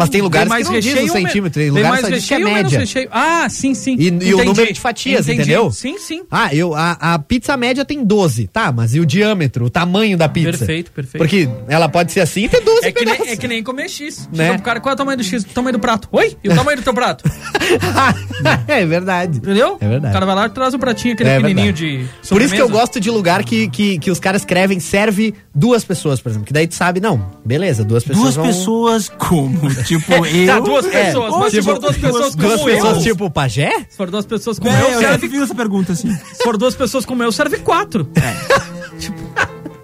Mas 0.00 0.08
tem 0.10 0.20
lugares 0.20 0.48
mais 0.48 0.66
que 0.66 0.72
não 0.72 0.78
o 0.78 0.82
recheio 0.82 0.96
ou 0.96 1.14
me- 1.14 1.22
centímetro, 1.28 1.60
tem 1.60 1.72
tem 1.72 1.82
lugares 1.82 2.02
mais 2.02 2.14
diz 2.14 2.26
que 2.28 2.34
é 2.34 2.38
média. 2.38 2.78
recheio? 2.80 3.08
Ah, 3.12 3.48
sim, 3.48 3.74
sim. 3.74 3.96
E, 3.98 4.06
e 4.08 4.34
o 4.34 4.44
número 4.44 4.72
de 4.72 4.80
fatias, 4.80 5.26
Entendi. 5.28 5.42
entendeu? 5.42 5.70
Sim, 5.70 5.98
sim. 5.98 6.22
Ah, 6.30 6.54
eu, 6.54 6.74
a, 6.74 6.92
a 7.14 7.18
pizza 7.18 7.56
média 7.56 7.84
tem 7.84 8.04
12, 8.04 8.46
tá, 8.48 8.72
mas 8.72 8.94
e 8.94 9.00
o 9.00 9.06
diâmetro, 9.06 9.64
o 9.66 9.70
tamanho 9.70 10.16
da 10.16 10.28
pizza? 10.28 10.50
Perfeito, 10.58 10.90
perfeito. 10.92 11.18
Porque 11.22 11.48
ela 11.68 11.88
pode 11.88 12.12
ser 12.12 12.20
assim 12.20 12.44
e 12.44 12.48
ter 12.48 12.60
12 12.60 12.86
É 12.86 12.92
que, 12.92 13.04
nem, 13.04 13.14
é 13.28 13.36
que 13.36 13.48
nem 13.48 13.62
comer 13.62 13.88
X. 13.88 14.28
Né? 14.32 14.52
Pro 14.54 14.62
cara, 14.62 14.80
qual 14.80 14.92
é 14.92 14.94
o 14.94 14.96
tamanho 14.96 15.18
do 15.18 15.24
X? 15.24 15.42
O 15.42 15.46
tamanho 15.48 15.72
do 15.74 15.78
prato. 15.80 16.08
Oi? 16.12 16.36
E 16.42 16.48
o 16.48 16.54
tamanho 16.54 16.76
do 16.78 16.82
teu 16.82 16.94
prato? 16.94 17.24
é 18.68 18.84
verdade. 18.86 19.38
Entendeu? 19.38 19.76
É 19.80 19.88
verdade. 19.88 20.10
O 20.10 20.14
cara 20.14 20.26
vai 20.26 20.34
lá 20.34 20.46
e 20.46 20.50
traz 20.50 20.74
um 20.74 20.78
pratinho, 20.78 21.14
aquele 21.14 21.28
É 21.30 21.36
pequenininho 21.36 21.74
verdade. 21.74 21.98
de 21.98 22.28
Por 22.28 22.40
isso 22.42 22.54
que 22.54 22.60
eu 22.60 22.66
sobremesa. 22.66 22.68
gosto 22.72 23.00
de 23.00 23.10
lugar 23.10 23.44
que, 23.44 23.68
que, 23.68 23.98
que 23.98 24.10
os 24.10 24.18
caras 24.20 24.42
escrevem 24.42 24.80
serve 24.80 25.34
duas 25.54 25.84
pessoas, 25.84 26.20
por 26.20 26.30
exemplo. 26.30 26.46
Que 26.46 26.52
daí 26.52 26.66
tu 26.66 26.74
sabe, 26.74 27.00
não, 27.00 27.24
beleza, 27.44 27.84
duas 27.84 28.04
pessoas 28.04 28.20
Duas 28.20 28.36
vão... 28.36 28.46
pessoas 28.46 29.08
como? 29.08 29.60
Tipo, 29.90 30.12
eu. 30.24 30.46
Tá, 30.46 30.60
duas 30.60 30.86
É, 30.86 31.06
pessoas. 31.06 31.36
mas 31.36 31.50
se 31.50 31.58
tipo, 31.58 31.70
for 31.72 31.78
duas 31.80 31.96
pessoas 31.96 32.34
como 32.36 32.46
Duas 32.46 32.60
eu... 32.60 32.66
pessoas 32.66 33.02
tipo 33.02 33.24
o 33.24 33.30
pajé? 33.30 33.72
Se 33.88 33.96
for 33.96 34.08
duas 34.10 34.24
pessoas 34.24 34.58
como 34.60 34.70
É, 34.70 34.82
eu, 34.84 34.88
eu 34.90 35.00
serve... 35.00 35.26
vi 35.28 35.42
essa 35.42 35.54
pergunta 35.54 35.92
assim. 35.92 36.14
Se 36.32 36.44
for 36.44 36.56
duas 36.56 36.76
pessoas 36.76 37.04
como 37.04 37.22
eu, 37.24 37.32
serve 37.32 37.58
quatro. 37.58 38.08
É. 38.14 38.70
Tipo... 39.00 39.18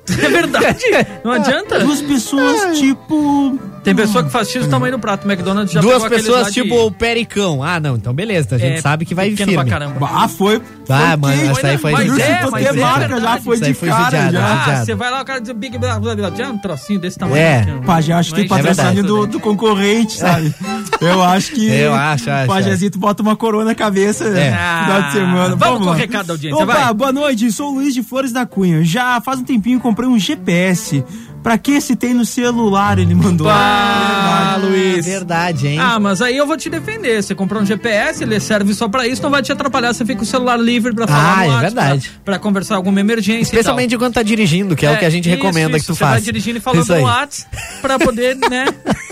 É 0.22 0.28
verdade. 0.28 0.76
Não 1.24 1.32
adianta. 1.32 1.80
Duas 1.80 2.00
pessoas, 2.02 2.78
tipo. 2.78 3.58
Tem 3.82 3.94
pessoa 3.94 4.24
que 4.24 4.30
faz 4.30 4.48
X 4.50 4.66
o 4.66 4.68
tamanho 4.68 4.94
do 4.96 4.98
prato. 4.98 5.28
McDonald's 5.30 5.72
já 5.72 5.80
Duas 5.80 6.02
pessoas 6.08 6.48
de- 6.48 6.54
tipo 6.54 6.74
o 6.86 6.90
pericão. 6.90 7.62
Ah, 7.62 7.78
não, 7.78 7.94
então 7.94 8.12
beleza, 8.12 8.56
a 8.56 8.58
gente 8.58 8.78
é, 8.78 8.80
sabe 8.80 9.04
que 9.04 9.14
vai 9.14 9.30
pequeno 9.30 9.52
firme. 9.52 9.64
pra 9.64 9.78
caramba. 9.78 10.08
Ah, 10.12 10.26
foi. 10.26 10.60
Ah, 10.88 11.10
foi 11.10 11.16
mano, 11.16 11.50
essa 11.52 11.66
aí 11.68 11.78
foi 11.78 11.92
Mas 11.92 12.18
é, 12.18 12.48
mas 12.50 12.66
é 12.66 12.72
marca 12.72 13.00
já 13.08 13.14
verdade. 13.14 13.44
foi 13.44 13.60
de 13.60 13.74
foi 13.74 13.88
cara 13.88 14.04
judiado. 14.04 14.32
já. 14.32 14.44
Ah, 14.44 14.64
Ah, 14.66 14.84
você 14.84 14.94
vai 14.96 15.10
lá, 15.10 15.22
o 15.22 15.24
cara 15.24 15.40
diz 15.40 15.52
Big 15.52 15.78
Blá, 15.78 16.00
blá, 16.00 16.16
blá, 16.16 16.30
já 16.34 16.48
um 16.50 16.58
trocinho 16.58 16.98
desse 16.98 17.16
tamanho. 17.16 17.36
É. 17.40 17.64
Pajé, 17.86 18.12
acho 18.12 18.30
que 18.30 18.40
tem 18.40 18.48
Mas- 18.48 18.62
patrocínio 18.66 19.00
É 19.00 19.02
do, 19.06 19.26
do 19.26 19.38
concorrente, 19.40 20.14
sabe? 20.18 20.52
Eu 21.00 21.22
acho 21.22 21.52
que. 21.52 21.68
Eu 21.72 21.94
acho, 21.94 22.28
acho, 22.28 22.48
Pajézito 22.48 22.98
bota 22.98 23.22
uma 23.22 23.36
coroa 23.36 23.64
na 23.64 23.74
cabeça 23.74 24.24
É. 24.24 24.50
no 24.50 24.84
final 24.84 25.02
de 25.02 25.12
semana. 25.12 25.52
Ah, 25.52 25.56
vamos 25.56 25.84
com 25.86 25.90
o 25.90 25.92
recado 25.92 26.26
da 26.26 26.32
audiência, 26.34 26.64
Opa, 26.64 26.92
boa 26.92 27.12
noite, 27.12 27.52
sou 27.52 27.70
o 27.70 27.74
Luiz 27.76 27.94
de 27.94 28.02
Flores 28.02 28.32
da 28.32 28.44
Cunha. 28.46 28.82
Já 28.84 29.20
faz 29.20 29.38
um 29.38 29.44
tempinho 29.44 29.78
comprei 29.78 29.95
um 30.04 30.18
GPS. 30.18 31.02
Pra 31.42 31.56
que 31.56 31.80
se 31.80 31.94
tem 31.94 32.12
no 32.12 32.24
celular? 32.26 32.98
Ele 32.98 33.14
mandou. 33.14 33.46
Ah, 33.48 34.56
É 34.56 34.66
Luiz. 34.66 35.06
Verdade, 35.06 35.68
hein? 35.68 35.78
Ah, 35.78 36.00
mas 36.00 36.20
aí 36.20 36.36
eu 36.36 36.44
vou 36.44 36.56
te 36.56 36.68
defender. 36.68 37.22
Você 37.22 37.36
comprou 37.36 37.62
um 37.62 37.64
GPS, 37.64 38.24
ele 38.24 38.40
serve 38.40 38.74
só 38.74 38.88
pra 38.88 39.06
isso, 39.06 39.22
não 39.22 39.30
vai 39.30 39.42
te 39.42 39.52
atrapalhar. 39.52 39.92
Você 39.94 40.04
fica 40.04 40.18
com 40.18 40.24
o 40.24 40.26
celular 40.26 40.56
livre 40.58 40.92
pra 40.92 41.06
falar 41.06 41.20
Ah, 41.20 41.36
no 41.36 41.42
é 41.42 41.46
WhatsApp, 41.46 41.62
verdade. 41.62 42.10
Pra, 42.24 42.34
pra 42.34 42.38
conversar 42.40 42.74
alguma 42.74 42.98
emergência 42.98 43.42
Especialmente 43.52 43.90
e 43.90 43.96
tal. 43.96 43.98
quando 44.00 44.14
tá 44.14 44.24
dirigindo, 44.24 44.74
que 44.74 44.84
é, 44.84 44.92
o 44.92 44.98
que 44.98 45.04
a 45.04 45.10
gente 45.10 45.28
isso, 45.28 45.36
recomenda 45.36 45.76
isso. 45.76 45.86
que 45.86 45.92
tu 45.92 45.94
Você 45.94 46.00
faça. 46.00 46.12
vai 46.14 46.20
dirigindo 46.20 46.58
e 46.58 46.60
falando 46.60 46.84
no 46.88 47.02
WhatsApp 47.02 47.56
pra 47.80 47.96
poder, 47.98 48.34
né? 48.36 48.64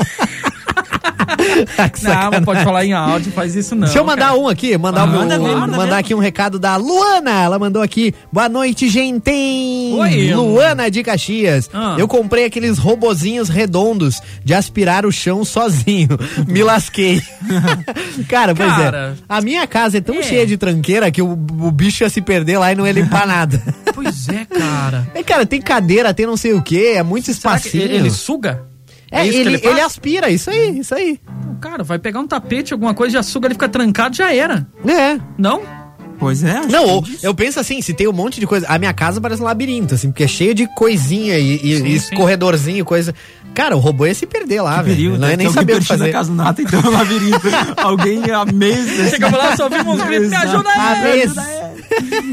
Não, 2.02 2.30
não 2.30 2.42
pode 2.42 2.62
falar 2.64 2.84
em 2.84 2.92
áudio, 2.92 3.30
faz 3.32 3.54
isso 3.54 3.74
não. 3.74 3.84
Deixa 3.84 3.98
eu 3.98 4.04
mandar 4.04 4.28
cara. 4.28 4.38
um 4.38 4.48
aqui, 4.48 4.76
mandar, 4.76 5.02
Ah, 5.02 5.04
um- 5.04 5.08
manda 5.08 5.38
manda 5.38 5.76
mandar 5.76 5.98
aqui 5.98 6.14
um 6.14 6.18
recado 6.18 6.58
da 6.58 6.76
Luana. 6.76 7.42
Ela 7.42 7.58
mandou 7.58 7.82
aqui. 7.82 8.14
Boa 8.32 8.48
noite, 8.48 8.88
gente. 8.88 9.30
Oi, 9.30 10.34
Luana 10.34 10.90
de 10.90 11.02
Caxias. 11.02 11.68
Ah. 11.72 11.96
Eu 11.98 12.08
comprei 12.08 12.44
aqueles 12.46 12.78
robozinhos 12.78 13.48
redondos 13.48 14.20
de 14.44 14.52
aspirar 14.54 15.06
o 15.06 15.12
chão 15.12 15.44
sozinho. 15.44 16.08
Me 16.48 16.62
lasquei. 16.62 17.22
Cara, 18.28 18.54
pois 18.54 18.68
Cara. 18.72 19.16
é. 19.18 19.22
A 19.28 19.40
minha 19.40 19.66
casa 19.66 19.98
é 19.98 20.00
tão 20.00 20.16
É. 20.16 20.22
cheia 20.22 20.46
de 20.46 20.56
tranqueira 20.56 21.10
que 21.10 21.22
o, 21.22 21.32
o 21.32 21.70
bicho 21.70 22.02
ia 22.04 22.10
se 22.10 22.20
perder 22.20 22.58
lá 22.58 22.72
e 22.72 22.74
não 22.74 22.86
ia 22.86 22.92
limpar 22.92 23.26
nada. 23.26 23.62
Pois 23.94 24.28
é, 24.28 24.44
cara. 24.44 25.06
É, 25.14 25.22
cara, 25.22 25.46
tem 25.46 25.60
cadeira, 25.60 26.12
tem 26.12 26.26
não 26.26 26.36
sei 26.36 26.52
o 26.52 26.62
que, 26.62 26.94
é 26.94 27.02
muito 27.02 27.26
Será 27.26 27.56
espacinho. 27.56 27.84
ele 27.84 28.10
suga? 28.10 28.62
É, 29.14 29.22
isso 29.26 29.32
que 29.32 29.38
ele, 29.38 29.48
ele 29.50 29.58
faz? 29.58 29.72
ele 29.72 29.80
aspira, 29.80 30.30
isso 30.30 30.50
aí, 30.50 30.78
isso 30.78 30.94
aí. 30.94 31.20
Cara, 31.60 31.82
vai 31.82 31.98
pegar 31.98 32.20
um 32.20 32.26
tapete, 32.26 32.72
alguma 32.72 32.94
coisa, 32.94 33.14
já 33.14 33.22
suga, 33.22 33.46
ele 33.46 33.54
fica 33.54 33.68
trancado, 33.68 34.16
já 34.16 34.34
era. 34.34 34.66
É. 34.86 35.18
Não? 35.38 35.62
Pois 36.18 36.42
é. 36.44 36.60
Não, 36.70 36.84
ou- 36.86 37.04
eu 37.22 37.34
penso 37.34 37.58
assim, 37.60 37.80
se 37.82 37.92
tem 37.92 38.06
um 38.08 38.12
monte 38.12 38.40
de 38.40 38.46
coisa. 38.46 38.66
A 38.68 38.78
minha 38.78 38.92
casa 38.92 39.20
parece 39.20 39.42
um 39.42 39.44
labirinto, 39.44 39.94
assim, 39.94 40.10
porque 40.10 40.24
é 40.24 40.28
cheio 40.28 40.54
de 40.54 40.66
coisinha 40.74 41.38
e, 41.38 41.54
e, 41.56 41.78
Sim, 41.78 41.86
e 41.86 42.00
sim. 42.00 42.14
corredorzinho, 42.16 42.84
coisa. 42.84 43.14
Cara, 43.52 43.76
o 43.76 43.78
robô 43.78 44.04
ia 44.06 44.14
se 44.14 44.26
perder 44.26 44.62
lá, 44.62 44.82
velho. 44.82 45.16
Não 45.18 45.28
ia 45.28 45.36
né? 45.36 45.44
nem 45.44 45.52
saber 45.52 45.76
o 45.76 45.78
que 45.80 45.84
fazer. 45.86 46.06
na 46.06 46.12
casa 46.12 46.30
do 46.30 46.34
Nata, 46.34 46.60
então 46.62 46.80
é 46.80 46.86
um 46.86 46.90
labirinto. 46.90 47.40
Alguém 47.78 48.22
há 48.30 48.44
meses. 48.44 49.10
Chegamos 49.10 49.38
lá, 49.38 49.56
só 49.56 49.64
ouvimos 49.64 50.00
uns 50.00 50.04
gritos, 50.04 50.28
me 50.30 50.36
ajuda 50.36 50.68
aí! 50.70 51.24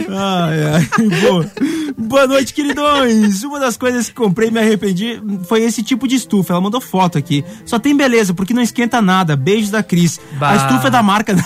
Ai, 0.10 0.63
ai, 0.74 0.89
boa. 1.22 1.46
Boa 1.98 2.26
noite, 2.28 2.54
queridões. 2.54 3.44
Uma 3.44 3.60
das 3.60 3.78
coisas 3.78 4.08
que 4.10 4.15
comprei 4.15 4.50
e 4.50 4.52
me 4.52 4.60
arrependi 4.60 5.22
foi 5.48 5.62
esse 5.62 5.84
tipo 5.84 6.08
de 6.08 6.15
estufa. 6.15 6.54
Ela 6.54 6.62
mandou 6.62 6.82
foto 6.82 7.17
aqui. 7.17 7.46
Só 7.65 7.78
tem 7.78 7.96
beleza, 7.96 8.34
porque 8.34 8.54
não 8.54 8.62
esquenta 8.62 9.00
nada. 9.02 9.36
Beijos 9.36 9.70
da 9.70 9.84
Cris. 9.84 10.20
Bah. 10.39 10.52
A 10.52 10.56
estufa 10.56 10.88
é 10.88 10.91
da 10.91 11.04
marca. 11.04 11.36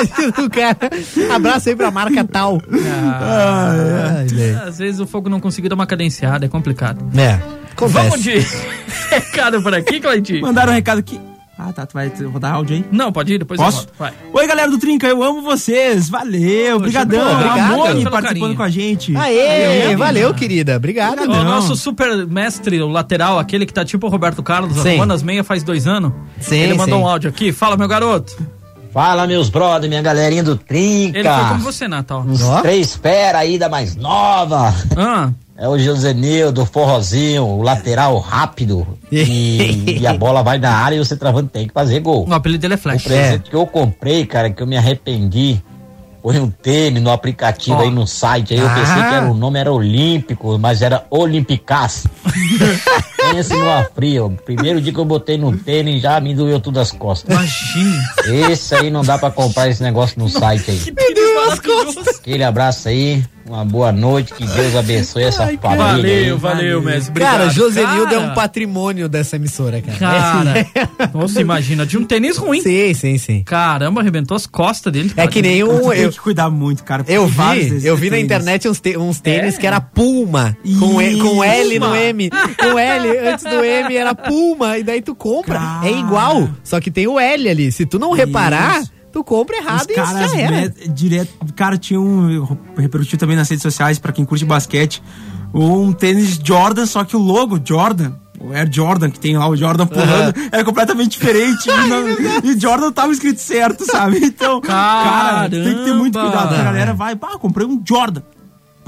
Imagina 0.00 0.46
o 0.46 0.50
cara. 0.50 1.34
Abraço 1.34 1.68
aí 1.68 1.76
pra 1.76 1.90
marca 1.90 2.24
tal. 2.24 2.60
Ai, 2.72 4.26
velho. 4.26 4.62
Às 4.62 4.78
vezes 4.78 5.00
o 5.00 5.06
fogo 5.06 5.28
não 5.28 5.40
conseguiu 5.40 5.68
dar 5.68 5.74
uma 5.74 5.86
cadenciada, 5.86 6.46
é 6.46 6.48
complicado. 6.48 7.04
É, 7.18 7.38
acontece. 7.72 8.08
Vamos 8.08 8.22
de 8.22 8.38
recado 9.10 9.62
por 9.62 9.74
aqui, 9.74 10.00
Cleitinho? 10.00 10.42
Mandaram 10.42 10.72
um 10.72 10.74
recado 10.74 10.98
aqui. 10.98 11.20
Ah, 11.62 11.74
tá. 11.74 11.84
Tu 11.84 11.92
vai 11.92 12.10
rodar 12.32 12.54
áudio 12.54 12.76
aí? 12.76 12.84
Não, 12.90 13.12
pode 13.12 13.34
ir, 13.34 13.38
depois 13.38 13.60
Posso? 13.60 13.80
eu 13.80 13.82
volto. 13.82 13.94
Vai. 13.98 14.12
Oi, 14.32 14.46
galera 14.46 14.70
do 14.70 14.78
Trinca, 14.78 15.06
eu 15.06 15.22
amo 15.22 15.42
vocês. 15.42 16.08
Valeu, 16.08 16.76
obrigadão. 16.76 17.20
Pelo 17.20 18.10
participando 18.10 18.22
carinho. 18.22 18.56
com 18.56 18.62
a 18.62 18.70
gente. 18.70 19.14
Aê, 19.14 19.94
valeu, 19.94 20.32
querida. 20.32 20.76
Obrigado. 20.76 21.20
O 21.20 21.26
nosso 21.44 21.76
super 21.76 22.26
mestre, 22.26 22.80
o 22.80 22.88
lateral, 22.88 23.38
aquele 23.38 23.66
que 23.66 23.74
tá 23.74 23.84
tipo 23.84 24.06
o 24.06 24.10
Roberto 24.10 24.42
Carlos, 24.42 24.78
arrumando 24.86 25.12
as 25.12 25.22
meias 25.22 25.46
faz 25.46 25.62
dois 25.62 25.86
anos. 25.86 26.12
Sim, 26.40 26.56
Ele 26.56 26.72
mandou 26.74 26.98
sim. 26.98 27.04
um 27.04 27.06
áudio 27.06 27.28
aqui. 27.28 27.52
Fala, 27.52 27.76
meu 27.76 27.86
garoto. 27.88 28.34
Fala, 28.92 29.26
meus 29.26 29.48
brother, 29.48 29.88
minha 29.88 30.02
galerinha 30.02 30.42
do 30.42 30.56
Trinca. 30.56 31.18
Ele 31.18 31.28
foi 31.28 31.44
como 31.48 31.60
você, 31.60 31.86
Natal. 31.86 32.22
Uns 32.26 32.42
Ó. 32.42 32.60
três 32.60 32.94
fera 32.96 33.38
aí 33.38 33.56
da 33.58 33.68
mais 33.68 33.94
nova. 33.94 34.74
Ah, 34.96 35.30
É 35.56 35.68
o 35.68 35.78
Josenildo, 35.78 36.66
forrozinho, 36.66 37.44
o 37.44 37.62
lateral 37.62 38.18
rápido. 38.18 38.86
E, 39.12 39.98
e 40.00 40.06
a 40.06 40.14
bola 40.14 40.42
vai 40.42 40.58
na 40.58 40.72
área 40.72 40.96
e 40.96 40.98
você 40.98 41.16
travando 41.16 41.48
tem 41.48 41.66
que 41.68 41.72
fazer 41.74 42.00
gol. 42.00 42.26
o 42.28 42.34
apelido 42.34 42.62
dele 42.62 42.74
é 42.74 42.76
O 42.76 42.80
Flash. 42.80 43.02
presente 43.04 43.50
que 43.50 43.56
eu 43.56 43.66
comprei, 43.66 44.24
cara, 44.26 44.50
que 44.50 44.62
eu 44.62 44.66
me 44.66 44.76
arrependi. 44.76 45.60
Foi 46.22 46.38
um 46.38 46.50
tênis 46.50 47.02
no 47.02 47.10
aplicativo 47.10 47.76
Ó. 47.78 47.80
aí 47.80 47.90
no 47.90 48.06
site. 48.06 48.52
Aí 48.54 48.60
eu 48.60 48.68
pensei 48.68 49.02
Ah. 49.02 49.08
que 49.08 49.14
era, 49.14 49.30
o 49.30 49.34
nome 49.34 49.58
era 49.58 49.72
Olímpico, 49.72 50.58
mas 50.58 50.82
era 50.82 51.06
Olimpicas. 51.10 52.06
Pense 53.30 53.54
numa 53.54 53.84
fria. 53.84 54.24
O 54.24 54.30
primeiro 54.30 54.80
dia 54.80 54.92
que 54.92 54.98
eu 54.98 55.04
botei 55.04 55.38
no 55.38 55.56
tênis 55.56 56.02
já 56.02 56.20
me 56.20 56.34
doeu 56.34 56.60
tudo 56.60 56.80
as 56.80 56.90
costas. 56.90 57.34
Imagina. 57.34 58.50
Esse 58.50 58.74
aí 58.74 58.90
não 58.90 59.02
dá 59.02 59.18
pra 59.18 59.30
comprar 59.30 59.68
esse 59.68 59.82
negócio 59.82 60.18
no 60.18 60.28
site 60.28 60.70
aí. 60.70 61.19
Aquele 62.18 62.44
abraço 62.44 62.88
aí, 62.88 63.22
uma 63.46 63.64
boa 63.64 63.90
noite, 63.92 64.32
que 64.34 64.46
Deus 64.46 64.74
abençoe 64.76 65.24
essa 65.24 65.46
família. 65.46 65.58
Valeu, 65.86 66.38
valeu, 66.38 66.82
mestre. 66.82 67.10
Obrigado. 67.10 67.38
Cara, 67.38 67.50
Josenildo 67.50 68.14
é 68.14 68.18
um 68.18 68.34
patrimônio 68.34 69.08
dessa 69.08 69.36
emissora, 69.36 69.80
cara. 69.82 69.98
Cara, 69.98 70.66
nossa, 71.14 71.40
imagina, 71.40 71.84
de 71.86 71.96
um 71.98 72.04
tênis 72.04 72.36
ruim. 72.36 72.60
Sim, 72.60 72.94
sim, 72.94 73.18
sim. 73.18 73.42
Caramba, 73.44 74.00
arrebentou 74.00 74.36
as 74.36 74.46
costas 74.46 74.92
dele. 74.92 75.12
É 75.16 75.26
que 75.26 75.42
nem 75.42 75.64
um. 75.64 75.88
Tem 75.90 76.00
Eu, 76.00 76.10
que 76.10 76.20
cuidar 76.20 76.50
muito, 76.50 76.84
cara. 76.84 77.04
eu 77.08 77.26
vi, 77.26 77.84
eu 77.86 77.96
vi 77.96 78.06
na 78.10 78.16
tênis. 78.16 78.24
internet 78.24 78.68
uns, 78.68 78.80
te- 78.80 78.96
uns 78.96 79.20
tênis 79.20 79.54
É? 79.56 79.58
que 79.58 79.66
era 79.66 79.80
Puma. 79.80 80.56
Com, 80.78 81.00
e- 81.00 81.18
com 81.18 81.42
L 81.42 81.78
no. 81.78 81.94
M. 81.96 82.30
Com 82.58 82.78
L, 82.78 83.18
antes 83.28 83.44
do 83.44 83.64
M 83.64 83.96
era 83.96 84.14
Puma. 84.14 84.78
E 84.78 84.82
daí 84.82 85.00
tu 85.02 85.14
compra. 85.14 85.58
Cara. 85.58 85.86
É 85.88 85.92
igual. 85.92 86.48
Só 86.62 86.80
que 86.80 86.90
tem 86.90 87.06
o 87.06 87.18
L 87.18 87.48
ali. 87.48 87.72
Se 87.72 87.84
tu 87.86 87.98
não 87.98 88.12
reparar, 88.12 88.80
Isso. 88.80 88.92
Tu 89.12 89.22
compra 89.24 89.56
Os 89.58 89.64
errado 89.64 89.90
e 89.90 89.94
caras 89.94 90.30
já 90.30 90.38
era. 90.38 90.56
met- 90.56 90.88
direto. 90.88 91.30
Cara, 91.54 91.76
tinha 91.78 92.00
um. 92.00 92.56
Repercutiu 92.76 93.18
também 93.18 93.36
nas 93.36 93.48
redes 93.48 93.62
sociais, 93.62 93.98
pra 93.98 94.12
quem 94.12 94.24
curte 94.24 94.44
basquete. 94.44 95.02
Um 95.52 95.92
tênis 95.92 96.38
Jordan, 96.42 96.86
só 96.86 97.04
que 97.04 97.16
o 97.16 97.18
logo 97.20 97.58
Jordan. 97.64 98.12
O 98.40 98.54
Air 98.54 98.70
Jordan, 98.72 99.10
que 99.10 99.20
tem 99.20 99.36
lá 99.36 99.46
o 99.48 99.54
Jordan 99.54 99.86
pulando, 99.86 100.32
é 100.50 100.64
completamente 100.64 101.10
diferente. 101.10 101.68
e, 101.68 101.88
não- 101.88 102.08
e 102.50 102.58
Jordan 102.58 102.90
tava 102.90 103.12
escrito 103.12 103.38
certo, 103.38 103.84
sabe? 103.84 104.18
Então, 104.24 104.60
cara, 104.62 105.50
tem 105.50 105.62
que 105.62 105.84
ter 105.84 105.92
muito 105.92 106.14
Caramba. 106.14 106.38
cuidado. 106.38 106.54
A 106.60 106.64
galera 106.64 106.94
vai, 106.94 107.14
pá, 107.16 107.36
comprei 107.38 107.66
um 107.66 107.82
Jordan. 107.86 108.22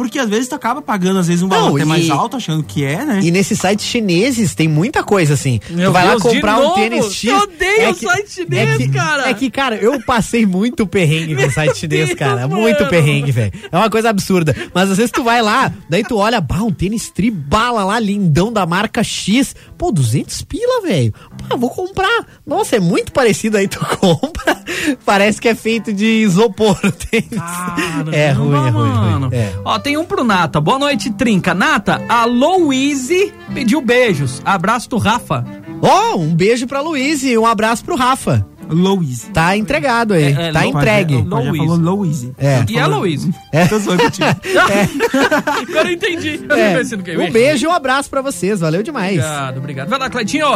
Porque 0.03 0.19
às 0.19 0.29
vezes 0.29 0.49
tu 0.49 0.55
acaba 0.55 0.83
pagando, 0.83 1.19
às 1.19 1.27
vezes, 1.29 1.43
um 1.43 1.49
valor 1.49 1.69
Não, 1.71 1.75
até 1.77 1.85
e- 1.85 1.87
mais 1.88 2.11
alto, 2.11 2.37
achando 2.37 2.62
que 2.62 2.85
é, 2.85 3.05
né? 3.05 3.21
E 3.23 3.31
nesses 3.31 3.59
sites 3.59 3.85
chineses 3.87 4.55
tem 4.55 4.69
muita 4.69 5.03
coisa 5.03 5.35
assim. 5.35 5.61
Meu 5.71 5.91
tu 5.91 5.93
vai 5.93 6.09
Deus, 6.09 6.23
lá 6.23 6.29
de 6.31 6.35
comprar 6.37 6.59
um 6.59 6.62
novo? 6.62 6.75
tênis 6.75 7.12
X. 7.15 7.25
Eu 7.31 7.37
odeio 7.38 7.91
o 7.91 7.95
site 7.95 8.31
chinês, 8.33 8.69
é 8.71 8.77
que, 8.77 8.88
cara. 8.88 9.29
É 9.31 9.35
que, 9.35 9.51
cara, 9.51 9.77
eu 9.77 10.01
passei 10.03 10.45
muito 10.47 10.87
perrengue 10.87 11.35
com 11.37 11.47
o 11.47 11.51
site 11.51 11.77
chinês, 11.79 12.07
Deus, 12.09 12.19
cara. 12.19 12.47
mano. 12.49 12.61
Muito 12.62 12.85
perrengue, 12.87 13.31
velho. 13.33 13.53
É 13.71 13.77
uma 13.77 13.91
coisa 13.91 14.11
absurda. 14.11 14.55
Mas 14.75 14.91
às 14.91 14.97
vezes 14.97 15.11
tu 15.12 15.23
vai 15.23 15.41
lá, 15.43 15.73
daí 15.88 16.03
tu 16.03 16.17
olha, 16.17 16.41
bah, 16.41 16.62
um 16.62 16.73
tênis 16.73 17.11
tribala 17.11 17.85
lá, 17.85 17.99
lindão 17.99 18.53
da 18.53 18.67
marca 18.67 19.03
X. 19.03 19.55
Pô, 19.79 19.91
200 19.93 20.43
pila, 20.43 20.83
velho. 20.83 21.12
Pô, 21.49 21.57
vou 21.57 21.71
comprar. 21.71 22.27
Nossa, 22.47 22.77
é 22.77 22.81
muito 22.81 23.12
parecido 23.12 23.57
aí, 23.57 23.67
tu 23.69 23.79
compra. 23.99 24.62
Parece 25.05 25.41
que 25.41 25.49
é 25.49 25.55
feito 25.55 25.93
de 25.93 26.07
isopor 26.07 26.79
o 26.85 26.93
tênis. 26.93 27.29
É 28.12 28.31
ruim, 28.33 28.55
é 28.67 28.71
ruim, 28.71 28.88
mano. 28.91 29.29
ruim. 29.29 29.37
É. 29.37 29.53
Ó, 29.65 29.79
tem 29.79 29.91
um 29.96 30.05
pro 30.05 30.24
Nata. 30.24 30.61
Boa 30.61 30.78
noite, 30.78 31.11
Trinca. 31.11 31.55
Nata, 31.55 32.02
a 32.09 32.24
Louise 32.24 33.33
pediu 33.55 33.81
beijos. 33.81 34.40
Abraço 34.44 34.88
do 34.88 34.98
Rafa. 34.98 35.44
Ó, 35.81 36.16
um 36.16 36.35
beijo 36.35 36.66
pra 36.66 36.81
Luiz 36.81 37.22
e 37.22 37.37
um 37.37 37.46
abraço 37.46 37.85
pro 37.85 37.96
Rafa. 37.96 38.46
Louise. 38.70 39.26
Tá 39.31 39.55
entregado 39.57 40.14
aí. 40.14 40.24
É, 40.33 40.48
é, 40.48 40.52
tá 40.52 40.64
entregue. 40.64 41.16
Louise. 41.16 41.59
falou 41.59 41.76
Louise. 41.76 42.33
É. 42.38 42.64
E 42.68 42.78
a 42.78 42.87
Louise? 42.87 43.35
É. 43.52 43.66
Tô 43.68 43.78
zoando 43.78 44.02
contigo. 44.05 44.26
Agora 45.68 45.88
eu 45.88 45.92
entendi. 45.92 46.40
Eu 46.48 46.57
É. 46.57 46.70
não 46.72 46.78
pensei 46.78 46.96
no 46.98 47.05
que 47.05 47.16
Um 47.16 47.31
beijo 47.31 47.66
e 47.66 47.68
um 47.68 47.72
abraço 47.72 48.09
pra 48.09 48.22
vocês. 48.22 48.61
Valeu 48.61 48.83
demais. 48.83 49.18
Obrigado, 49.18 49.59
obrigado. 49.59 49.88
Vai 49.88 49.98
lá, 49.98 50.09
Cleitinho. 50.11 50.46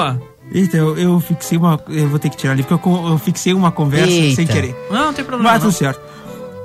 Eita, 0.53 0.77
eu, 0.77 0.97
eu 0.97 1.21
fixei 1.21 1.59
uma. 1.59 1.79
Eu 1.89 2.09
vou 2.09 2.19
ter 2.19 2.31
que 2.31 2.37
tirar 2.37 2.53
ali, 2.53 2.63
porque 2.63 2.89
eu, 2.89 3.09
eu 3.09 3.19
fixei 3.19 3.53
uma 3.53 3.73
conversa 3.73 4.13
Eita. 4.13 4.37
sem 4.37 4.47
querer. 4.47 4.75
Não, 4.91 5.07
não 5.07 5.13
tem 5.13 5.25
problema. 5.25 5.53
Mas 5.53 5.63
tudo 5.63 5.73
certo. 5.73 6.01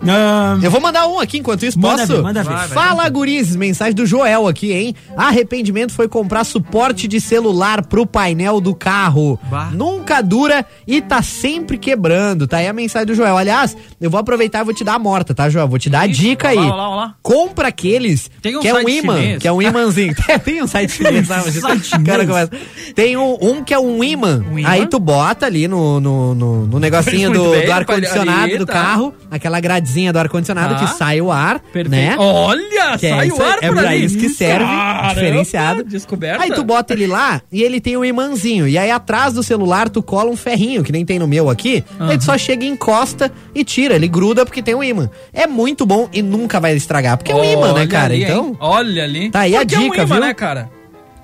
Ah, 0.07 0.57
Eu 0.61 0.71
vou 0.71 0.81
mandar 0.81 1.07
um 1.07 1.19
aqui 1.19 1.37
enquanto 1.37 1.63
isso, 1.63 1.79
Manda 1.79 1.99
posso? 2.07 2.15
ver, 2.15 2.21
manda 2.23 2.43
ver. 2.43 2.67
Fala, 2.69 3.07
guris, 3.09 3.55
mensagem 3.55 3.93
do 3.93 4.05
Joel 4.05 4.47
aqui, 4.47 4.71
hein? 4.71 4.95
Arrependimento 5.15 5.91
foi 5.93 6.07
comprar 6.07 6.43
suporte 6.43 7.07
de 7.07 7.21
celular 7.21 7.85
pro 7.85 8.05
painel 8.05 8.59
do 8.59 8.73
carro. 8.73 9.39
Bah. 9.49 9.69
Nunca 9.71 10.21
dura 10.21 10.65
e 10.87 11.01
tá 11.01 11.21
sempre 11.21 11.77
quebrando. 11.77 12.47
Tá 12.47 12.57
aí 12.57 12.67
a 12.67 12.73
mensagem 12.73 13.05
do 13.07 13.15
Joel. 13.15 13.37
Aliás, 13.37 13.77
eu 13.99 14.09
vou 14.09 14.19
aproveitar 14.19 14.61
e 14.61 14.63
vou 14.63 14.73
te 14.73 14.83
dar 14.83 14.95
a 14.95 14.99
morta, 14.99 15.33
tá, 15.33 15.49
Joel? 15.49 15.67
Vou 15.67 15.79
te 15.79 15.89
dar 15.89 16.01
a 16.01 16.07
dica 16.07 16.49
aí. 16.49 16.55
lá, 16.55 16.63
olha 16.63 16.73
lá, 16.75 16.89
olha 16.89 16.95
lá. 16.95 17.15
Compra 17.21 17.67
aqueles 17.67 18.29
Tem 18.41 18.55
um 18.57 18.59
que 18.61 18.67
é 18.67 18.73
um 18.73 18.89
imã, 18.89 19.17
chinês. 19.17 19.39
que 19.39 19.47
é 19.47 19.51
um 19.51 19.61
imãzinho. 19.61 20.15
É, 20.27 20.37
Tem 20.39 20.63
um 20.63 20.67
site 20.67 20.91
chinês, 20.93 21.27
sabe? 21.27 21.51
Site 21.51 21.95
O 21.95 22.03
cara 22.05 22.25
começa. 22.25 22.51
Tem 22.95 23.17
um, 23.17 23.37
um 23.41 23.63
que 23.63 23.73
é 23.73 23.79
um 23.79 24.01
imã. 24.03 24.43
Um 24.49 24.57
imã? 24.57 24.69
Aí 24.69 24.87
tu 24.87 24.97
bota 24.99 25.45
ali 25.45 25.67
no, 25.67 25.99
no, 25.99 26.33
no, 26.33 26.65
no 26.67 26.79
negocinho 26.79 27.31
do, 27.31 27.51
bem, 27.51 27.65
do 27.65 27.71
ar-condicionado 27.71 28.57
do 28.57 28.65
tá. 28.65 28.73
carro, 28.73 29.13
aquela 29.29 29.59
gradezinha 29.91 30.13
do 30.13 30.19
ar-condicionado 30.19 30.75
Tá. 30.75 30.79
que 30.85 30.87
sai 30.97 31.21
o 31.21 31.31
ar, 31.31 31.59
Perfeito. 31.59 31.89
né? 31.89 32.15
Olha, 32.17 32.97
Que 32.97 33.07
é 33.07 33.09
sai 33.09 33.27
isso 33.27 33.35
o 33.37 33.43
ar 33.43 33.57
é 33.61 33.69
pra 33.71 33.95
isso 33.95 34.17
que 34.17 34.29
serve, 34.29 34.65
Caramba, 34.65 35.07
diferenciado. 35.13 35.83
Descoberta. 35.83 36.43
Aí 36.43 36.51
tu 36.51 36.63
bota 36.63 36.93
ele 36.93 37.07
lá 37.07 37.41
e 37.51 37.61
ele 37.61 37.81
tem 37.81 37.97
um 37.97 38.05
imãzinho. 38.05 38.67
E 38.67 38.77
aí 38.77 38.89
atrás 38.89 39.33
do 39.33 39.43
celular 39.43 39.89
tu 39.89 40.01
cola 40.01 40.29
um 40.29 40.35
ferrinho, 40.35 40.83
que 40.83 40.91
nem 40.91 41.05
tem 41.05 41.19
no 41.19 41.27
meu 41.27 41.49
aqui. 41.49 41.83
Aí 41.99 42.17
tu 42.17 42.23
só 42.23 42.37
chega 42.37 42.63
e 42.63 42.67
encosta 42.67 43.31
e 43.53 43.63
tira. 43.63 43.95
Ele 43.95 44.07
gruda 44.07 44.45
porque 44.45 44.61
tem 44.61 44.73
um 44.75 44.83
imã. 44.83 45.09
É 45.33 45.45
muito 45.45 45.85
bom 45.85 46.07
e 46.13 46.21
nunca 46.21 46.59
vai 46.59 46.73
estragar. 46.75 47.17
Porque 47.17 47.31
é 47.31 47.35
um 47.35 47.43
imã, 47.43 47.73
né, 47.73 47.87
cara? 47.87 48.13
ali, 48.13 48.23
então, 48.23 48.47
hein? 48.47 48.57
Olha 48.59 49.03
ali. 49.03 49.29
Tá 49.29 49.41
aí 49.41 49.55
a 49.55 49.59
Porque 49.59 49.75
é 49.75 49.79
um 49.79 49.81
dica, 49.83 49.95
imã, 50.03 50.05
viu? 50.15 50.19
né, 50.25 50.33
cara? 50.33 50.69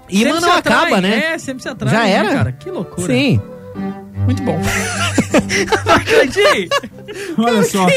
imã 0.10 0.40
não 0.40 0.52
acaba, 0.54 1.02
né? 1.02 1.34
É, 1.34 1.38
sempre 1.38 1.64
se 1.64 1.70
atrai. 1.70 1.94
Já 1.94 2.04
né, 2.04 2.12
era. 2.12 2.30
cara? 2.34 2.52
Que 2.54 2.70
loucura. 2.72 3.08
Sim. 3.14 3.42
Muito 4.26 4.42
bom. 4.44 4.60
Acredite. 5.86 6.70
olha 7.38 7.64
só. 7.64 7.88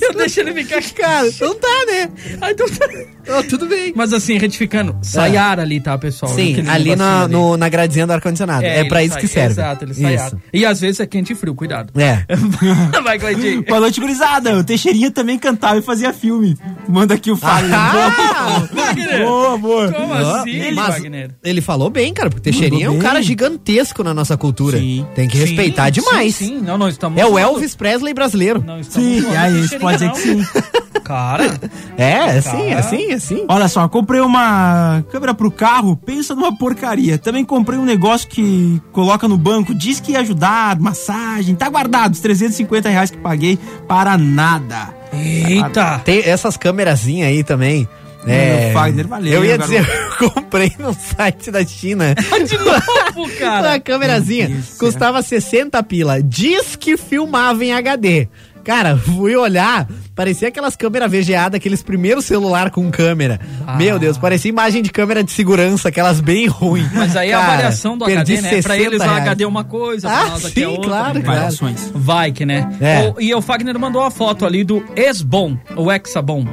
Eu 0.00 0.14
deixo 0.14 0.40
ele 0.40 0.52
ficar 0.54 0.78
aqui. 0.78 0.92
Cara, 0.98 1.26
então 1.28 1.54
tá, 1.54 1.84
né? 1.86 2.10
Ah, 2.40 2.50
então 2.50 2.66
tá. 2.68 2.88
Ó, 3.30 3.42
tudo 3.42 3.66
bem. 3.66 3.92
Mas 3.94 4.12
assim, 4.12 4.38
retificando, 4.38 4.96
sai 5.02 5.36
É. 5.36 5.38
ar 5.38 5.60
ali, 5.60 5.80
tá, 5.80 5.96
pessoal? 5.98 6.32
Sim, 6.32 6.64
ali 6.68 6.96
na, 6.96 7.24
ali. 7.24 7.32
no- 7.32 7.56
na 7.56 7.68
gradezinha 7.68 8.06
do 8.06 8.12
ar-condicionado. 8.12 8.64
É, 8.64 8.80
ele 8.80 8.88
pra 8.88 9.02
isso 9.02 9.12
sai- 9.14 9.20
que 9.20 9.28
serve. 9.28 9.52
Exato, 9.52 9.84
ele 9.84 9.94
sai 9.94 10.14
Isso. 10.14 10.24
ar. 10.24 10.32
E 10.52 10.64
às 10.66 10.80
vezes 10.80 11.00
é 11.00 11.06
quente 11.06 11.32
e 11.32 11.36
frio, 11.36 11.54
cuidado. 11.54 11.92
É. 12.00 12.24
Vai, 13.02 13.18
Cleitinho. 13.18 13.62
Boa 13.64 13.80
noite, 13.80 14.00
gurizada. 14.00 14.56
O 14.58 14.64
Teixeirinha 14.64 15.10
também 15.10 15.38
cantava 15.38 15.78
e 15.78 15.82
fazia 15.82 16.12
filme. 16.12 16.56
Manda 16.88 17.14
aqui 17.14 17.30
o 17.30 17.36
Fábio. 17.36 17.70
Ah! 17.74 18.68
Wagner, 18.72 19.24
boa, 19.24 19.58
boa. 19.58 19.92
Como 19.92 20.12
Ó, 20.12 20.36
assim, 20.36 20.72
mas 20.72 20.94
Wagner? 20.94 21.30
ele 21.44 21.60
falou 21.60 21.90
bem, 21.90 22.12
cara, 22.14 22.30
porque 22.30 22.42
Teixeirinha 22.50 22.86
é 22.86 22.90
um 22.90 22.98
cara 22.98 23.22
gigantesco 23.22 24.02
na 24.02 24.12
nossa 24.14 24.36
cultura. 24.36 24.78
Sim. 24.78 25.06
Tem 25.14 25.28
que 25.28 25.36
Sim, 25.36 25.44
respeitar 25.44 25.90
demais. 25.90 26.34
Sim, 26.34 26.46
sim. 26.46 26.60
Não, 26.60 26.78
não, 26.78 26.87
estamos 26.88 27.18
É 27.20 27.26
o 27.26 27.38
Elvis 27.38 27.74
Presley 27.74 28.14
brasileiro. 28.14 28.62
Não 28.64 28.80
estamos 28.80 29.08
Sim, 29.08 29.36
aí, 29.36 29.60
isso 29.60 29.78
pode 29.78 29.98
dizer 29.98 30.10
que 30.12 30.18
sim. 30.18 30.34
não. 30.36 30.78
Cara, 31.02 31.58
É, 31.96 32.36
é 32.36 32.40
sim, 32.40 32.66
é 32.66 32.74
Cara. 32.74 32.82
sim, 32.82 33.12
é 33.12 33.18
sim. 33.18 33.44
Olha 33.48 33.66
só, 33.68 33.88
comprei 33.88 34.20
uma 34.20 35.02
câmera 35.10 35.32
pro 35.32 35.50
carro, 35.50 35.96
pensa 35.96 36.34
numa 36.34 36.56
porcaria. 36.56 37.16
Também 37.18 37.44
comprei 37.44 37.78
um 37.78 37.84
negócio 37.84 38.28
que 38.28 38.80
coloca 38.92 39.26
no 39.26 39.38
banco, 39.38 39.74
diz 39.74 40.00
que 40.00 40.12
ia 40.12 40.20
ajudar, 40.20 40.78
massagem, 40.78 41.54
tá 41.54 41.68
guardado, 41.68 42.12
os 42.12 42.20
350 42.20 42.88
reais 42.90 43.10
que 43.10 43.16
paguei 43.18 43.58
para 43.86 44.18
nada. 44.18 44.94
eita. 45.12 45.98
Tem 46.04 46.20
essas 46.20 46.56
câmerazinhas 46.56 47.28
aí 47.28 47.42
também. 47.42 47.88
É, 48.26 48.64
Meu 48.64 48.72
Fagner, 48.72 49.06
valeu, 49.06 49.32
eu 49.32 49.44
ia 49.44 49.56
garoto. 49.56 49.78
dizer, 49.78 49.88
eu 50.20 50.30
comprei 50.30 50.72
no 50.78 50.92
site 50.94 51.50
da 51.50 51.64
China. 51.64 52.14
De 52.46 52.58
novo, 52.58 52.82
Uma 53.16 53.28
cara. 53.38 53.80
câmerazinha 53.80 54.48
do 54.48 54.62
céu. 54.62 54.78
custava 54.78 55.22
60 55.22 55.82
pila. 55.84 56.22
Diz 56.22 56.76
que 56.76 56.96
filmava 56.96 57.64
em 57.64 57.72
HD. 57.72 58.28
Cara, 58.64 58.98
fui 58.98 59.34
olhar, 59.34 59.88
parecia 60.14 60.48
aquelas 60.48 60.76
câmeras 60.76 61.10
VGA 61.10 61.48
daqueles 61.48 61.82
primeiros 61.82 62.26
celular 62.26 62.70
com 62.70 62.90
câmera. 62.90 63.40
Ah. 63.66 63.76
Meu 63.76 63.98
Deus, 63.98 64.18
parecia 64.18 64.50
imagem 64.50 64.82
de 64.82 64.90
câmera 64.90 65.24
de 65.24 65.30
segurança, 65.32 65.88
aquelas 65.88 66.20
bem 66.20 66.46
ruins. 66.48 66.92
Mas 66.92 67.16
aí 67.16 67.32
a 67.32 67.38
Cara, 67.40 67.52
variação 67.56 67.96
do 67.96 68.04
perdi 68.04 68.32
HD, 68.36 68.42
né? 68.42 68.62
Pra 68.62 68.74
60 68.74 68.76
eles 68.76 69.00
o 69.00 69.04
reais. 69.04 69.22
HD 69.22 69.44
é 69.44 69.46
uma 69.46 69.64
coisa, 69.64 70.08
pra 70.08 70.20
Ah, 70.20 70.28
nós 70.28 70.44
aqui 70.44 70.60
é 70.62 70.66
sim, 70.66 70.70
outra. 70.70 70.86
claro, 70.90 71.14
né? 71.14 71.20
claro. 71.22 71.38
Variações. 71.40 71.90
Vai 71.94 72.30
que, 72.30 72.44
né? 72.44 72.68
É. 72.78 73.08
O- 73.16 73.20
e 73.22 73.34
o 73.34 73.40
Fagner 73.40 73.78
mandou 73.78 74.02
a 74.02 74.10
foto 74.10 74.44
ali 74.44 74.62
do 74.64 74.84
Exbom, 74.94 75.56
o 75.74 75.90
Exabom, 75.90 76.44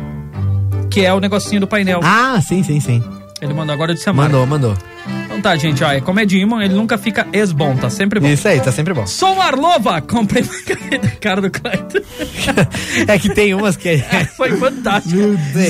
que 0.95 1.03
é 1.03 1.13
o 1.13 1.19
negocinho 1.19 1.59
do 1.59 1.67
painel. 1.67 1.99
Ah, 2.01 2.39
sim, 2.41 2.63
sim, 2.63 2.79
sim. 2.79 3.03
Ele 3.41 3.53
mandou 3.53 3.73
agora 3.73 3.93
de 3.93 3.99
semana. 3.99 4.29
Mandou, 4.29 4.47
mandou. 4.47 4.77
Então 5.25 5.41
tá, 5.41 5.53
gente, 5.57 5.83
ó, 5.83 5.91
é 5.91 5.99
como 5.99 6.21
é 6.21 6.25
de 6.25 6.39
imã, 6.39 6.63
ele 6.63 6.73
nunca 6.73 6.97
fica 6.97 7.27
ex-bom, 7.33 7.75
tá 7.75 7.89
sempre 7.89 8.17
bom. 8.17 8.27
Isso 8.27 8.47
aí, 8.47 8.61
tá 8.61 8.71
sempre 8.71 8.93
bom. 8.93 9.05
Sou 9.05 9.41
Arlova, 9.41 9.99
comprei 9.99 10.41
uma 10.41 10.61
caneta, 10.63 11.09
cara 11.19 11.41
do 11.41 11.51
Cleiton. 11.51 11.99
É 13.09 13.19
que 13.19 13.27
tem 13.33 13.53
umas 13.53 13.75
que. 13.75 13.97
Foi 14.37 14.55
fantástico. 14.55 15.17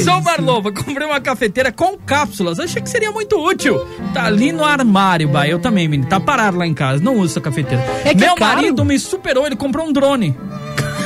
Sou 0.03 0.21
Marlova, 0.21 0.71
comprei 0.71 1.07
uma 1.07 1.19
cafeteira 1.19 1.71
com 1.71 1.97
cápsulas. 1.97 2.59
Achei 2.59 2.79
que 2.79 2.89
seria 2.89 3.11
muito 3.11 3.35
útil. 3.35 3.83
Tá 4.13 4.25
ali 4.25 4.51
no 4.51 4.63
armário, 4.63 5.27
bah. 5.27 5.47
Eu 5.47 5.57
também, 5.57 5.87
menino. 5.87 6.07
Tá 6.07 6.19
parado 6.19 6.57
lá 6.57 6.67
em 6.67 6.73
casa. 6.75 7.03
Não 7.03 7.15
uso 7.15 7.33
essa 7.33 7.41
cafeteira. 7.41 7.83
É 8.05 8.13
que 8.13 8.21
Meu 8.21 8.35
é 8.35 8.39
marido 8.39 8.85
me 8.85 8.99
superou, 8.99 9.47
ele 9.47 9.55
comprou 9.55 9.87
um 9.87 9.91
drone. 9.91 10.37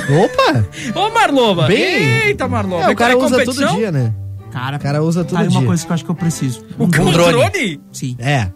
Opa! 0.10 0.66
Ô, 0.99 1.10
Marlova. 1.12 1.68
Bem- 1.68 2.26
Eita, 2.28 2.47
Marlova. 2.47 2.84
É, 2.86 2.89
o 2.89 2.95
cara 2.95 3.18
usa 3.18 3.30
competição? 3.39 3.68
todo 3.68 3.78
dia, 3.78 3.91
né? 3.91 4.14
Cara, 4.51 4.78
O 4.78 4.80
cara 4.80 5.03
usa 5.03 5.24
todo 5.24 5.38
tá 5.38 5.43
dia. 5.45 5.60
uma 5.60 5.66
coisa 5.68 5.86
que 5.86 5.91
eu 5.91 5.93
acho 5.93 6.03
que 6.05 6.10
eu 6.12 6.16
preciso. 6.16 6.66
O 6.78 6.84
Um 6.84 6.86
um 6.86 6.89
drone. 6.89 7.32
drone? 7.32 7.82
Sim. 7.91 8.16
É. 8.20 8.47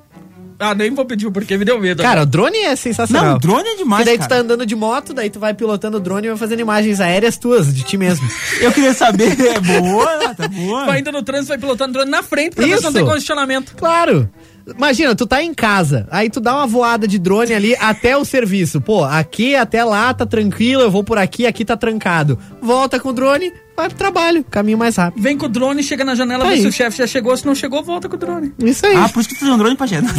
Ah, 0.59 0.73
nem 0.73 0.91
vou 0.93 1.03
pedir 1.05 1.29
porque 1.29 1.57
me 1.57 1.65
deu 1.65 1.79
medo. 1.79 2.01
Cara, 2.01 2.21
o 2.23 2.25
drone 2.25 2.57
é 2.57 2.75
sensacional. 2.75 3.31
Não, 3.33 3.37
drone 3.37 3.67
é 3.67 3.75
demais, 3.75 4.03
Porque 4.05 4.11
daí 4.11 4.17
tu 4.17 4.29
tá 4.29 4.35
cara. 4.35 4.41
andando 4.41 4.65
de 4.65 4.75
moto, 4.75 5.13
daí 5.13 5.29
tu 5.29 5.39
vai 5.39 5.53
pilotando 5.53 5.97
o 5.97 5.99
drone 5.99 6.25
e 6.27 6.29
vai 6.29 6.37
fazendo 6.37 6.61
imagens 6.61 7.01
aéreas 7.01 7.37
tuas, 7.37 7.73
de 7.73 7.83
ti 7.83 7.97
mesmo. 7.97 8.25
Eu 8.61 8.71
queria 8.71 8.93
saber, 8.93 9.37
é 9.39 9.59
boa, 9.59 10.33
tá 10.35 10.47
boa. 10.47 10.85
Vai 10.85 10.99
indo 10.99 11.11
no 11.11 11.21
trânsito, 11.21 11.49
vai 11.49 11.57
pilotando 11.57 11.89
o 11.89 11.93
drone 11.93 12.09
na 12.11 12.23
frente 12.23 12.55
pra 12.55 12.65
ver 12.65 12.77
se 12.77 12.83
não 12.83 12.89
Isso. 12.91 12.97
tem 12.99 13.05
congestionamento. 13.05 13.75
Claro. 13.75 14.29
Imagina, 14.67 15.15
tu 15.15 15.25
tá 15.25 15.43
em 15.43 15.53
casa, 15.53 16.07
aí 16.09 16.29
tu 16.29 16.39
dá 16.39 16.55
uma 16.55 16.67
voada 16.67 17.07
de 17.07 17.19
drone 17.19 17.53
ali 17.53 17.75
até 17.75 18.15
o 18.15 18.23
serviço. 18.23 18.79
Pô, 18.79 19.03
aqui 19.03 19.55
até 19.55 19.83
lá 19.83 20.13
tá 20.13 20.25
tranquilo, 20.25 20.81
eu 20.81 20.91
vou 20.91 21.03
por 21.03 21.17
aqui, 21.17 21.45
aqui 21.45 21.65
tá 21.65 21.75
trancado. 21.75 22.39
Volta 22.61 22.99
com 22.99 23.09
o 23.09 23.13
drone, 23.13 23.51
vai 23.75 23.87
pro 23.89 23.97
trabalho, 23.97 24.43
caminho 24.49 24.77
mais 24.77 24.95
rápido. 24.95 25.21
Vem 25.21 25.37
com 25.37 25.45
o 25.45 25.49
drone, 25.49 25.81
chega 25.83 26.03
na 26.05 26.15
janela, 26.15 26.45
vê 26.45 26.53
Aí. 26.53 26.61
se 26.61 26.67
o 26.67 26.71
chefe 26.71 26.97
já 26.97 27.07
chegou. 27.07 27.35
Se 27.35 27.45
não 27.45 27.55
chegou, 27.55 27.83
volta 27.83 28.07
com 28.07 28.15
o 28.15 28.19
drone. 28.19 28.53
Isso 28.59 28.85
aí. 28.85 28.95
Ah, 28.95 29.09
por 29.09 29.19
isso 29.21 29.29
que 29.29 29.35
tu 29.35 29.45
tem 29.45 29.53
um 29.53 29.57
drone 29.57 29.75
pra 29.75 29.87
gente. 29.87 30.07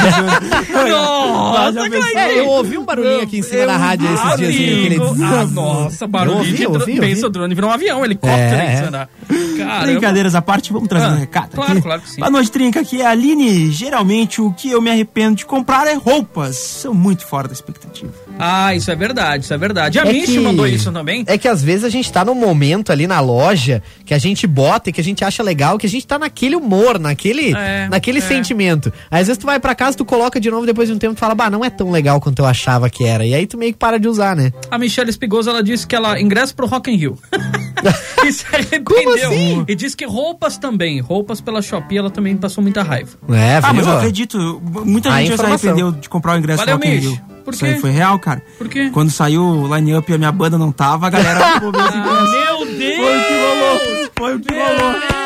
Nossa. 0.88 1.80
É, 2.18 2.40
eu 2.40 2.46
ouvi 2.48 2.78
um 2.78 2.84
barulhinho 2.84 3.22
aqui 3.22 3.38
em 3.38 3.42
cima 3.42 3.66
da 3.66 3.76
rádio 3.76 4.06
esses 4.06 4.36
dias. 4.36 4.50
assim, 4.50 4.64
aquele 4.64 4.94
Amigo. 4.96 5.24
Ah, 5.24 5.44
nossa, 5.46 6.06
barulho 6.06 6.34
Eu 6.34 6.38
ouvi, 6.38 6.52
de 6.52 6.62
eu 6.62 6.72
ouvi, 6.72 6.96
eu 6.96 7.00
Pensa, 7.00 7.14
ouvi. 7.16 7.26
o 7.26 7.30
drone 7.30 7.54
virou 7.54 7.70
um 7.70 7.72
avião, 7.72 8.04
helicóptero. 8.04 8.40
É, 8.56 8.74
é. 8.74 9.08
Caramba. 9.56 9.82
Brincadeiras 9.86 10.34
à 10.34 10.42
parte, 10.42 10.72
vamos 10.72 10.88
trazer 10.88 11.06
Ah, 11.06 11.10
um 11.10 11.18
recado 11.18 11.50
claro, 11.54 11.72
aqui. 11.72 11.82
claro 11.82 12.00
que 12.02 12.10
sim. 12.10 12.18
Boa 12.20 12.30
noite, 12.30 12.50
Trinca. 12.50 12.80
Aqui 12.80 13.00
é 13.00 13.06
a 13.06 13.10
Aline. 13.10 13.70
Geralmente, 13.70 14.40
o 14.40 14.52
que 14.52 14.70
eu 14.70 14.80
me 14.80 14.90
arrependo 14.90 15.36
de 15.36 15.46
comprar 15.46 15.86
é 15.86 15.94
roupas. 15.94 16.56
São 16.56 16.92
muito 16.94 17.24
fora 17.26 17.48
da 17.48 17.54
expectativa. 17.54 18.12
Ah, 18.38 18.74
isso 18.74 18.90
é 18.90 18.96
verdade, 18.96 19.44
isso 19.44 19.54
é 19.54 19.58
verdade. 19.58 19.96
E 19.96 20.00
a 20.00 20.04
É 20.04 20.12
Michi 20.12 20.32
que- 20.32 20.38
mandou 20.40 20.66
isso 20.66 20.90
também. 20.92 21.24
É 21.26 21.38
que 21.38 21.46
às 21.46 21.62
vezes 21.62 21.84
a 21.84 21.88
gente 21.88 22.10
tá 22.12 22.24
num 22.24 22.34
momento 22.34 22.90
ali 22.90 23.06
na 23.06 23.20
loja 23.20 23.82
que 24.04 24.12
a 24.12 24.18
gente 24.18 24.46
bota 24.46 24.90
e 24.90 24.92
que 24.92 25.00
a 25.00 25.04
gente 25.04 25.24
acha 25.24 25.42
legal, 25.42 25.78
que 25.78 25.86
a 25.86 25.88
gente 25.90 26.06
tá 26.06 26.18
naquele 26.18 26.56
humor, 26.56 26.98
naquele, 26.98 27.54
É, 27.54 27.88
naquele 27.88 28.18
é. 28.18 28.20
sentimento. 28.22 28.92
Aí, 29.10 29.20
às 29.20 29.28
vezes 29.28 29.38
tu 29.38 29.46
vai 29.46 29.60
pra 29.60 29.74
casa, 29.74 29.96
tu 29.96 30.04
coloca 30.04 30.40
de 30.40 30.50
novo 30.50 30.66
depois 30.66 30.88
de 30.88 30.94
um 30.94 30.98
tempo 30.98 31.14
e 31.14 31.18
fala, 31.18 31.34
bah, 31.34 31.48
não 31.48 31.64
é 31.64 31.70
tão 31.70 31.90
legal 31.90 32.20
quanto 32.20 32.40
eu 32.40 32.46
achava 32.46 32.90
que 32.90 33.04
era. 33.04 33.24
E 33.24 33.34
aí 33.34 33.46
tu 33.46 33.56
meio 33.56 33.72
que 33.72 33.78
para 33.78 33.98
de 33.98 34.08
usar, 34.08 34.34
né? 34.34 34.52
A 34.70 34.78
Michelle 34.78 35.10
Espigosa, 35.10 35.50
ela 35.50 35.62
disse 35.62 35.86
que 35.86 35.94
ela 35.94 36.20
ingressa 36.20 36.52
pro 36.54 36.66
Rock 36.66 36.90
in 36.90 36.96
Rio. 36.96 37.18
e 38.26 38.32
se 38.32 38.44
arrependeu. 38.52 38.84
Como 38.94 39.14
assim? 39.14 39.64
E 39.68 39.74
disse 39.74 39.96
que 39.96 40.04
roupas 40.06 40.56
também. 40.58 41.00
Roupas 41.00 41.40
pela 41.40 41.62
Shopee, 41.62 41.98
ela 41.98 42.10
também 42.10 42.36
passou 42.36 42.62
muita 42.62 42.82
raiva. 42.82 43.10
É, 43.30 43.60
Ah, 43.62 43.72
mas 43.72 43.86
eu 43.86 43.96
acredito. 43.96 44.60
Muita 44.84 45.10
A 45.10 45.18
gente 45.20 45.28
já 45.28 45.36
se 45.36 45.42
informação. 45.42 45.70
arrependeu 45.70 45.92
de 46.00 46.08
comprar 46.08 46.34
o 46.34 46.38
ingresso 46.38 46.58
Valeu, 46.64 46.78
do 46.78 46.84
Rock 46.84 46.96
in. 46.96 47.00
Rio. 47.00 47.20
Por 47.44 47.54
Isso 47.54 47.64
aí 47.64 47.78
foi 47.78 47.90
real, 47.90 48.18
cara. 48.18 48.42
Por 48.56 48.68
quê? 48.68 48.90
Quando 48.92 49.10
saiu 49.10 49.42
o 49.42 49.76
line 49.76 49.94
up 49.94 50.10
e 50.10 50.14
a 50.14 50.18
minha 50.18 50.32
banda 50.32 50.56
não 50.56 50.72
tava, 50.72 51.06
a 51.06 51.10
galera 51.10 51.60
meus 51.60 51.94
ingressos. 51.94 52.30
Meu 52.30 52.66
Deus! 52.78 52.96
Foi 52.96 53.16
o 53.16 53.20
que 53.20 53.34
rolou. 53.34 54.10
Foi 54.16 54.34
o 54.36 54.40
que 54.40 54.54
rolou. 54.54 55.24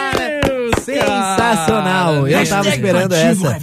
Sensacional. 0.80 2.26
Eu 2.28 2.48
tava 2.48 2.68
esperando 2.68 3.12
essa. 3.12 3.58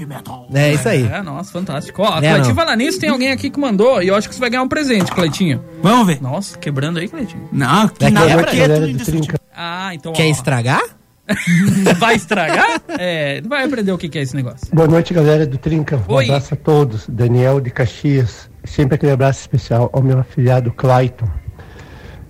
É 0.53 0.73
isso 0.73 0.87
aí. 0.87 1.05
É, 1.05 1.21
nossa, 1.21 1.51
fantástico. 1.51 2.01
Ó, 2.01 2.13
a 2.13 2.17
É, 2.23 2.31
Cleitinho 2.31 2.55
falar 2.55 2.75
nisso, 2.75 2.99
tem 2.99 3.09
alguém 3.09 3.31
aqui 3.31 3.49
que 3.49 3.59
mandou 3.59 4.01
e 4.01 4.07
eu 4.07 4.15
acho 4.15 4.29
que 4.29 4.35
você 4.35 4.39
vai 4.39 4.49
ganhar 4.49 4.63
um 4.63 4.67
presente, 4.67 5.11
Cleitinho. 5.11 5.63
Vamos 5.81 6.07
ver. 6.07 6.21
Nossa, 6.21 6.57
quebrando 6.57 6.99
aí, 6.99 7.07
Cleitinho. 7.07 7.49
Não, 7.51 7.87
que 7.87 8.05
É 8.05 8.07
que 8.07 8.13
nada, 8.13 8.27
é 8.51 8.85
é 8.85 8.89
indestrutível. 8.89 9.39
Ah, 9.55 9.93
então 9.93 10.13
Quer 10.13 10.27
ó, 10.27 10.31
estragar? 10.31 10.81
vai 11.97 12.15
estragar? 12.15 12.81
É, 12.99 13.41
vai 13.41 13.65
aprender 13.65 13.91
o 13.91 13.97
que 13.97 14.07
que 14.07 14.19
é 14.19 14.21
esse 14.21 14.35
negócio. 14.35 14.67
Boa 14.73 14.87
noite, 14.87 15.13
galera 15.13 15.45
do 15.45 15.57
Trinca. 15.57 15.99
Um 16.07 16.13
Oi. 16.13 16.25
abraço 16.25 16.53
a 16.53 16.57
todos. 16.57 17.07
Daniel 17.07 17.59
de 17.59 17.71
Caxias. 17.71 18.49
Sempre 18.63 18.95
aquele 18.95 19.11
abraço 19.11 19.41
especial 19.41 19.89
ao 19.93 20.01
meu 20.01 20.19
afilhado 20.19 20.71
Clayton. 20.71 21.29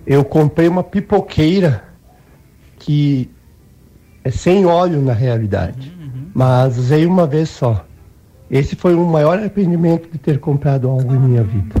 Eu 0.06 0.24
comprei 0.24 0.68
uma 0.68 0.82
pipoqueira 0.82 1.84
que 2.78 3.30
é 4.22 4.30
sem 4.30 4.66
óleo 4.66 5.00
na 5.00 5.12
realidade, 5.12 5.92
mas 6.34 6.78
usei 6.78 7.06
uma 7.06 7.26
vez 7.26 7.48
só. 7.48 7.84
Esse 8.50 8.76
foi 8.76 8.94
o 8.94 9.04
maior 9.04 9.38
arrependimento 9.38 10.08
de 10.10 10.18
ter 10.18 10.38
comprado 10.38 10.88
algo 10.88 11.14
em 11.14 11.18
minha 11.18 11.42
vida. 11.42 11.74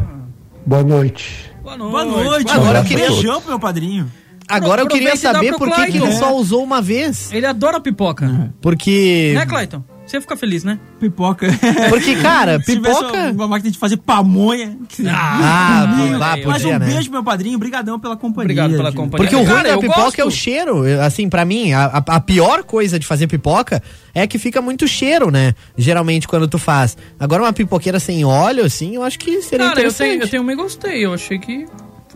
Boa 0.64 0.82
noite. 0.82 1.52
Boa 1.62 1.76
noite. 1.76 1.92
Boa 1.92 2.04
noite. 2.04 2.44
Boa 2.44 2.56
Agora 2.56 2.78
eu 2.78 2.82
noite. 2.82 2.88
queria 2.88 3.08
beijão 3.08 3.40
pro 3.40 3.50
meu 3.50 3.60
padrinho. 3.60 4.10
Agora 4.48 4.82
eu 4.82 4.88
queria 4.88 5.16
saber 5.16 5.54
por 5.56 5.70
que 5.70 5.96
ele 5.96 6.12
só 6.12 6.34
usou 6.34 6.62
uma 6.62 6.80
vez. 6.82 7.32
Ele 7.32 7.46
adora 7.46 7.80
pipoca. 7.80 8.52
Porque. 8.60 9.32
Né, 9.34 9.46
Clayton? 9.46 9.82
Você 10.06 10.20
fica 10.20 10.36
feliz, 10.36 10.62
né? 10.62 10.78
Pipoca. 11.00 11.48
Porque, 11.88 12.14
cara, 12.22 12.60
pipoca. 12.64 13.12
uma, 13.12 13.30
uma 13.32 13.48
máquina 13.48 13.72
de 13.72 13.76
fazer 13.78 13.96
pamonha. 13.96 14.78
Ah, 15.04 15.94
Meu 15.98 16.16
vá, 16.16 16.34
Deus. 16.36 16.46
Mas 16.46 16.62
podia, 16.62 16.76
um 16.76 16.78
né? 16.78 16.86
beijo 16.86 17.02
pro 17.10 17.12
meu 17.14 17.24
padrinho, 17.24 17.58
brigadão 17.58 17.98
pela 17.98 18.16
companhia. 18.16 18.44
Obrigado 18.44 18.70
pela 18.76 18.90
gente. 18.90 18.96
companhia. 18.96 19.16
Porque 19.28 19.34
o 19.34 19.40
ruim 19.44 19.48
Cara, 19.56 19.68
da 19.70 19.74
eu 19.74 19.80
pipoca 19.80 20.00
gosto. 20.02 20.20
é 20.20 20.24
o 20.24 20.30
cheiro. 20.30 20.86
Eu- 20.86 21.02
Assim, 21.02 21.28
pra 21.28 21.44
mim, 21.44 21.72
a, 21.72 21.86
a- 21.86 22.20
pior 22.20 22.62
coisa 22.62 23.00
de 23.00 23.06
fazer 23.06 23.26
pipoca 23.26 23.82
é 24.14 24.28
que 24.28 24.38
fica 24.38 24.62
muito 24.62 24.86
cheiro, 24.86 25.28
né? 25.32 25.54
Geralmente 25.76 26.28
quando 26.28 26.46
tu 26.46 26.56
faz. 26.56 26.96
Agora 27.18 27.42
uma 27.42 27.52
pipoqueira 27.52 27.98
sem 27.98 28.24
óleo, 28.24 28.64
assim, 28.64 28.94
eu 28.94 29.02
acho 29.02 29.18
que 29.18 29.42
seria 29.42 29.66
Cara, 29.66 29.80
eu 29.80 29.88
interessante. 29.88 30.08
tenho, 30.10 30.22
eu 30.22 30.28
tenho 30.28 30.42
uma 30.44 30.52
e 30.52 30.56
gostei. 30.56 31.04
Eu 31.04 31.14
achei 31.14 31.36
que 31.40 31.66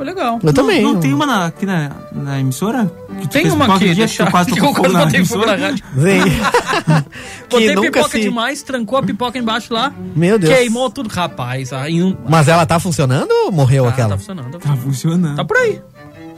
foi 0.01 0.07
legal. 0.07 0.41
Eu 0.43 0.53
também. 0.55 0.83
Não, 0.83 0.95
não 0.95 1.01
tem 1.01 1.13
uma 1.13 1.27
na- 1.27 1.47
aqui 1.47 1.67
na, 1.67 1.91
na 2.13 2.41
emissora? 2.41 2.91
Que 3.21 3.29
tu 3.29 3.33
Tem 3.33 3.43
fez 3.43 3.53
uma 3.53 3.67
aqui, 3.67 3.85
dia 3.87 3.95
deixa- 3.97 4.25
que 4.25 4.29
tu 4.29 4.31
quase 4.31 4.51
eu 4.51 4.57
quase 4.73 4.95
na 4.95 5.05
botei 5.05 5.25
fogo 5.27 5.43
emissora? 5.45 5.57
na 5.59 5.67
rádio. 5.67 5.85
Sim. 5.95 7.05
Botei 7.51 7.75
pipoca 7.77 8.09
se... 8.09 8.21
demais, 8.21 8.63
trancou 8.63 8.99
a 8.99 9.03
pipoca 9.03 9.39
embaixo 9.39 9.75
lá. 9.75 9.93
Meu 10.17 10.39
Deus. 10.39 10.55
Queimou 10.55 10.89
tudo. 10.91 11.09
Rapaz, 11.11 11.73
aí 11.73 12.03
um... 12.03 12.17
Mas 12.29 12.49
ela 12.49 12.65
tá 12.65 12.79
funcionando 12.81 13.31
ou 13.31 13.53
morreu 13.53 13.85
Ah, 13.87 13.89
aquela? 13.91 14.11
tá 14.11 14.19
funcionando. 14.19 14.59
Tá, 14.59 14.69
Tá 14.71 14.77
funcionando. 14.77 15.37
tá 15.37 15.45
por 15.45 15.57
aí. 15.57 15.81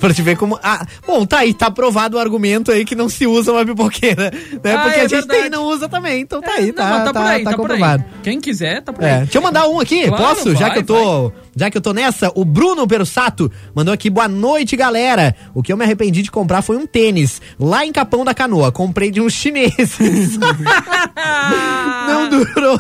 Pra 0.01 0.13
te 0.13 0.21
ver 0.21 0.37
como. 0.37 0.59
Ah, 0.65 0.85
bom, 1.07 1.25
tá 1.25 1.39
aí, 1.39 1.55
tá 1.55 1.71
provado 1.71 2.17
o 2.17 2.21
argumento 2.21 2.73
aí 2.73 2.85
que 2.85 2.97
não 2.97 3.09
se 3.09 3.25
usa 3.25 3.53
uma 3.53 3.65
pipoqueira. 3.65 4.33
Né? 4.33 4.75
Ah, 4.75 4.83
Porque 4.83 4.99
é 4.99 5.05
a 5.05 5.09
gente 5.09 5.11
tem 5.29 5.39
e 5.39 5.43
verdade. 5.43 5.51
não 5.51 5.65
usa 5.67 5.89
também. 5.89 6.23
Então 6.23 6.41
tá 6.41 6.55
aí, 6.55 6.67
Não, 6.67 6.75
tá, 6.75 7.05
tá, 7.05 7.13
por 7.13 7.23
aí, 7.23 7.45
tá 7.45 7.51
tá 7.53 7.57
por 7.57 7.71
aí. 7.71 7.79
comprovado. 7.79 8.05
Quem 8.21 8.41
quiser, 8.41 8.83
tá 8.83 8.93
por 8.93 9.05
aí. 9.05 9.11
É, 9.13 9.19
deixa 9.19 9.39
eu 9.39 9.43
mandar 9.43 9.69
um 9.69 9.79
aqui, 9.79 10.09
Claro, 10.09 10.25
posso? 10.25 10.53
já 10.57 10.67
vai, 10.67 10.73
que 10.73 10.79
eu 10.79 10.83
tô, 10.85 11.33
já 11.57 11.71
que 11.71 11.77
eu 11.77 11.81
tô 11.83 11.93
nessa, 11.93 12.31
o 12.35 12.45
Bruno 12.45 12.87
Perussato 12.87 13.51
mandou 13.75 13.93
aqui 13.93 14.09
boa 14.11 14.29
noite, 14.29 14.77
galera. 14.77 15.35
O 15.55 15.63
que 15.63 15.73
eu 15.73 15.77
me 15.77 15.85
arrependi 15.85 16.23
de 16.23 16.31
comprar 16.31 16.63
foi 16.63 16.77
um 16.77 16.87
tênis 16.87 17.41
lá 17.59 17.85
em 17.85 17.93
Capão 17.93 18.25
da 18.25 18.33
Canoa. 18.35 18.73
Comprei 18.73 19.11
de 19.11 19.21
uns 19.21 19.33
chineses. 19.33 20.39
Não 22.07 22.29
durou 22.29 22.79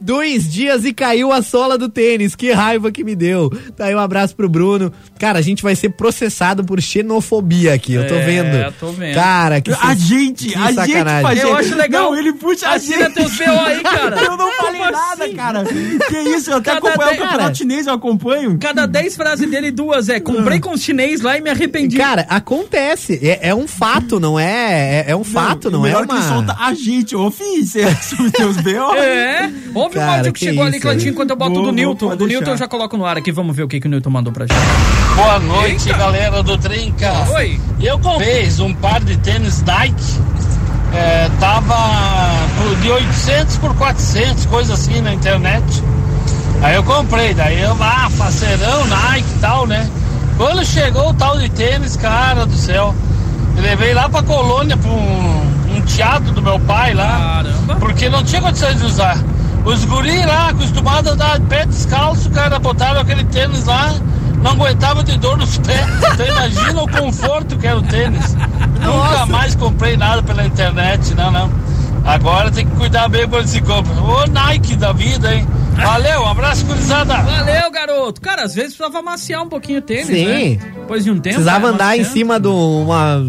dois 0.00 0.50
dias 0.50 0.84
e 0.84 0.92
caiu 0.92 1.32
a 1.32 1.42
sola 1.42 1.76
do 1.76 1.88
tênis. 1.88 2.34
Que 2.34 2.52
raiva 2.52 2.90
que 2.90 3.04
me 3.04 3.14
deu. 3.14 3.50
Tá 3.76 3.86
aí 3.86 3.94
um 3.94 3.98
abraço 3.98 4.34
pro 4.36 4.48
Bruno. 4.48 4.92
Cara, 5.18 5.38
a 5.38 5.42
gente 5.42 5.62
vai 5.62 5.74
ser 5.74 5.90
processado 5.90 6.64
por 6.64 6.80
xenofobia 6.80 7.74
aqui. 7.74 7.94
Eu 7.94 8.06
tô 8.06 8.14
É, 8.14 8.24
vendo. 8.24 8.74
tô 8.78 8.88
vendo. 8.92 9.14
Cara, 9.14 9.60
que 9.60 9.70
A 9.72 9.94
gente, 9.94 10.48
que 10.48 10.54
a 10.54 10.66
gente 10.72 10.74
sacanagem. 10.74 11.22
faz 11.22 11.42
Eu 11.42 11.54
acho 11.54 11.74
legal. 11.74 12.10
Não, 12.10 12.18
ele 12.18 12.32
puxa 12.34 12.68
a 12.68 12.74
Assina 12.74 13.04
gente. 13.06 13.14
teus 13.14 13.36
BO 13.36 13.44
aí, 13.66 13.82
cara. 13.82 14.22
Eu 14.22 14.36
não 14.36 14.52
falei 14.52 14.80
Como 14.80 14.92
nada, 14.92 15.24
assim? 15.24 15.34
cara. 15.34 15.64
Que 15.64 16.18
isso, 16.30 16.50
eu 16.50 16.56
até 16.58 16.74
Cada 16.74 16.88
acompanho 16.88 17.14
o 17.14 17.18
campeonato 17.18 17.58
chinês, 17.58 17.86
eu 17.86 17.94
acompanho. 17.94 18.09
Cada 18.58 18.86
10 18.86 19.16
frases 19.16 19.50
dele, 19.50 19.70
duas 19.70 20.08
é 20.08 20.20
comprei 20.20 20.60
com 20.60 20.72
os 20.72 20.82
chinês 20.82 21.20
lá 21.20 21.36
e 21.36 21.40
me 21.40 21.50
arrependi. 21.50 21.96
Cara, 21.96 22.26
acontece. 22.28 23.18
É, 23.22 23.48
é 23.48 23.54
um 23.54 23.66
fato, 23.66 24.20
não 24.20 24.38
é? 24.38 25.04
É, 25.06 25.10
é 25.10 25.16
um 25.16 25.24
fato, 25.24 25.70
não, 25.70 25.80
o 25.80 25.86
é 25.86 25.88
melhor 25.88 26.04
uma... 26.04 26.16
que 26.16 26.22
solta 26.22 26.56
a 26.58 26.74
gente, 26.74 27.14
ô 27.16 27.30
filho, 27.30 27.66
você 27.66 27.94
sobre 28.02 28.30
teus 28.30 28.56
B.O. 28.58 28.94
É, 28.94 29.52
houve 29.74 29.98
um 29.98 30.00
Cara, 30.00 30.16
áudio 30.18 30.32
que, 30.32 30.40
que 30.40 30.44
chegou 30.46 30.64
ali, 30.64 30.78
isso, 30.78 30.88
hein? 30.88 31.08
enquanto 31.08 31.30
eu 31.30 31.36
boto 31.36 31.54
Vou, 31.54 31.64
do 31.64 31.72
Newton. 31.72 32.16
Do 32.16 32.26
Newton 32.26 32.50
eu 32.50 32.56
já 32.56 32.68
coloco 32.68 32.96
no 32.96 33.04
ar 33.04 33.16
aqui, 33.16 33.32
vamos 33.32 33.54
ver 33.54 33.62
o 33.62 33.68
que, 33.68 33.80
que 33.80 33.86
o 33.86 33.90
Newton 33.90 34.10
mandou 34.10 34.32
pra 34.32 34.46
gente. 34.46 35.16
Boa 35.16 35.38
noite, 35.38 35.88
galera 35.90 36.42
do 36.42 36.56
Trinca. 36.58 37.12
Oi. 37.34 37.60
Eu 37.80 37.98
comprei 37.98 38.48
um 38.60 38.74
par 38.74 39.00
de 39.02 39.16
tênis 39.18 39.62
Nike. 39.62 39.94
É, 40.92 41.30
tava 41.38 41.76
de 42.82 42.90
800 42.90 43.58
por 43.58 43.76
400, 43.76 44.46
coisa 44.46 44.74
assim 44.74 45.00
na 45.00 45.14
internet. 45.14 45.64
Aí 46.62 46.74
eu 46.74 46.82
comprei, 46.82 47.32
daí 47.34 47.60
eu, 47.60 47.76
ah, 47.80 48.08
faceirão, 48.10 48.86
Nike 48.86 49.28
e 49.36 49.38
tal, 49.40 49.66
né? 49.66 49.88
Quando 50.36 50.64
chegou 50.64 51.10
o 51.10 51.14
tal 51.14 51.38
de 51.38 51.48
tênis, 51.50 51.96
cara 51.96 52.46
do 52.46 52.54
céu, 52.54 52.94
eu 53.56 53.62
levei 53.62 53.94
lá 53.94 54.08
pra 54.08 54.22
colônia, 54.22 54.76
pra 54.76 54.90
um, 54.90 55.76
um 55.76 55.80
teatro 55.82 56.32
do 56.32 56.42
meu 56.42 56.58
pai 56.60 56.94
lá, 56.94 57.42
Caramba. 57.42 57.76
porque 57.76 58.08
não 58.08 58.22
tinha 58.22 58.40
condições 58.40 58.78
de 58.78 58.86
usar. 58.86 59.18
Os 59.64 59.84
guris 59.84 60.24
lá, 60.24 60.48
acostumados 60.48 61.10
a 61.10 61.14
andar 61.14 61.38
de 61.38 61.46
pé 61.46 61.66
descalço, 61.66 62.30
cara, 62.30 62.58
botaram 62.58 63.00
aquele 63.00 63.24
tênis 63.24 63.64
lá, 63.66 63.94
não 64.42 64.52
aguentava 64.52 65.04
de 65.04 65.18
dor 65.18 65.36
nos 65.36 65.58
pés. 65.58 65.86
Então 66.12 66.26
imagina 66.26 66.82
o 66.82 66.88
conforto 66.88 67.56
que 67.56 67.66
era 67.66 67.78
o 67.78 67.82
tênis. 67.82 68.34
Nunca 68.80 69.26
mais 69.26 69.54
comprei 69.54 69.96
nada 69.96 70.22
pela 70.22 70.44
internet, 70.44 71.14
não, 71.14 71.30
não. 71.30 71.50
Agora 72.04 72.50
tem 72.50 72.66
que 72.66 72.74
cuidar 72.76 73.08
bem 73.08 73.28
quando 73.28 73.46
se 73.46 73.60
compra. 73.60 73.92
Ô 74.02 74.26
Nike 74.26 74.76
da 74.76 74.92
vida, 74.92 75.34
hein? 75.34 75.46
Valeu, 75.74 76.22
um 76.22 76.26
abraço, 76.28 76.64
gurizada. 76.66 77.14
Valeu, 77.22 77.70
garoto. 77.70 78.20
Cara, 78.20 78.42
às 78.42 78.54
vezes 78.54 78.74
precisava 78.74 79.00
maciar 79.02 79.42
um 79.42 79.48
pouquinho 79.48 79.78
o 79.78 79.82
tênis, 79.82 80.06
Sim. 80.06 80.24
né? 80.26 80.58
Depois 80.80 81.04
de 81.04 81.10
um 81.10 81.14
tempo. 81.14 81.36
Precisava 81.36 81.60
vai 81.66 81.70
andar 81.74 81.98
em 81.98 82.04
cima 82.04 82.38
de 82.38 82.48
uma 82.48 83.22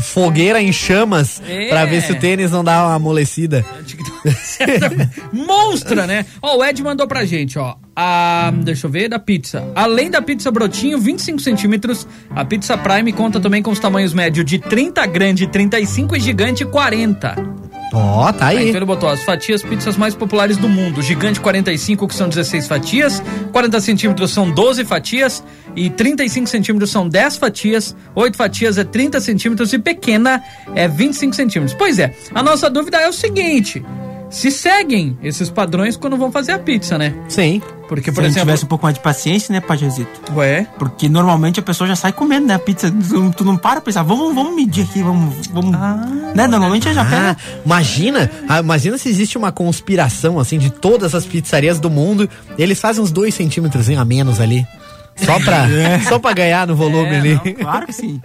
fogueira 0.00 0.60
em 0.62 0.72
chamas 0.72 1.42
É. 1.48 1.68
pra 1.68 1.84
ver 1.84 2.02
se 2.02 2.12
o 2.12 2.18
tênis 2.20 2.50
não 2.50 2.62
dá 2.62 2.84
uma 2.86 2.94
amolecida. 2.94 3.64
Monstra, 5.32 6.06
né? 6.06 6.26
Ó, 6.40 6.58
o 6.58 6.64
Ed 6.64 6.82
mandou 6.82 7.06
pra 7.08 7.24
gente, 7.24 7.58
ó. 7.58 7.74
A, 7.96 8.52
deixa 8.62 8.86
eu 8.86 8.90
ver, 8.90 9.08
da 9.08 9.18
pizza. 9.18 9.64
Além 9.74 10.10
da 10.10 10.20
pizza 10.20 10.50
brotinho, 10.50 10.98
25 10.98 11.40
centímetros, 11.40 12.06
a 12.34 12.44
pizza 12.44 12.76
Prime 12.76 13.12
conta 13.12 13.40
também 13.40 13.62
com 13.62 13.70
os 13.70 13.78
tamanhos 13.78 14.12
médio 14.12 14.44
de 14.44 14.58
30 14.58 15.04
grande, 15.06 15.46
35 15.46 16.16
e 16.16 16.20
gigante 16.20 16.64
40. 16.64 17.34
Ó, 17.94 18.32
tá 18.32 18.48
Aí. 18.48 18.70
Então 18.70 18.84
botou 18.84 19.08
as 19.08 19.22
fatias 19.22 19.62
pizzas 19.62 19.96
mais 19.96 20.14
populares 20.14 20.56
do 20.56 20.68
mundo. 20.68 21.00
Gigante 21.00 21.38
45, 21.40 22.08
que 22.08 22.14
são 22.14 22.28
16 22.28 22.66
fatias. 22.66 23.22
40 23.52 23.80
centímetros 23.80 24.32
são 24.32 24.50
12 24.50 24.84
fatias. 24.84 25.44
E 25.76 25.88
35 25.90 26.48
centímetros 26.48 26.90
são 26.90 27.08
10 27.08 27.36
fatias. 27.36 27.96
8 28.14 28.36
fatias 28.36 28.78
é 28.78 28.84
30 28.84 29.20
centímetros. 29.20 29.72
E 29.72 29.78
pequena 29.78 30.42
é 30.74 30.88
25 30.88 31.34
centímetros. 31.34 31.76
Pois 31.76 31.98
é, 31.98 32.14
a 32.34 32.42
nossa 32.42 32.68
dúvida 32.68 32.98
é 32.98 33.08
o 33.08 33.12
seguinte: 33.12 33.84
se 34.34 34.50
seguem 34.50 35.16
esses 35.22 35.48
padrões 35.48 35.96
quando 35.96 36.16
vão 36.16 36.30
fazer 36.32 36.52
a 36.52 36.58
pizza, 36.58 36.98
né? 36.98 37.14
Sim. 37.28 37.62
Porque, 37.88 38.10
Se 38.10 38.14
por 38.14 38.20
a 38.22 38.24
gente 38.24 38.32
exemplo. 38.32 38.46
tivesse 38.48 38.64
um 38.64 38.68
pouco 38.68 38.84
mais 38.84 38.94
de 38.94 39.00
paciência, 39.02 39.52
né, 39.52 39.60
Pajazito? 39.60 40.32
Ué? 40.34 40.66
Porque 40.78 41.06
normalmente 41.08 41.60
a 41.60 41.62
pessoa 41.62 41.86
já 41.86 41.94
sai 41.94 42.12
comendo, 42.12 42.46
né? 42.46 42.54
A 42.54 42.58
pizza, 42.58 42.90
tu, 42.90 43.30
tu 43.36 43.44
não 43.44 43.56
para 43.58 43.74
pra 43.74 43.82
pensar, 43.82 44.02
vamos, 44.02 44.34
vamos 44.34 44.56
medir 44.56 44.84
aqui, 44.84 45.02
vamos. 45.02 45.46
vamos 45.48 45.70
né? 46.34 46.46
Normalmente 46.46 46.92
já 46.92 47.02
Ah, 47.02 47.04
pega. 47.04 47.36
imagina, 47.64 48.30
ah, 48.48 48.60
imagina 48.60 48.96
se 48.98 49.08
existe 49.10 49.36
uma 49.36 49.52
conspiração 49.52 50.38
assim 50.40 50.58
de 50.58 50.70
todas 50.70 51.14
as 51.14 51.26
pizzarias 51.26 51.78
do 51.78 51.90
mundo. 51.90 52.28
Eles 52.58 52.80
fazem 52.80 53.02
uns 53.04 53.12
dois 53.12 53.34
centímetros 53.34 53.88
a 53.90 54.04
menos 54.04 54.40
ali. 54.40 54.66
Só 55.16 55.38
pra, 55.40 55.66
só 56.08 56.18
pra 56.18 56.32
ganhar 56.32 56.66
no 56.66 56.74
volume 56.74 57.10
É, 57.14 57.18
ali. 57.18 57.34
Não, 57.34 57.54
claro 57.54 57.86
que 57.86 57.92
sim. 57.92 58.20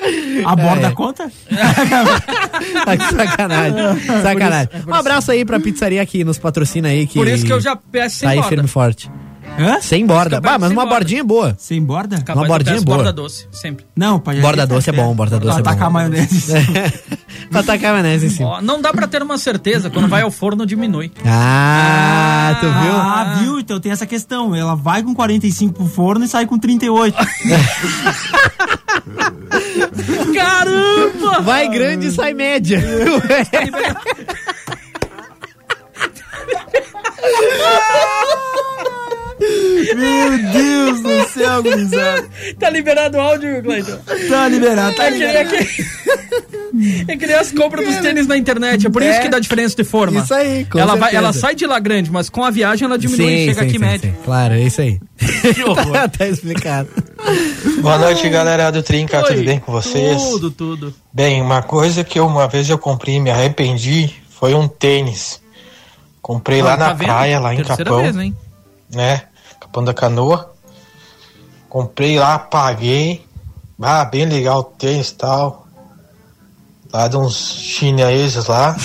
A 0.45 0.55
borda 0.55 0.87
É. 0.87 0.91
conta? 0.91 1.31
Tá 2.85 2.97
que 2.97 3.03
sacanagem. 3.15 3.75
Sacanagem. 4.21 4.69
Um 4.87 4.93
abraço 4.93 5.31
aí 5.31 5.45
pra 5.45 5.59
pizzaria 5.59 6.05
que 6.05 6.23
nos 6.23 6.37
patrocina 6.37 6.89
aí. 6.89 7.05
Que 7.07 7.19
Por 7.19 7.27
isso 7.27 7.45
que 7.45 7.53
eu 7.53 7.59
já 7.61 7.75
peço 7.75 8.17
sem 8.17 8.27
tá 8.27 8.31
aí 8.31 8.37
borda. 8.37 8.49
firme 8.49 8.65
e 8.65 8.69
forte. 8.69 9.09
Hã? 9.60 9.82
Sem 9.82 10.05
borda. 10.05 10.39
Bah, 10.39 10.57
mas 10.57 10.70
sem 10.70 10.78
uma 10.78 10.84
borda. 10.86 10.95
bordinha 10.99 11.24
boa. 11.24 11.53
Sem 11.60 11.84
borda? 11.84 12.18
Capaz 12.22 12.38
Uma 12.39 12.47
bordinha 12.47 12.76
peço 12.76 12.86
boa. 12.86 12.97
borda 12.97 13.12
doce, 13.14 13.45
sempre. 13.51 13.86
Não, 13.95 14.20
Pajazito. 14.20 14.47
Borda 14.47 14.66
doce 14.66 14.89
é 14.89 14.93
bom, 14.93 15.14
borda 15.14 15.38
doce 15.39 15.60
é 15.60 15.62
Pra 15.62 15.74
tacar 15.74 15.88
bom. 15.89 15.93
maionese. 15.93 16.53
pra 17.51 17.62
tacar 17.64 17.91
maionese 17.93 18.28
em 18.28 18.30
cima. 18.30 18.62
Não 18.62 18.82
dá 18.82 18.91
pra 18.93 19.05
ter 19.07 19.22
uma 19.22 19.38
certeza, 19.38 19.89
quando 19.89 20.07
vai 20.07 20.22
ao 20.22 20.32
forno 20.32 20.66
diminui. 20.66 21.12
Ah, 21.26 22.55
tu 22.62 22.68
viu? 22.68 22.93
Ah, 22.95 23.36
viu? 23.39 23.60
Então 23.60 23.80
tem 23.80 23.91
essa 23.91 24.05
questão. 24.05 24.55
Ela 24.55 24.76
vai 24.76 25.03
com 25.03 25.14
45 25.14 25.74
pro 25.74 25.86
forno 25.88 26.24
e 26.24 26.28
sai 26.28 26.45
com 26.45 26.57
38. 26.57 27.16
Caramba! 30.34 31.41
Vai 31.41 31.68
grande 31.68 32.07
e 32.07 32.12
sai 32.12 32.34
média. 32.34 32.82
Meu 39.95 40.51
Deus 40.51 41.01
do 41.01 41.29
céu, 41.29 41.63
gurizada. 41.63 42.27
Tá 42.59 42.69
liberado 42.69 43.17
o 43.17 43.21
áudio, 43.21 43.61
Cleiton? 43.63 43.97
Tá 44.29 44.47
liberado, 44.47 44.95
tá 44.95 45.05
É 45.05 45.11
que, 45.11 45.23
é 45.23 45.27
liberado. 45.43 45.49
que, 45.65 47.11
é 47.11 47.17
que 47.17 47.27
nem 47.27 47.35
as 47.35 47.51
compras 47.51 47.85
dos 47.85 47.97
tênis 47.97 48.27
na 48.27 48.37
internet. 48.37 48.87
É 48.87 48.89
por 48.89 49.01
isso 49.01 49.13
É. 49.13 49.19
que 49.19 49.29
dá 49.29 49.39
diferença 49.39 49.75
de 49.75 49.83
forma. 49.83 50.21
Isso 50.21 50.33
aí, 50.33 50.65
com 50.65 50.79
ela, 50.79 50.95
vai, 50.95 51.15
ela 51.15 51.33
sai 51.33 51.55
de 51.55 51.65
lá 51.65 51.79
grande, 51.79 52.11
mas 52.11 52.29
com 52.29 52.43
a 52.43 52.51
viagem 52.51 52.85
ela 52.85 52.97
diminui, 52.97 53.45
chega 53.45 53.61
aqui 53.61 53.79
média. 53.79 54.15
Claro, 54.23 54.53
é 54.53 54.61
isso 54.61 54.81
aí. 54.81 54.99
tá, 55.93 56.07
tá 56.07 56.27
explicado. 56.27 56.89
Boa 57.81 57.97
noite, 57.97 58.27
galera 58.29 58.71
do 58.71 58.81
Trinca, 58.83 59.17
Oi. 59.19 59.23
tudo 59.25 59.43
bem 59.45 59.59
com 59.59 59.71
vocês? 59.71 60.21
Tudo, 60.21 60.51
tudo. 60.51 60.93
Bem, 61.11 61.41
uma 61.41 61.61
coisa 61.61 62.03
que 62.03 62.19
eu, 62.19 62.25
uma 62.27 62.47
vez 62.47 62.69
eu 62.69 62.77
comprei 62.77 63.15
e 63.15 63.19
me 63.19 63.29
arrependi 63.29 64.13
foi 64.29 64.53
um 64.53 64.67
tênis. 64.67 65.41
Comprei 66.21 66.61
lá 66.61 66.73
Ó, 66.73 66.77
tá 66.77 66.87
na 66.87 66.93
vendo? 66.93 67.07
praia, 67.07 67.39
lá 67.39 67.53
em 67.53 67.57
Terceira 67.57 67.83
Capão, 67.85 68.01
vez, 68.03 68.15
hein? 68.17 68.35
né? 68.93 69.21
Capão 69.70 69.84
da 69.84 69.93
Canoa. 69.93 70.51
Comprei 71.70 72.17
lá, 72.17 72.39
paguei. 72.39 73.26
Ah, 73.80 74.03
bem 74.03 74.26
legal 74.26 74.59
o 74.59 74.63
tênis 74.63 75.09
e 75.09 75.15
tal. 75.15 75.67
Lá 76.91 77.07
de 77.07 77.15
uns 77.15 77.36
chineses 77.36 78.47
lá. 78.47 78.76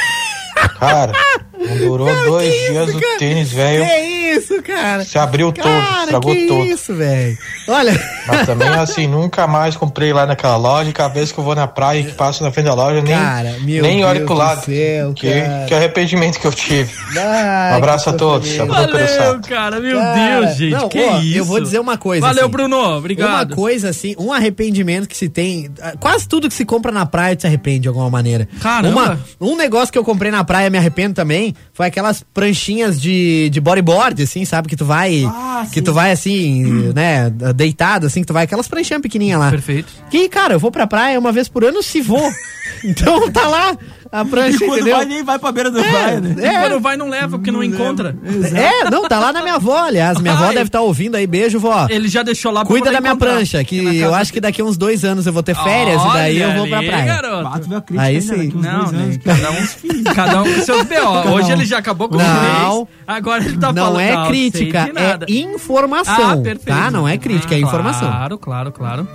Cara, 0.80 1.12
não 1.58 1.76
durou 1.76 2.08
dois 2.24 2.52
dias 2.68 2.94
o 2.94 3.00
tênis, 3.18 3.52
velho. 3.52 4.13
Isso, 4.36 4.62
cara? 4.62 5.04
Se 5.04 5.18
abriu 5.18 5.52
todo, 5.52 5.64
Cara, 5.64 6.04
estragou 6.04 6.34
que 6.34 6.46
todo. 6.46 6.64
isso, 6.64 6.94
velho. 6.94 7.36
Olha. 7.68 8.00
Mas 8.26 8.46
também, 8.46 8.68
assim, 8.68 9.06
nunca 9.08 9.46
mais 9.46 9.76
comprei 9.76 10.12
lá 10.12 10.26
naquela 10.26 10.56
loja. 10.56 10.92
Cada 10.92 11.12
vez 11.12 11.30
que 11.32 11.38
eu 11.38 11.44
vou 11.44 11.54
na 11.54 11.66
praia 11.66 12.00
e 12.00 12.12
passo 12.12 12.42
na 12.42 12.50
frente 12.50 12.66
da 12.66 12.74
loja, 12.74 13.00
nem, 13.02 13.14
Cara, 13.14 13.56
meu 13.60 13.82
nem 13.82 14.04
olho 14.04 14.14
Deus 14.20 14.26
pro 14.26 14.34
do 14.34 14.38
lado. 14.40 14.64
céu, 14.64 15.12
que, 15.14 15.40
cara. 15.40 15.64
que 15.66 15.74
arrependimento 15.74 16.38
que 16.40 16.46
eu 16.46 16.52
tive. 16.52 16.90
Ai, 17.16 17.72
um 17.72 17.76
abraço 17.76 18.10
a 18.10 18.12
todos. 18.12 18.48
pelo 18.50 18.68
Valeu, 18.68 19.40
cara, 19.48 19.80
meu 19.80 19.98
Cara, 19.98 20.40
Deus, 20.40 20.56
gente, 20.56 20.70
não, 20.72 20.88
que 20.88 21.00
ó, 21.00 21.18
isso. 21.20 21.38
Eu 21.38 21.44
vou 21.44 21.60
dizer 21.60 21.78
uma 21.78 21.96
coisa. 21.96 22.26
Valeu, 22.26 22.44
assim. 22.44 22.50
Bruno, 22.52 22.96
obrigado. 22.96 23.30
Uma 23.50 23.56
coisa 23.56 23.88
assim, 23.90 24.14
um 24.18 24.32
arrependimento 24.32 25.08
que 25.08 25.16
se 25.16 25.28
tem. 25.28 25.70
ah, 25.80 25.94
Quase 25.98 26.26
tudo 26.28 26.48
que 26.48 26.54
se 26.54 26.64
compra 26.64 26.90
na 26.92 27.06
praia 27.06 27.36
se 27.38 27.46
arrepende 27.46 27.80
de 27.80 27.88
alguma 27.88 28.08
maneira. 28.10 28.48
Caramba. 28.60 29.18
Uma, 29.40 29.52
um 29.52 29.56
negócio 29.56 29.92
que 29.92 29.98
eu 29.98 30.04
comprei 30.04 30.30
na 30.30 30.44
praia 30.44 30.70
me 30.70 30.78
arrependo 30.78 31.14
também 31.14 31.54
foi 31.72 31.86
aquelas 31.86 32.22
pranchinhas 32.34 33.00
de, 33.00 33.48
de 33.50 33.60
bodyboard, 33.60 34.23
assim, 34.24 34.44
sabe? 34.44 34.68
Que 34.68 34.76
tu 34.76 34.84
vai. 34.84 35.24
Ah, 35.24 35.66
que 35.72 35.80
tu 35.80 35.92
vai 35.92 36.12
assim, 36.12 36.64
né? 36.94 37.30
Deitado, 37.54 38.06
assim, 38.06 38.20
que 38.20 38.26
tu 38.26 38.32
vai. 38.32 38.44
Aquelas 38.44 38.68
pranchinhas 38.68 39.02
pequenininhas 39.02 39.40
lá. 39.40 39.50
Perfeito. 39.50 39.92
Que, 40.10 40.28
cara, 40.28 40.54
eu 40.54 40.58
vou 40.58 40.70
pra 40.70 40.86
praia 40.86 41.18
uma 41.18 41.32
vez 41.32 41.48
por 41.48 41.64
ano 41.64 41.82
se 41.82 42.00
vou. 42.00 42.30
então 42.84 43.30
tá 43.30 43.46
lá 43.46 43.76
a 44.20 44.22
E 44.22 44.24
prancha, 44.26 44.58
quando 44.58 44.72
entendeu? 44.74 44.96
vai, 44.96 45.04
nem 45.04 45.22
vai 45.22 45.38
pra 45.38 45.52
beira 45.52 45.70
da 45.70 45.80
É, 45.80 45.90
praia, 45.90 46.20
né? 46.20 46.34
é. 46.46 46.60
Quando 46.68 46.80
vai, 46.80 46.96
não 46.96 47.08
leva, 47.08 47.36
porque 47.38 47.50
não, 47.50 47.62
encontra. 47.62 48.16
É, 48.54 48.88
não, 48.90 49.08
tá 49.08 49.18
lá 49.18 49.32
na 49.32 49.42
minha 49.42 49.54
avó, 49.56 49.76
aliás. 49.84 50.18
Minha 50.20 50.34
avó 50.34 50.44
Ai. 50.46 50.54
deve 50.54 50.66
estar 50.68 50.80
ouvindo 50.80 51.16
aí. 51.16 51.26
Beijo, 51.26 51.58
vó. 51.58 51.86
Ele 51.90 52.08
já 52.08 52.22
deixou 52.22 52.52
lá 52.52 52.60
pra 52.60 52.68
Cuida 52.68 52.92
da 52.92 53.00
minha 53.00 53.12
encontrar. 53.12 53.32
prancha, 53.34 53.62
que 53.64 53.96
eu 53.98 54.14
acho 54.14 54.32
que 54.32 54.40
daqui 54.40 54.60
a 54.60 54.64
uns 54.64 54.76
dois 54.76 55.04
anos 55.04 55.26
eu 55.26 55.32
vou 55.32 55.42
ter 55.42 55.54
férias 55.56 56.00
e 56.02 56.08
daí 56.12 56.40
eu 56.40 56.48
Olha 56.48 56.58
vou 56.58 56.68
pra 56.68 56.78
ali, 56.78 56.86
praia. 56.88 57.04
garoto. 57.06 57.48
Ah, 57.48 57.80
crítica 57.80 58.00
Aí 58.02 58.20
sim. 58.22 58.52
Não, 58.54 58.92
né? 58.92 59.02
anos. 59.04 59.16
Cada 59.18 59.50
um, 59.50 60.14
cada 60.14 60.42
um 60.42 60.54
com 60.54 60.60
seus 60.62 60.82
B.O. 60.84 61.30
Hoje 61.34 61.52
ele 61.52 61.64
já 61.64 61.78
acabou 61.78 62.08
com 62.08 62.16
os 62.16 62.22
Não. 62.22 62.84
três. 62.86 62.88
Agora 63.06 63.44
ele 63.44 63.58
tá 63.58 63.72
Não 63.72 63.84
falando. 63.84 64.00
é 64.00 64.14
sei 64.16 64.26
crítica, 64.28 64.84
de 64.84 64.92
nada. 64.92 65.26
é 65.28 65.32
informação. 65.32 66.30
Ah, 66.30 66.36
perfeito. 66.36 66.64
Tá? 66.66 66.90
Não 66.90 67.06
é 67.08 67.16
crítica, 67.18 67.54
é 67.54 67.58
Ah, 67.58 67.60
informação. 67.60 68.08
Claro, 68.10 68.38
claro, 68.38 68.72
claro. 68.72 69.08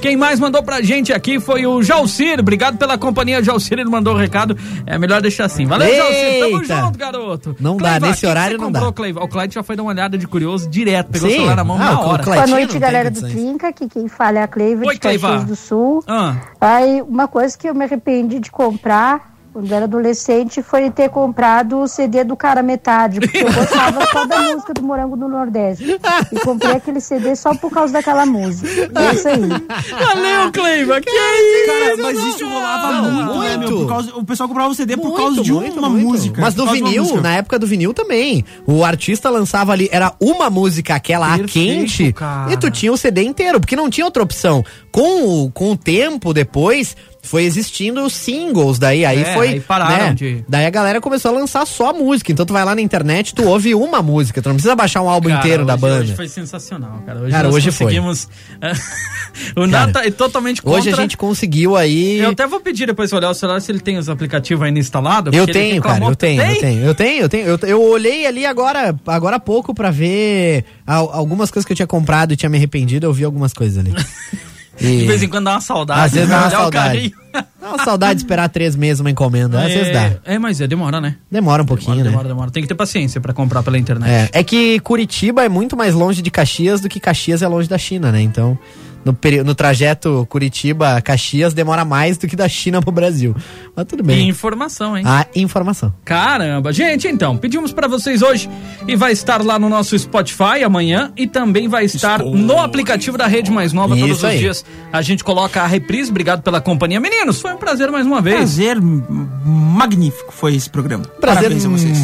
Quem 0.00 0.16
mais 0.16 0.38
mandou 0.40 0.62
pra 0.62 0.80
gente 0.82 1.12
aqui 1.12 1.38
foi 1.40 1.66
o 1.66 1.82
Jalcir. 1.82 2.38
Obrigado 2.40 2.76
pela 2.76 2.96
companhia, 2.98 3.42
Jalcir. 3.42 3.78
Ele 3.78 3.88
mandou 3.90 4.14
o 4.14 4.16
recado. 4.16 4.45
É 4.86 4.98
melhor 4.98 5.20
deixar 5.22 5.46
assim. 5.46 5.66
Valeu, 5.66 5.94
Jalcir. 5.94 6.40
Tamo 6.40 6.64
junto, 6.64 6.98
garoto. 6.98 7.56
Não 7.58 7.76
dá, 7.76 7.88
Cleiva, 7.90 8.06
nesse 8.06 8.20
que 8.20 8.26
que 8.26 8.30
horário 8.30 8.58
não 8.58 8.66
comprou, 8.66 8.86
dá. 8.86 8.92
Cleiva? 8.92 9.24
O 9.24 9.28
Clyde 9.28 9.54
já 9.54 9.62
foi 9.62 9.76
dar 9.76 9.82
uma 9.82 9.92
olhada 9.92 10.16
de 10.18 10.26
curioso 10.26 10.68
direto. 10.68 11.08
Pegou 11.10 11.28
Sim. 11.28 11.34
o 11.34 11.38
celular 11.38 11.56
na 11.56 11.64
mão 11.64 11.76
Ah, 11.76 11.78
na 11.92 12.00
hora. 12.00 12.22
Boa 12.22 12.46
noite, 12.46 12.78
galera 12.78 13.10
do. 13.10 13.20
Trinca. 13.20 13.68
Aqui 13.68 13.88
quem 13.88 14.08
fala 14.08 14.38
é 14.38 14.42
a 14.42 14.48
Cleiva 14.48 14.84
Oi, 14.86 14.94
de 14.94 15.00
Cleiva. 15.00 15.28
Caxias 15.28 15.48
do 15.48 15.56
Sul. 15.56 16.04
Ah. 16.06 16.36
Aí, 16.60 17.02
uma 17.02 17.26
coisa 17.28 17.56
que 17.56 17.68
eu 17.68 17.74
me 17.74 17.84
arrependi 17.84 18.38
de 18.40 18.50
comprar 18.50 19.35
quando 19.56 19.72
era 19.72 19.86
adolescente 19.86 20.62
foi 20.62 20.90
ter 20.90 21.08
comprado 21.08 21.78
o 21.78 21.88
CD 21.88 22.22
do 22.24 22.36
Cara 22.36 22.62
Metade, 22.62 23.20
porque 23.20 23.38
eu 23.38 23.50
gostava 23.50 24.06
só 24.12 24.26
da 24.26 24.38
música 24.52 24.74
do 24.74 24.82
Morango 24.82 25.16
do 25.16 25.26
Nordeste. 25.26 25.98
E 26.30 26.40
comprei 26.40 26.72
aquele 26.72 27.00
CD 27.00 27.34
só 27.34 27.54
por 27.54 27.70
causa 27.70 27.90
daquela 27.94 28.26
música. 28.26 28.68
É 28.94 29.14
isso 29.14 29.26
aí. 29.28 29.40
Valeu, 29.40 30.52
Cleiva. 30.52 31.00
Que 31.00 31.08
isso? 31.08 31.66
Cara, 31.66 31.96
mas 32.02 32.34
isso 32.34 32.46
rolava 32.46 32.92
Não, 32.92 33.10
muito, 33.12 33.38
né, 33.38 33.56
meu? 33.56 33.58
muito. 33.70 33.76
Por 33.78 33.88
causa- 33.88 34.14
o 34.14 34.24
pessoal 34.26 34.46
comprava 34.46 34.70
o 34.70 34.74
CD 34.74 34.94
por 34.94 35.04
Muito, 35.06 35.16
causa 35.22 35.42
de 35.42 35.52
muito, 35.54 35.78
uma 35.78 35.88
muito. 35.88 36.06
música. 36.06 36.38
Mas 36.38 36.52
por 36.54 36.58
no 36.58 36.64
uma 36.64 36.72
vinil, 36.74 37.22
na 37.22 37.32
época 37.36 37.58
do 37.58 37.66
vinil 37.66 37.94
também. 37.94 38.44
O 38.66 38.84
artista 38.84 39.30
lançava 39.30 39.72
ali, 39.72 39.88
era 39.90 40.12
uma 40.20 40.50
música, 40.50 40.94
aquela 40.96 41.32
a 41.32 41.38
Perfeito, 41.38 41.52
quente, 41.78 42.12
cara. 42.12 42.52
e 42.52 42.58
tu 42.58 42.70
tinha 42.70 42.92
o 42.92 42.96
CD 42.98 43.22
inteiro, 43.22 43.58
porque 43.58 43.74
não 43.74 43.88
tinha 43.88 44.04
outra 44.04 44.22
opção. 44.22 44.62
Com 44.92 45.44
o, 45.44 45.50
com 45.50 45.70
o 45.72 45.76
tempo 45.78 46.34
depois, 46.34 46.94
foi 47.26 47.44
existindo 47.44 48.02
os 48.04 48.12
singles, 48.14 48.78
daí 48.78 49.04
aí 49.04 49.22
É, 49.22 49.34
foi. 49.34 49.48
aí 49.48 49.60
pararam 49.60 50.06
né? 50.08 50.14
de- 50.14 50.44
Daí 50.48 50.64
a 50.66 50.70
galera 50.70 51.00
começou 51.00 51.30
a 51.30 51.34
lançar 51.38 51.66
só 51.66 51.92
música. 51.92 52.32
Então 52.32 52.46
tu 52.46 52.52
vai 52.52 52.64
lá 52.64 52.74
na 52.74 52.80
internet, 52.80 53.34
tu 53.34 53.44
ouve 53.44 53.74
uma 53.74 54.00
música, 54.02 54.40
tu 54.40 54.48
não 54.48 54.56
precisa 54.56 54.74
baixar 54.76 55.02
um 55.02 55.08
álbum 55.08 55.28
Cara, 55.28 55.40
inteiro 55.40 55.64
da 55.64 55.74
hoje- 55.74 55.80
banda. 55.82 56.00
Hoje 56.02 56.16
foi 56.16 56.28
sensacional, 56.28 57.02
cara. 57.04 57.20
Hoje 57.20 57.30
Cara, 57.30 57.48
hoje 57.48 57.70
foi. 57.70 57.86
conseguimos. 57.86 58.28
o 59.56 59.66
Nata 59.66 60.00
é 60.06 60.10
totalmente 60.10 60.62
contra. 60.62 60.78
Hoje 60.80 60.90
a 60.92 60.96
gente 60.96 61.16
conseguiu 61.16 61.76
aí. 61.76 62.18
Eu 62.18 62.30
até 62.30 62.46
vou 62.46 62.60
pedir 62.60 62.86
depois 62.86 63.12
olhar 63.12 63.30
o 63.30 63.34
celular 63.34 63.60
se 63.60 63.70
ele 63.72 63.80
tem 63.80 63.98
os 63.98 64.08
aplicativos 64.08 64.64
ainda 64.66 64.78
instalados. 64.78 65.34
Eu 65.36 65.46
tenho, 65.46 65.82
cara, 65.82 66.04
eu 66.04 66.16
tenho, 66.16 66.42
eu 66.42 66.58
tenho, 66.60 66.84
eu 66.84 66.94
tenho, 66.94 67.20
eu 67.22 67.28
tenho. 67.28 67.46
Eu, 67.46 67.58
eu 67.62 67.82
olhei 67.82 68.26
ali 68.26 68.46
agora, 68.46 68.94
agora 69.06 69.36
há 69.36 69.40
pouco 69.40 69.74
pra 69.74 69.90
ver 69.90 70.64
al- 70.86 71.10
algumas 71.12 71.50
coisas 71.50 71.66
que 71.66 71.72
eu 71.72 71.76
tinha 71.76 71.86
comprado 71.86 72.32
e 72.32 72.36
tinha 72.36 72.48
me 72.48 72.56
arrependido, 72.56 73.06
eu 73.06 73.12
vi 73.12 73.24
algumas 73.24 73.52
coisas 73.52 73.78
ali. 73.78 73.92
E- 74.80 74.98
De 74.98 75.06
vez 75.06 75.22
em 75.22 75.28
quando 75.28 75.44
dá 75.44 75.52
uma 75.52 75.60
saudade. 75.60 76.00
Às 76.00 76.12
vezes 76.12 76.28
dá 76.28 76.36
uma 76.36 76.46
olhar 76.46 76.58
o 76.58 76.60
saudade. 76.62 77.14
Dá 77.60 77.68
uma 77.68 77.84
saudade 77.84 78.14
de 78.14 78.24
esperar 78.24 78.48
três 78.48 78.74
meses 78.76 79.00
uma 79.00 79.10
encomenda, 79.10 79.60
às 79.62 79.72
vezes 79.72 79.92
dá. 79.92 80.02
É, 80.04 80.20
é, 80.34 80.38
mas 80.38 80.60
é, 80.60 80.66
demora, 80.66 81.00
né? 81.00 81.16
Demora 81.30 81.62
um 81.62 81.66
pouquinho, 81.66 81.90
Demora, 81.96 82.04
né? 82.04 82.10
demora, 82.10 82.28
demora. 82.28 82.50
Tem 82.50 82.62
que 82.62 82.68
ter 82.68 82.74
paciência 82.74 83.20
pra 83.20 83.32
comprar 83.32 83.62
pela 83.62 83.78
internet. 83.78 84.08
É, 84.10 84.40
é 84.40 84.44
que 84.44 84.78
Curitiba 84.80 85.44
é 85.44 85.48
muito 85.48 85.76
mais 85.76 85.94
longe 85.94 86.22
de 86.22 86.30
Caxias 86.30 86.80
do 86.80 86.88
que 86.88 86.98
Caxias 87.00 87.42
é 87.42 87.48
longe 87.48 87.68
da 87.68 87.76
China, 87.78 88.10
né? 88.10 88.20
Então, 88.22 88.58
no, 89.06 89.44
no 89.44 89.54
trajeto 89.54 90.26
Curitiba-Caxias 90.28 91.54
demora 91.54 91.84
mais 91.84 92.18
do 92.18 92.26
que 92.26 92.34
da 92.36 92.48
China 92.48 92.82
pro 92.82 92.90
Brasil. 92.90 93.34
Mas 93.74 93.86
tudo 93.86 94.00
E 94.00 94.02
bem. 94.06 94.28
informação, 94.28 94.96
hein? 94.96 95.04
A 95.06 95.26
informação. 95.34 95.94
Caramba, 96.04 96.72
gente, 96.72 97.06
então, 97.08 97.36
pedimos 97.36 97.72
pra 97.72 97.86
vocês 97.88 98.22
hoje 98.22 98.48
e 98.88 98.96
vai 98.96 99.12
estar 99.12 99.42
lá 99.44 99.58
no 99.58 99.68
nosso 99.68 99.98
Spotify 99.98 100.64
amanhã 100.64 101.12
e 101.16 101.26
também 101.26 101.68
vai 101.68 101.84
estar 101.84 102.18
no 102.22 102.58
aplicativo 102.58 103.16
da 103.16 103.26
Rede 103.26 103.50
Mais 103.50 103.72
Nova 103.72 103.94
todos 103.96 104.16
Isso 104.16 104.26
os 104.26 104.32
aí. 104.32 104.38
dias. 104.38 104.64
A 104.92 105.02
gente 105.02 105.22
coloca 105.22 105.62
a 105.62 105.66
reprise. 105.66 106.10
Obrigado 106.10 106.42
pela 106.42 106.60
companhia. 106.60 106.98
Meninos, 107.00 107.40
foi 107.40 107.52
um 107.54 107.58
prazer 107.58 107.90
mais 107.90 108.06
uma 108.06 108.20
vez. 108.20 108.36
Prazer 108.36 108.78
magnífico 108.80 110.32
foi 110.32 110.54
esse 110.54 110.68
programa. 110.68 111.04
Prazer, 111.20 111.42
Parabéns 111.44 111.64
a 111.64 111.68
vocês. 111.68 111.98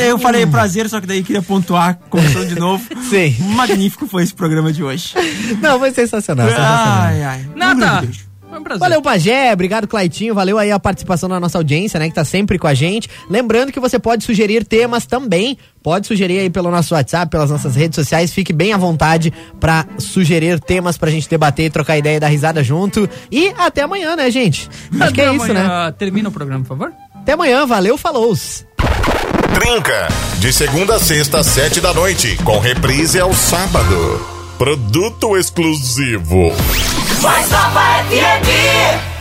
Eu 0.00 0.18
falei 0.18 0.46
prazer, 0.46 0.88
só 0.88 1.00
que 1.00 1.06
daí 1.06 1.22
queria 1.22 1.42
pontuar, 1.42 1.98
começando 2.08 2.48
de 2.48 2.58
novo. 2.58 2.84
Sim. 3.08 3.36
Magnífico 3.54 4.06
foi 4.06 4.22
esse 4.22 4.34
programa 4.34 4.72
de 4.72 4.82
hoje. 4.82 5.14
Não, 5.60 5.78
foi 5.78 5.92
sensacional, 5.92 6.48
sensacional. 6.48 7.02
Ai, 7.02 7.22
ai. 7.22 7.40
Um. 7.40 8.32
Foi 8.52 8.60
um 8.60 8.62
prazer. 8.62 8.80
Valeu, 8.80 9.00
Pajé. 9.00 9.50
Obrigado, 9.50 9.88
Claitinho. 9.88 10.34
Valeu 10.34 10.58
aí 10.58 10.70
a 10.70 10.78
participação 10.78 11.26
da 11.26 11.40
nossa 11.40 11.56
audiência, 11.56 11.98
né? 11.98 12.10
Que 12.10 12.14
tá 12.14 12.22
sempre 12.22 12.58
com 12.58 12.66
a 12.66 12.74
gente. 12.74 13.08
Lembrando 13.30 13.72
que 13.72 13.80
você 13.80 13.98
pode 13.98 14.24
sugerir 14.24 14.66
temas 14.66 15.06
também. 15.06 15.56
Pode 15.82 16.06
sugerir 16.06 16.38
aí 16.38 16.50
pelo 16.50 16.70
nosso 16.70 16.94
WhatsApp, 16.94 17.30
pelas 17.30 17.50
nossas 17.50 17.74
redes 17.74 17.96
sociais. 17.96 18.30
Fique 18.30 18.52
bem 18.52 18.74
à 18.74 18.76
vontade 18.76 19.32
pra 19.58 19.86
sugerir 19.96 20.60
temas 20.60 20.98
pra 20.98 21.10
gente 21.10 21.30
debater, 21.30 21.70
trocar 21.72 21.96
ideia 21.96 22.18
e 22.18 22.20
dar 22.20 22.28
risada 22.28 22.62
junto. 22.62 23.08
E 23.30 23.54
até 23.56 23.82
amanhã, 23.82 24.14
né, 24.16 24.30
gente? 24.30 24.68
Acho 25.00 25.14
que 25.14 25.22
é 25.22 25.28
Até 25.28 25.36
isso, 25.36 25.52
né? 25.54 25.60
amanhã. 25.64 25.92
Termina 25.92 26.28
o 26.28 26.32
programa, 26.32 26.62
por 26.62 26.76
favor. 26.76 26.92
Até 27.14 27.32
amanhã. 27.32 27.64
Valeu, 27.64 27.96
falou! 27.96 28.36
Trinca. 29.54 30.08
De 30.38 30.52
segunda 30.52 30.96
a 30.96 30.98
sexta, 30.98 31.40
às 31.40 31.46
sete 31.46 31.80
da 31.80 31.92
noite. 31.92 32.36
Com 32.44 32.58
reprise 32.58 33.20
ao 33.20 33.32
sábado. 33.32 34.26
Produto 34.58 35.36
exclusivo. 35.36 36.52
Mais 37.20 37.50
Nova 37.50 38.04
FM. 38.08 39.11